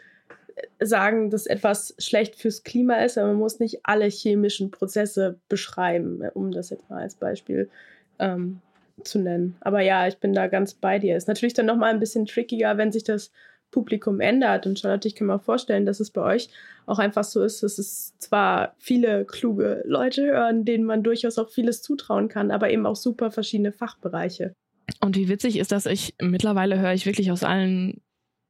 [0.79, 6.23] sagen, dass etwas schlecht fürs Klima ist, aber man muss nicht alle chemischen Prozesse beschreiben,
[6.35, 7.71] um das jetzt mal als Beispiel
[8.19, 8.61] ähm,
[9.03, 9.57] zu nennen.
[9.61, 11.17] Aber ja, ich bin da ganz bei dir.
[11.17, 13.33] Ist natürlich dann nochmal ein bisschen trickiger, wenn sich das
[13.71, 14.67] Publikum ändert.
[14.67, 16.49] Und Charlotte, ich kann mir vorstellen, dass es bei euch
[16.87, 21.51] auch einfach so ist, dass es zwar viele kluge Leute hören, denen man durchaus auch
[21.51, 24.55] vieles zutrauen kann, aber eben auch super verschiedene Fachbereiche.
[25.01, 28.01] Und wie witzig ist das, ich mittlerweile höre ich wirklich aus allen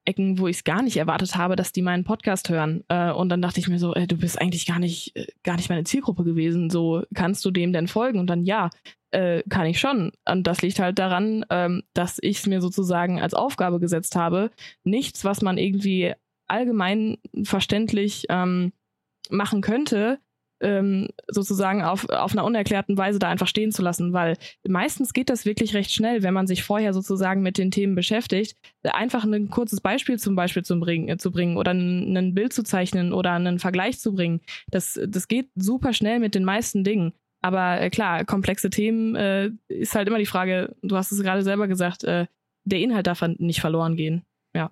[0.04, 2.84] Ecken, wo ich es gar nicht erwartet habe, dass die meinen Podcast hören.
[2.88, 5.56] Äh, und dann dachte ich mir so, ey, du bist eigentlich gar nicht, äh, gar
[5.56, 6.70] nicht meine Zielgruppe gewesen.
[6.70, 8.18] So, kannst du dem denn folgen?
[8.18, 8.70] Und dann ja,
[9.10, 10.12] äh, kann ich schon.
[10.28, 14.50] Und das liegt halt daran, ähm, dass ich es mir sozusagen als Aufgabe gesetzt habe,
[14.84, 16.14] nichts, was man irgendwie
[16.46, 18.72] allgemein verständlich ähm,
[19.30, 20.18] machen könnte,
[20.60, 24.36] ähm, sozusagen auf, auf einer unerklärten Weise da einfach stehen zu lassen, weil
[24.66, 28.56] meistens geht das wirklich recht schnell, wenn man sich vorher sozusagen mit den Themen beschäftigt,
[28.82, 32.62] einfach ein kurzes Beispiel zum Beispiel zu bringen, äh, zu bringen oder ein, Bild zu
[32.62, 34.40] zeichnen oder einen Vergleich zu bringen.
[34.70, 37.12] Das, das geht super schnell mit den meisten Dingen.
[37.42, 41.42] Aber äh, klar, komplexe Themen äh, ist halt immer die Frage, du hast es gerade
[41.42, 42.26] selber gesagt, äh,
[42.64, 44.22] der Inhalt darf nicht verloren gehen.
[44.54, 44.70] Ja.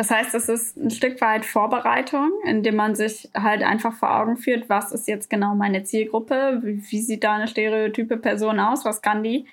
[0.00, 4.38] Das heißt, es ist ein Stück weit Vorbereitung, indem man sich halt einfach vor Augen
[4.38, 8.86] führt, was ist jetzt genau meine Zielgruppe, wie, wie sieht da eine stereotype Person aus,
[8.86, 9.44] was kann die,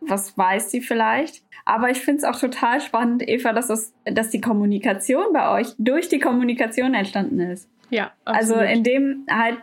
[0.00, 1.42] was weiß sie vielleicht.
[1.66, 5.74] Aber ich finde es auch total spannend, Eva, dass, es, dass die Kommunikation bei euch
[5.76, 7.68] durch die Kommunikation entstanden ist.
[7.90, 8.68] Ja, also absolut.
[8.68, 9.58] Also indem halt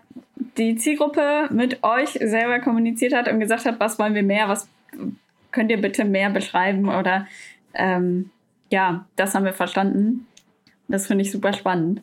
[0.55, 4.69] die Zielgruppe mit euch selber kommuniziert hat und gesagt hat, was wollen wir mehr, was
[5.51, 7.25] könnt ihr bitte mehr beschreiben oder
[7.73, 8.29] ähm,
[8.69, 10.27] ja, das haben wir verstanden.
[10.87, 12.01] Das finde ich super spannend.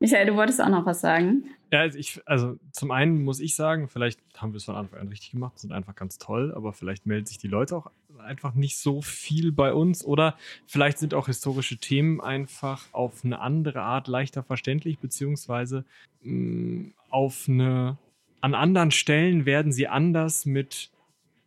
[0.00, 1.44] Michael, du wolltest auch noch was sagen.
[1.70, 5.00] Ja, also, ich, also zum einen muss ich sagen, vielleicht haben wir es von Anfang
[5.00, 8.54] an richtig gemacht, sind einfach ganz toll, aber vielleicht melden sich die Leute auch einfach
[8.54, 10.36] nicht so viel bei uns oder
[10.66, 15.84] vielleicht sind auch historische Themen einfach auf eine andere Art leichter verständlich, beziehungsweise
[16.22, 17.98] mh, mm, auf eine
[18.40, 20.90] an anderen Stellen werden sie anders mit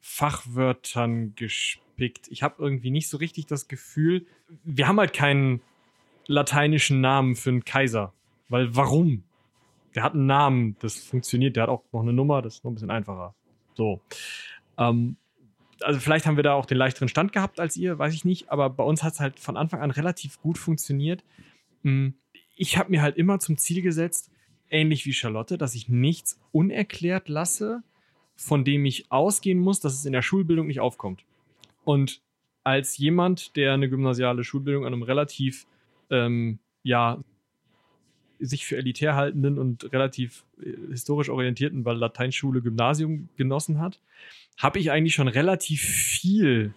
[0.02, 1.36] Fachwörtern
[1.98, 2.28] gespickt.
[2.30, 4.26] Ich habe irgendwie nicht so richtig das Gefühl,
[4.64, 5.62] wir haben halt keinen
[6.28, 8.14] lateinischen Namen für einen Kaiser.
[8.50, 9.24] Weil warum?
[9.96, 12.72] Der hat einen Namen, das funktioniert, der hat auch noch eine Nummer, das ist noch
[12.72, 13.34] ein bisschen einfacher.
[13.74, 14.02] So.
[14.78, 15.18] Ähm,
[15.82, 18.52] also vielleicht haben wir da auch den leichteren Stand gehabt als ihr, weiß ich nicht,
[18.52, 21.24] aber bei uns hat es halt von Anfang an relativ gut funktioniert.
[21.84, 22.14] Hm,
[22.56, 24.32] ich habe mir halt immer zum Ziel gesetzt,
[24.70, 27.84] ähnlich wie Charlotte, dass ich nichts unerklärt lasse,
[28.36, 31.24] von dem ich ausgehen muss, dass es in der Schulbildung nicht aufkommt.
[31.88, 32.20] Und
[32.66, 35.66] als jemand, der eine gymnasiale Schulbildung an einem relativ,
[36.10, 37.24] ähm, ja,
[38.40, 44.02] sich für elitär haltenden und relativ äh, historisch orientierten, weil Lateinschule Gymnasium genossen hat,
[44.58, 46.74] habe ich eigentlich schon relativ viel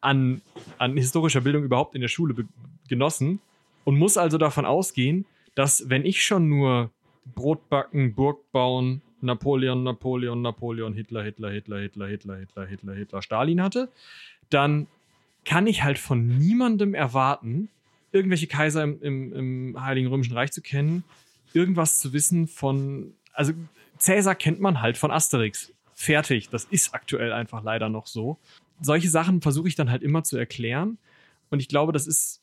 [0.00, 0.40] an,
[0.78, 2.46] an historischer Bildung überhaupt in der Schule
[2.88, 3.40] genossen
[3.84, 6.90] und muss also davon ausgehen, dass wenn ich schon nur
[7.26, 13.22] Brot backen, Burg bauen, Napoleon, Napoleon, Napoleon, Hitler, Hitler, Hitler, Hitler, Hitler, Hitler, Hitler, Hitler,
[13.22, 13.88] Stalin hatte,
[14.50, 14.86] dann
[15.44, 17.68] kann ich halt von niemandem erwarten,
[18.12, 21.04] irgendwelche Kaiser im, im, im Heiligen Römischen Reich zu kennen,
[21.52, 23.52] irgendwas zu wissen von, also
[23.98, 25.72] Cäsar kennt man halt von Asterix.
[25.94, 26.50] Fertig.
[26.50, 28.38] Das ist aktuell einfach leider noch so.
[28.80, 30.98] Solche Sachen versuche ich dann halt immer zu erklären.
[31.48, 32.42] Und ich glaube, das ist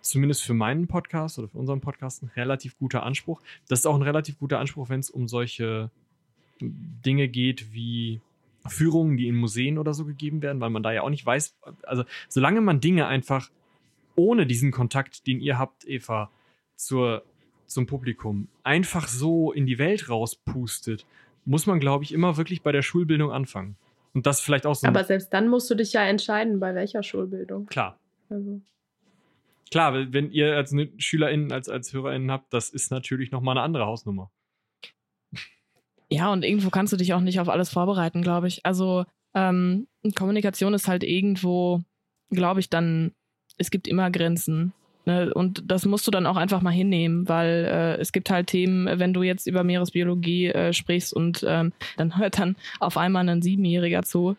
[0.00, 3.40] zumindest für meinen Podcast oder für unseren Podcast ein relativ guter Anspruch.
[3.68, 5.90] Das ist auch ein relativ guter Anspruch, wenn es um solche
[6.60, 8.20] Dinge geht wie
[8.66, 11.58] Führungen, die in Museen oder so gegeben werden, weil man da ja auch nicht weiß,
[11.84, 13.50] also solange man Dinge einfach
[14.16, 16.30] ohne diesen Kontakt, den ihr habt, Eva,
[16.74, 17.22] zur,
[17.66, 21.06] zum Publikum, einfach so in die Welt rauspustet,
[21.44, 23.76] muss man, glaube ich, immer wirklich bei der Schulbildung anfangen.
[24.14, 24.86] Und das vielleicht auch so.
[24.86, 27.66] Aber selbst dann musst du dich ja entscheiden, bei welcher Schulbildung.
[27.66, 27.98] Klar.
[28.28, 28.60] Also.
[29.70, 33.86] Klar, wenn ihr als SchülerInnen, als, als HörerInnen habt, das ist natürlich nochmal eine andere
[33.86, 34.30] Hausnummer.
[36.10, 38.64] Ja, und irgendwo kannst du dich auch nicht auf alles vorbereiten, glaube ich.
[38.64, 39.04] Also
[39.34, 41.82] ähm, Kommunikation ist halt irgendwo,
[42.30, 43.12] glaube ich, dann,
[43.58, 44.72] es gibt immer Grenzen.
[45.04, 45.32] Ne?
[45.32, 48.98] Und das musst du dann auch einfach mal hinnehmen, weil äh, es gibt halt Themen,
[48.98, 53.42] wenn du jetzt über Meeresbiologie äh, sprichst und ähm, dann hört dann auf einmal ein
[53.42, 54.36] Siebenjähriger zu.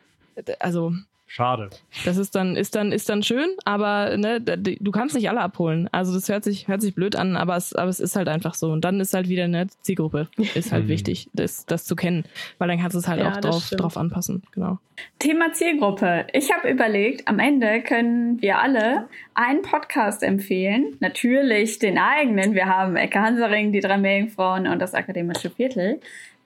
[0.59, 0.93] Also
[1.31, 1.69] Schade.
[2.05, 5.87] Das ist dann, ist dann, ist dann schön, aber ne, du kannst nicht alle abholen.
[5.91, 8.55] Also das hört sich, hört sich blöd an, aber es, aber es ist halt einfach
[8.55, 8.71] so.
[8.71, 10.27] Und dann ist halt wieder eine Zielgruppe.
[10.55, 10.89] Ist halt mhm.
[10.89, 12.23] wichtig, das, das zu kennen.
[12.57, 14.41] Weil dann kannst du es halt ja, auch drauf, drauf anpassen.
[14.53, 14.79] Genau.
[15.19, 16.25] Thema Zielgruppe.
[16.33, 20.97] Ich habe überlegt, am Ende können wir alle einen Podcast empfehlen.
[20.99, 22.55] Natürlich den eigenen.
[22.55, 26.01] Wir haben Ecke Hansering, die drei Meerjungfrauen und das akademische Viertel.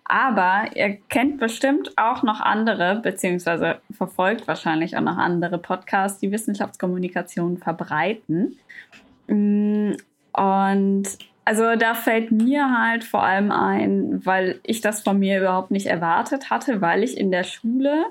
[0.05, 6.31] Aber ihr kennt bestimmt auch noch andere, beziehungsweise verfolgt wahrscheinlich auch noch andere Podcasts, die
[6.31, 8.57] Wissenschaftskommunikation verbreiten.
[9.27, 9.93] Mm,
[10.33, 11.03] und
[11.45, 15.87] also da fällt mir halt vor allem ein, weil ich das von mir überhaupt nicht
[15.87, 18.05] erwartet hatte, weil ich in der Schule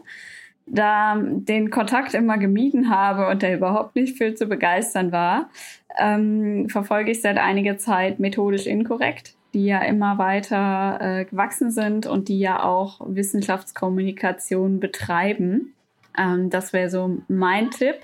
[0.66, 5.50] da den Kontakt immer gemieden habe und der überhaupt nicht viel zu begeistern war,
[5.98, 12.06] ähm, verfolge ich seit einiger Zeit methodisch inkorrekt die ja immer weiter äh, gewachsen sind
[12.06, 15.74] und die ja auch Wissenschaftskommunikation betreiben.
[16.16, 17.96] Ähm, das wäre so mein Tipp.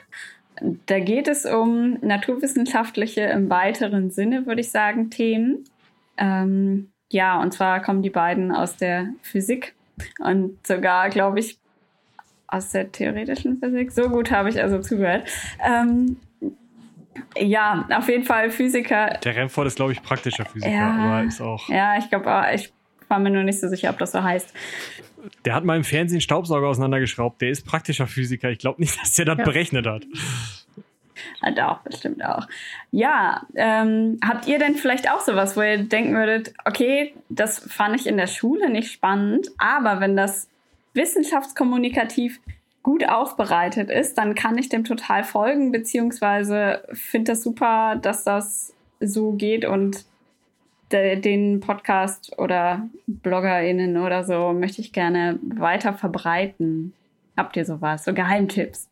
[0.87, 5.65] Da geht es um naturwissenschaftliche im weiteren Sinne, würde ich sagen, Themen.
[6.17, 9.75] Ähm, ja, und zwar kommen die beiden aus der Physik
[10.19, 11.59] und sogar, glaube ich,
[12.49, 13.93] aus der theoretischen Physik.
[13.93, 15.29] So gut habe ich also zugehört.
[15.65, 16.17] Ähm,
[17.37, 19.19] ja, auf jeden Fall Physiker.
[19.23, 21.69] Der Remford ist, glaube ich, praktischer Physiker, ja, aber ist auch.
[21.69, 22.73] Ja, ich glaube, ich
[23.09, 24.53] war mir nur nicht so sicher, ob das so heißt.
[25.45, 27.41] Der hat mal im Fernsehen Staubsauger auseinandergeschraubt.
[27.41, 28.51] Der ist praktischer Physiker.
[28.51, 29.45] Ich glaube nicht, dass der das ja.
[29.45, 30.05] berechnet hat.
[31.43, 32.47] Ja, doch, bestimmt auch.
[32.91, 37.97] Ja, ähm, habt ihr denn vielleicht auch sowas, wo ihr denken würdet, okay, das fand
[38.01, 40.49] ich in der Schule nicht spannend, aber wenn das
[40.95, 42.41] wissenschaftskommunikativ
[42.83, 48.73] gut aufbereitet ist, dann kann ich dem total folgen, beziehungsweise finde das super, dass das
[49.01, 50.05] so geht und
[50.93, 56.93] de, den Podcast oder BloggerInnen oder so möchte ich gerne weiter verbreiten.
[57.37, 58.05] Habt ihr sowas?
[58.05, 58.89] So Geheimtipps?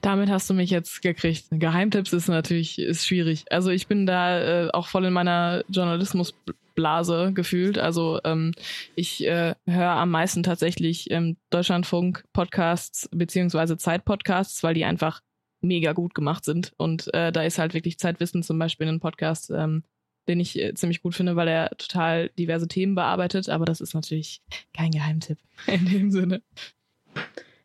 [0.00, 1.46] Damit hast du mich jetzt gekriegt.
[1.50, 3.44] Geheimtipps ist natürlich ist schwierig.
[3.50, 6.34] Also ich bin da äh, auch voll in meiner Journalismus
[6.78, 7.76] Blase gefühlt.
[7.76, 8.52] Also ähm,
[8.94, 15.20] ich äh, höre am meisten tatsächlich ähm, Deutschlandfunk-Podcasts beziehungsweise Zeit-Podcasts, weil die einfach
[15.60, 16.72] mega gut gemacht sind.
[16.76, 19.82] Und äh, da ist halt wirklich Zeitwissen zum Beispiel ein Podcast, ähm,
[20.28, 23.48] den ich äh, ziemlich gut finde, weil er total diverse Themen bearbeitet.
[23.48, 24.40] Aber das ist natürlich
[24.72, 26.42] kein Geheimtipp in dem Sinne.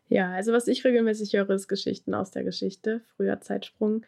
[0.08, 4.04] Ja, also was ich regelmäßig höre, ist Geschichten aus der Geschichte, früher Zeitsprung.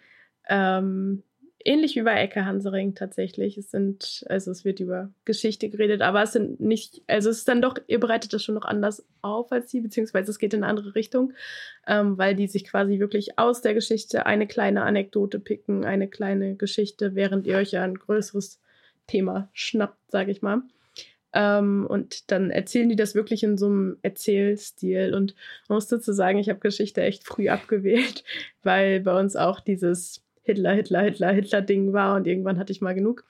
[0.49, 1.23] Ähm,
[1.67, 3.59] ähnlich wie bei Ecke Hansering tatsächlich.
[3.59, 7.49] Es sind, also es wird über Geschichte geredet, aber es sind nicht, also es ist
[7.49, 10.63] dann doch, ihr bereitet das schon noch anders auf als sie, beziehungsweise es geht in
[10.63, 11.33] eine andere Richtung,
[11.87, 16.55] ähm, weil die sich quasi wirklich aus der Geschichte eine kleine Anekdote picken, eine kleine
[16.57, 18.61] Geschichte, während ihr euch ja ein größeres
[19.07, 20.63] Thema schnappt, sage ich mal.
[21.33, 25.15] Ähm, und dann erzählen die das wirklich in so einem Erzählstil.
[25.15, 25.35] Und
[25.69, 28.25] man muss dazu sagen, ich habe Geschichte echt früh abgewählt,
[28.63, 32.95] weil bei uns auch dieses Hitler, Hitler, Hitler, Hitler-Ding war und irgendwann hatte ich mal
[32.95, 33.25] genug.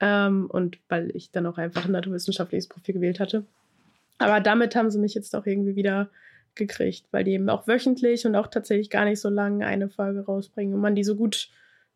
[0.00, 3.44] Ähm, und weil ich dann auch einfach ein naturwissenschaftliches Profil gewählt hatte.
[4.18, 6.08] Aber damit haben sie mich jetzt auch irgendwie wieder
[6.54, 10.20] gekriegt, weil die eben auch wöchentlich und auch tatsächlich gar nicht so lange eine Folge
[10.20, 11.48] rausbringen und man die so gut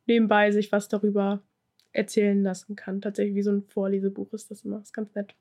[0.07, 1.43] nebenbei sich was darüber
[1.93, 3.01] erzählen lassen kann.
[3.01, 4.81] Tatsächlich wie so ein Vorlesebuch ist das immer.
[4.81, 5.35] Ist ganz nett.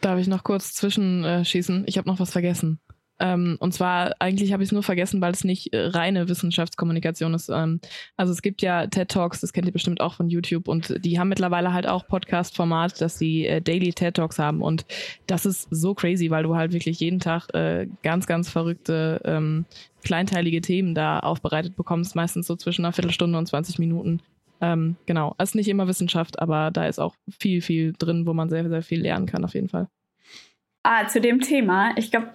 [0.00, 1.84] Darf ich noch kurz zwischenschießen?
[1.86, 2.80] Ich habe noch was vergessen.
[3.20, 7.34] Ähm, und zwar, eigentlich habe ich es nur vergessen, weil es nicht äh, reine Wissenschaftskommunikation
[7.34, 7.48] ist.
[7.48, 7.80] Ähm,
[8.16, 11.18] also es gibt ja TED Talks, das kennt ihr bestimmt auch von YouTube, und die
[11.18, 14.62] haben mittlerweile halt auch Podcast-Format, dass sie äh, Daily TED Talks haben.
[14.62, 14.86] Und
[15.26, 19.64] das ist so crazy, weil du halt wirklich jeden Tag äh, ganz, ganz verrückte, ähm,
[20.04, 24.20] kleinteilige Themen da aufbereitet bekommst, meistens so zwischen einer Viertelstunde und 20 Minuten.
[24.60, 28.48] Ähm, genau, ist nicht immer Wissenschaft, aber da ist auch viel, viel drin, wo man
[28.48, 29.88] sehr, sehr viel lernen kann, auf jeden Fall.
[30.82, 31.92] Ah, zu dem Thema.
[31.96, 32.28] Ich glaube,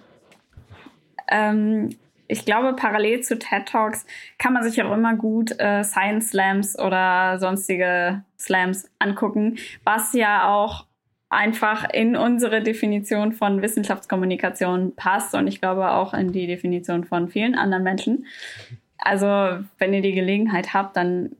[1.28, 1.90] ähm,
[2.26, 4.06] ich glaube, parallel zu TED Talks
[4.38, 10.48] kann man sich auch immer gut äh, Science Slams oder sonstige Slams angucken, was ja
[10.48, 10.86] auch
[11.28, 17.28] einfach in unsere Definition von Wissenschaftskommunikation passt und ich glaube auch in die Definition von
[17.28, 18.26] vielen anderen Menschen.
[18.98, 19.26] Also,
[19.78, 21.36] wenn ihr die Gelegenheit habt, dann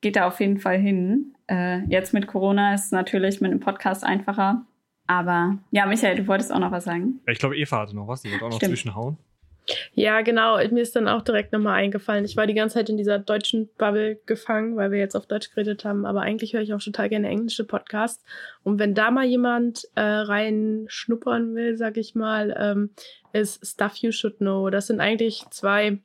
[0.00, 1.34] geht da auf jeden Fall hin.
[1.46, 4.66] Äh, jetzt mit Corona ist es natürlich mit einem Podcast einfacher.
[5.06, 7.20] Aber ja, Michael, du wolltest auch noch was sagen.
[7.26, 8.72] Ja, ich glaube, Eva hatte noch was, die wird auch noch Stimmt.
[8.72, 9.16] zwischenhauen.
[9.94, 10.56] Ja, genau.
[10.70, 12.24] Mir ist dann auch direkt nochmal eingefallen.
[12.24, 15.50] Ich war die ganze Zeit in dieser deutschen Bubble gefangen, weil wir jetzt auf Deutsch
[15.50, 16.06] geredet haben.
[16.06, 18.24] Aber eigentlich höre ich auch total gerne englische Podcasts.
[18.62, 22.90] Und wenn da mal jemand äh, rein will, sag ich mal, ähm,
[23.32, 24.70] ist Stuff You Should Know.
[24.70, 25.98] Das sind eigentlich zwei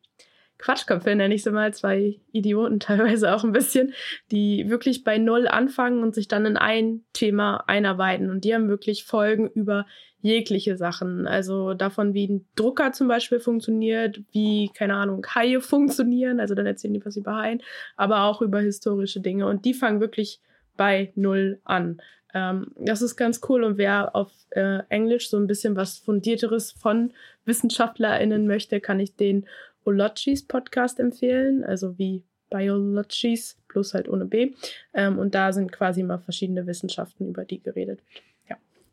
[0.61, 3.93] Quatschköpfe, nenne ich sie mal, zwei Idioten teilweise auch ein bisschen,
[4.31, 8.29] die wirklich bei Null anfangen und sich dann in ein Thema einarbeiten.
[8.29, 9.85] Und die haben wirklich Folgen über
[10.21, 11.27] jegliche Sachen.
[11.27, 16.39] Also davon, wie ein Drucker zum Beispiel funktioniert, wie, keine Ahnung, Haie funktionieren.
[16.39, 17.61] Also dann erzählen die was über Haien,
[17.97, 19.47] aber auch über historische Dinge.
[19.47, 20.39] Und die fangen wirklich
[20.77, 22.01] bei Null an.
[22.33, 23.63] Ähm, das ist ganz cool.
[23.63, 27.11] Und wer auf äh, Englisch so ein bisschen was Fundierteres von
[27.45, 29.45] WissenschaftlerInnen möchte, kann ich den
[29.83, 34.53] Ologies Podcast empfehlen, also wie Biologies, plus halt ohne B.
[34.93, 38.30] Ähm, und da sind quasi mal verschiedene Wissenschaften, über die geredet wird.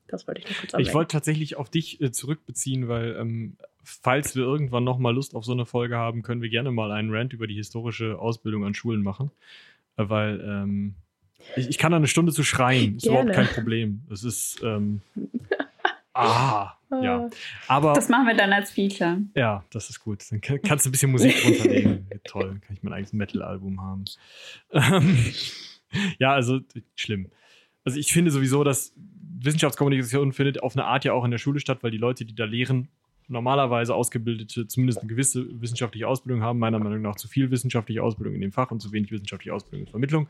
[0.09, 0.89] Das wollte ich noch kurz anmerken.
[0.89, 5.35] Ich wollte tatsächlich auf dich äh, zurückbeziehen, weil ähm, falls wir irgendwann noch mal Lust
[5.35, 8.65] auf so eine Folge haben, können wir gerne mal einen Rant über die historische Ausbildung
[8.65, 9.31] an Schulen machen.
[9.97, 10.95] Äh, weil ähm,
[11.57, 13.21] ich, ich, kann da eine Stunde zu schreien, ist gerne.
[13.21, 14.03] überhaupt kein Problem.
[14.11, 15.03] Es ist ähm,
[16.19, 17.27] Ah, ja.
[17.27, 17.31] Ah.
[17.69, 19.19] Aber, das machen wir dann als Feature.
[19.37, 20.25] Ja, das ist gut.
[20.31, 22.09] Dann kannst du ein bisschen Musik runterlegen.
[22.25, 24.05] Toll, dann kann ich mein eigenes Metal-Album haben.
[24.73, 25.33] Ähm,
[26.19, 26.59] ja, also
[26.97, 27.31] schlimm.
[27.89, 28.93] Also ich finde sowieso, dass
[29.41, 32.35] Wissenschaftskommunikation findet auf eine Art ja auch in der Schule statt, weil die Leute, die
[32.35, 32.89] da lehren,
[33.29, 36.59] normalerweise ausgebildete, zumindest eine gewisse wissenschaftliche Ausbildung haben.
[36.59, 39.87] Meiner Meinung nach zu viel wissenschaftliche Ausbildung in dem Fach und zu wenig wissenschaftliche Ausbildung
[39.87, 40.29] in Vermittlung.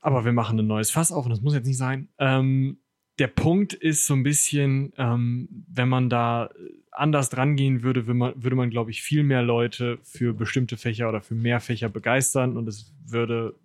[0.00, 2.06] Aber wir machen ein neues Fass auf und das muss jetzt nicht sein.
[2.18, 2.78] Ähm,
[3.18, 6.50] der Punkt ist so ein bisschen, ähm, wenn man da
[6.92, 10.76] anders dran gehen würde, würde man, würde man glaube ich, viel mehr Leute für bestimmte
[10.76, 13.56] Fächer oder für mehr Fächer begeistern und es würde,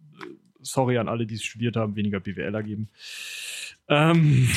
[0.62, 2.90] sorry an alle, die es studiert haben, weniger BWLer geben.
[3.88, 4.50] Ähm,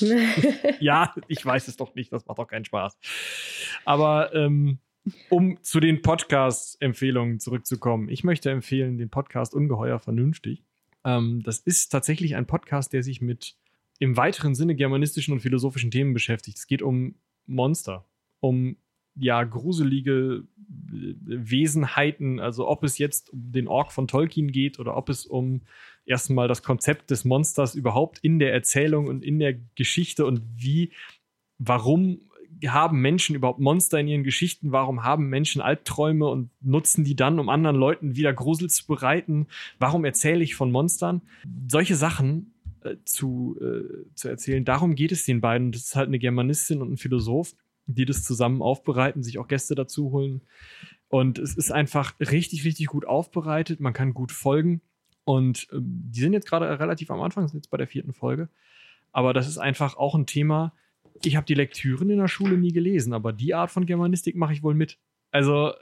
[0.80, 2.98] ja, ich weiß es doch nicht, das macht doch keinen Spaß.
[3.84, 4.78] Aber ähm,
[5.28, 10.64] um zu den Podcast-Empfehlungen zurückzukommen, ich möchte empfehlen den Podcast Ungeheuer Vernünftig.
[11.04, 13.56] Ähm, das ist tatsächlich ein Podcast, der sich mit
[13.98, 16.58] im weiteren Sinne germanistischen und philosophischen Themen beschäftigt.
[16.58, 17.14] Es geht um
[17.46, 18.06] Monster,
[18.40, 18.76] um
[19.16, 20.44] ja gruselige
[20.92, 25.26] äh, Wesenheiten, also ob es jetzt um den Ork von Tolkien geht oder ob es
[25.26, 25.62] um
[26.06, 30.92] erstmal das Konzept des Monsters überhaupt in der Erzählung und in der Geschichte und wie,
[31.58, 32.20] warum
[32.66, 34.72] haben Menschen überhaupt Monster in ihren Geschichten?
[34.72, 39.46] Warum haben Menschen Albträume und nutzen die dann, um anderen Leuten wieder Grusel zu bereiten?
[39.78, 41.22] Warum erzähle ich von Monstern?
[41.68, 44.64] Solche Sachen äh, zu, äh, zu erzählen.
[44.64, 45.72] Darum geht es den beiden.
[45.72, 47.54] Das ist halt eine Germanistin und ein Philosoph,
[47.86, 50.42] die das zusammen aufbereiten, sich auch Gäste dazu holen.
[51.08, 53.80] Und es ist einfach richtig, richtig gut aufbereitet.
[53.80, 54.80] Man kann gut folgen.
[55.24, 58.48] Und äh, die sind jetzt gerade relativ am Anfang, sind jetzt bei der vierten Folge.
[59.12, 60.72] Aber das ist einfach auch ein Thema.
[61.22, 64.52] Ich habe die Lektüren in der Schule nie gelesen, aber die Art von Germanistik mache
[64.52, 64.98] ich wohl mit.
[65.30, 65.72] Also,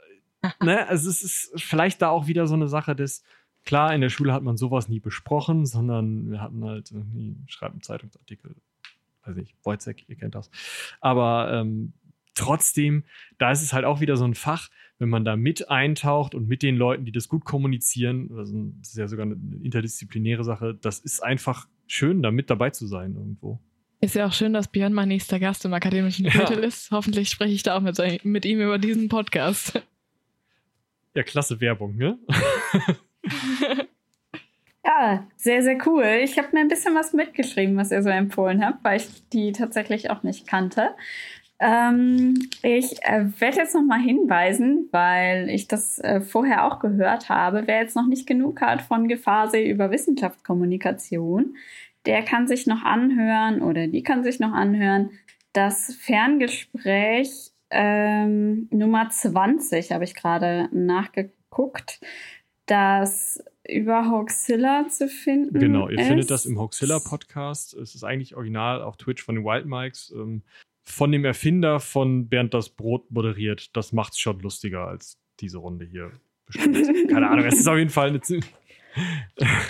[0.61, 3.23] ne, also es ist vielleicht da auch wieder so eine Sache des,
[3.65, 7.81] klar, in der Schule hat man sowas nie besprochen, sondern wir hatten halt irgendwie, schreiben
[7.81, 8.55] Zeitungsartikel,
[9.25, 10.49] weiß nicht, Wojcek, ihr kennt das.
[11.01, 11.93] Aber ähm,
[12.35, 13.03] trotzdem,
[13.37, 14.69] da ist es halt auch wieder so ein Fach,
[14.99, 18.49] wenn man da mit eintaucht und mit den Leuten, die das gut kommunizieren, das
[18.89, 23.15] ist ja sogar eine interdisziplinäre Sache, das ist einfach schön, da mit dabei zu sein
[23.15, 23.59] irgendwo.
[24.01, 26.65] Ist ja auch schön, dass Björn mein nächster Gast im akademischen Viertel ja.
[26.65, 26.91] ist.
[26.91, 29.81] Hoffentlich spreche ich da auch mit, mit ihm über diesen Podcast.
[31.15, 32.17] Ja, klasse Werbung, ne?
[34.85, 36.03] ja, sehr, sehr cool.
[36.23, 39.51] Ich habe mir ein bisschen was mitgeschrieben, was ihr so empfohlen habt, weil ich die
[39.53, 40.95] tatsächlich auch nicht kannte.
[41.59, 47.29] Ähm, ich äh, werde jetzt noch mal hinweisen, weil ich das äh, vorher auch gehört
[47.29, 47.63] habe.
[47.65, 51.55] Wer jetzt noch nicht genug hat von Gefasel über Wissenschaftskommunikation,
[52.05, 55.11] der kann sich noch anhören oder die kann sich noch anhören.
[55.53, 62.01] Das Ferngespräch ähm, Nummer 20 habe ich gerade nachgeguckt,
[62.65, 65.57] das über Hoaxilla zu finden.
[65.57, 66.07] Genau, ihr ist.
[66.07, 67.73] findet das im Hoaxilla Podcast.
[67.73, 70.13] Es ist eigentlich original auf Twitch von den Wild Mikes.
[70.15, 70.43] Ähm,
[70.83, 73.75] von dem Erfinder von Bernd das Brot moderiert.
[73.75, 76.11] Das macht es schon lustiger als diese Runde hier.
[76.45, 76.77] Bestimmt.
[77.09, 78.21] Keine Ahnung, es ist auf jeden Fall eine.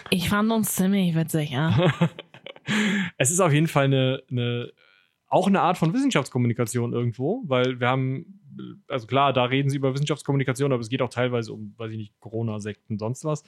[0.10, 1.94] ich fand uns ziemlich witzig, ja.
[3.18, 4.72] es ist auf jeden Fall eine, eine,
[5.28, 8.42] auch eine Art von Wissenschaftskommunikation irgendwo, weil wir haben,
[8.88, 11.98] also klar, da reden sie über Wissenschaftskommunikation, aber es geht auch teilweise um, weiß ich
[11.98, 13.44] nicht, Corona-Sekten, sonst was,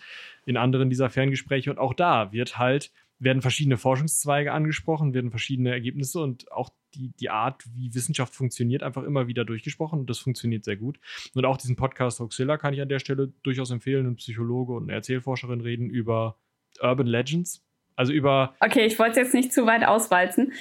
[0.46, 1.70] in anderen dieser Ferngespräche.
[1.72, 7.12] Und auch da wird halt werden verschiedene Forschungszweige angesprochen, werden verschiedene Ergebnisse und auch die,
[7.20, 11.00] die Art, wie Wissenschaft funktioniert, einfach immer wieder durchgesprochen und das funktioniert sehr gut.
[11.34, 14.06] Und auch diesen Podcast Hoaxilla kann ich an der Stelle durchaus empfehlen.
[14.06, 16.38] Ein Psychologe und eine Erzählforscherin reden über
[16.82, 17.65] Urban Legends,
[17.96, 18.54] also über.
[18.60, 20.54] Okay, ich wollte es jetzt nicht zu weit auswalzen.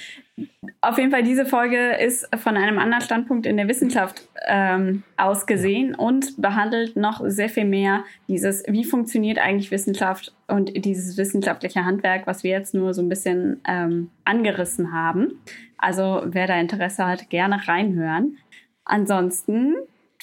[0.81, 5.95] Auf jeden Fall, diese Folge ist von einem anderen Standpunkt in der Wissenschaft ähm, ausgesehen
[5.95, 12.27] und behandelt noch sehr viel mehr dieses, wie funktioniert eigentlich Wissenschaft und dieses wissenschaftliche Handwerk,
[12.27, 15.39] was wir jetzt nur so ein bisschen ähm, angerissen haben.
[15.77, 18.37] Also wer da Interesse hat, gerne reinhören.
[18.83, 19.75] Ansonsten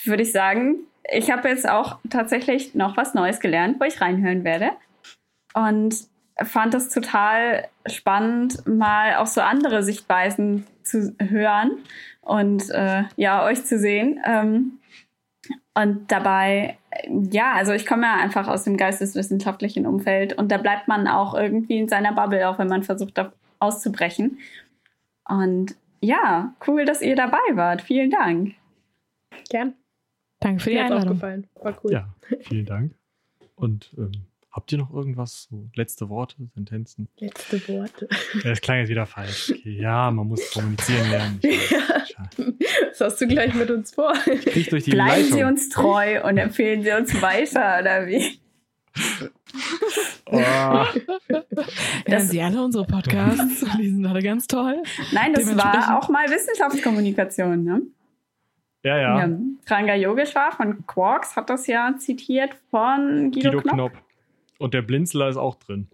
[0.04, 0.80] würde ich sagen,
[1.10, 4.70] ich habe jetzt auch tatsächlich noch was Neues gelernt, wo ich reinhören werde.
[5.54, 6.11] Und
[6.44, 11.72] fand es total spannend, mal auch so andere Sichtweisen zu hören
[12.20, 14.20] und äh, ja, euch zu sehen.
[14.24, 14.78] Ähm,
[15.74, 16.76] und dabei,
[17.30, 21.34] ja, also ich komme ja einfach aus dem geisteswissenschaftlichen Umfeld und da bleibt man auch
[21.34, 24.38] irgendwie in seiner Bubble, auch wenn man versucht, da auszubrechen.
[25.28, 27.80] Und ja, cool, dass ihr dabei wart.
[27.80, 28.54] Vielen Dank.
[29.48, 29.74] Gern.
[30.40, 31.08] Danke für die Mir Einladung.
[31.10, 31.46] Aufgefallen.
[31.54, 31.92] War cool.
[31.92, 32.08] Ja,
[32.40, 32.94] vielen Dank.
[33.54, 34.12] Und ähm,
[34.52, 35.48] Habt ihr noch irgendwas?
[35.50, 37.08] So letzte Worte, Sentenzen?
[37.18, 38.06] Letzte Worte.
[38.44, 39.50] Das klang jetzt wieder falsch.
[39.50, 41.40] Okay, ja, man muss kommunizieren lernen.
[42.18, 42.28] Ja.
[42.90, 44.12] Was hast du gleich mit uns vor?
[44.24, 45.38] Durch die Bleiben Leitung.
[45.38, 48.38] Sie uns treu und empfehlen Sie uns weiter, oder wie?
[50.26, 50.36] Oh.
[52.06, 53.64] Hören Sie alle unsere Podcasts.
[53.78, 54.82] Die sind alle ganz toll.
[55.12, 57.82] Nein, das war auch mal Wissenschaftskommunikation, ne?
[58.84, 59.26] Ja, ja.
[59.26, 59.38] ja.
[59.66, 63.74] Ranga Yogeshwar von Quarks hat das ja zitiert von Guido, Guido Knopp.
[63.74, 64.11] Knopp.
[64.62, 65.88] Und der Blinzler ist auch drin.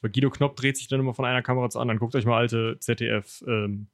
[0.00, 1.98] Weil Guido Knopp dreht sich dann immer von einer Kamera zur anderen.
[1.98, 3.88] Guckt euch mal alte ZDF ähm,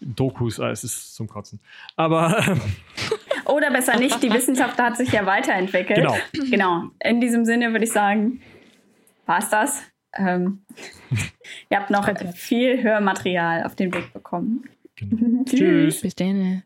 [0.00, 1.60] Dokus, ah, es ist zum Kotzen.
[1.96, 2.44] Aber.
[2.46, 2.60] Ähm,
[3.46, 5.98] Oder besser nicht, die Wissenschaft hat sich ja weiterentwickelt.
[5.98, 6.16] Genau.
[6.50, 6.90] Genau.
[7.02, 8.42] In diesem Sinne würde ich sagen,
[9.24, 9.82] war's das.
[10.14, 10.62] Ähm,
[11.70, 14.68] ihr habt noch viel Hörmaterial auf den Weg bekommen.
[14.96, 15.44] Genau.
[15.44, 16.00] Tschüss.
[16.00, 16.62] Bis dann.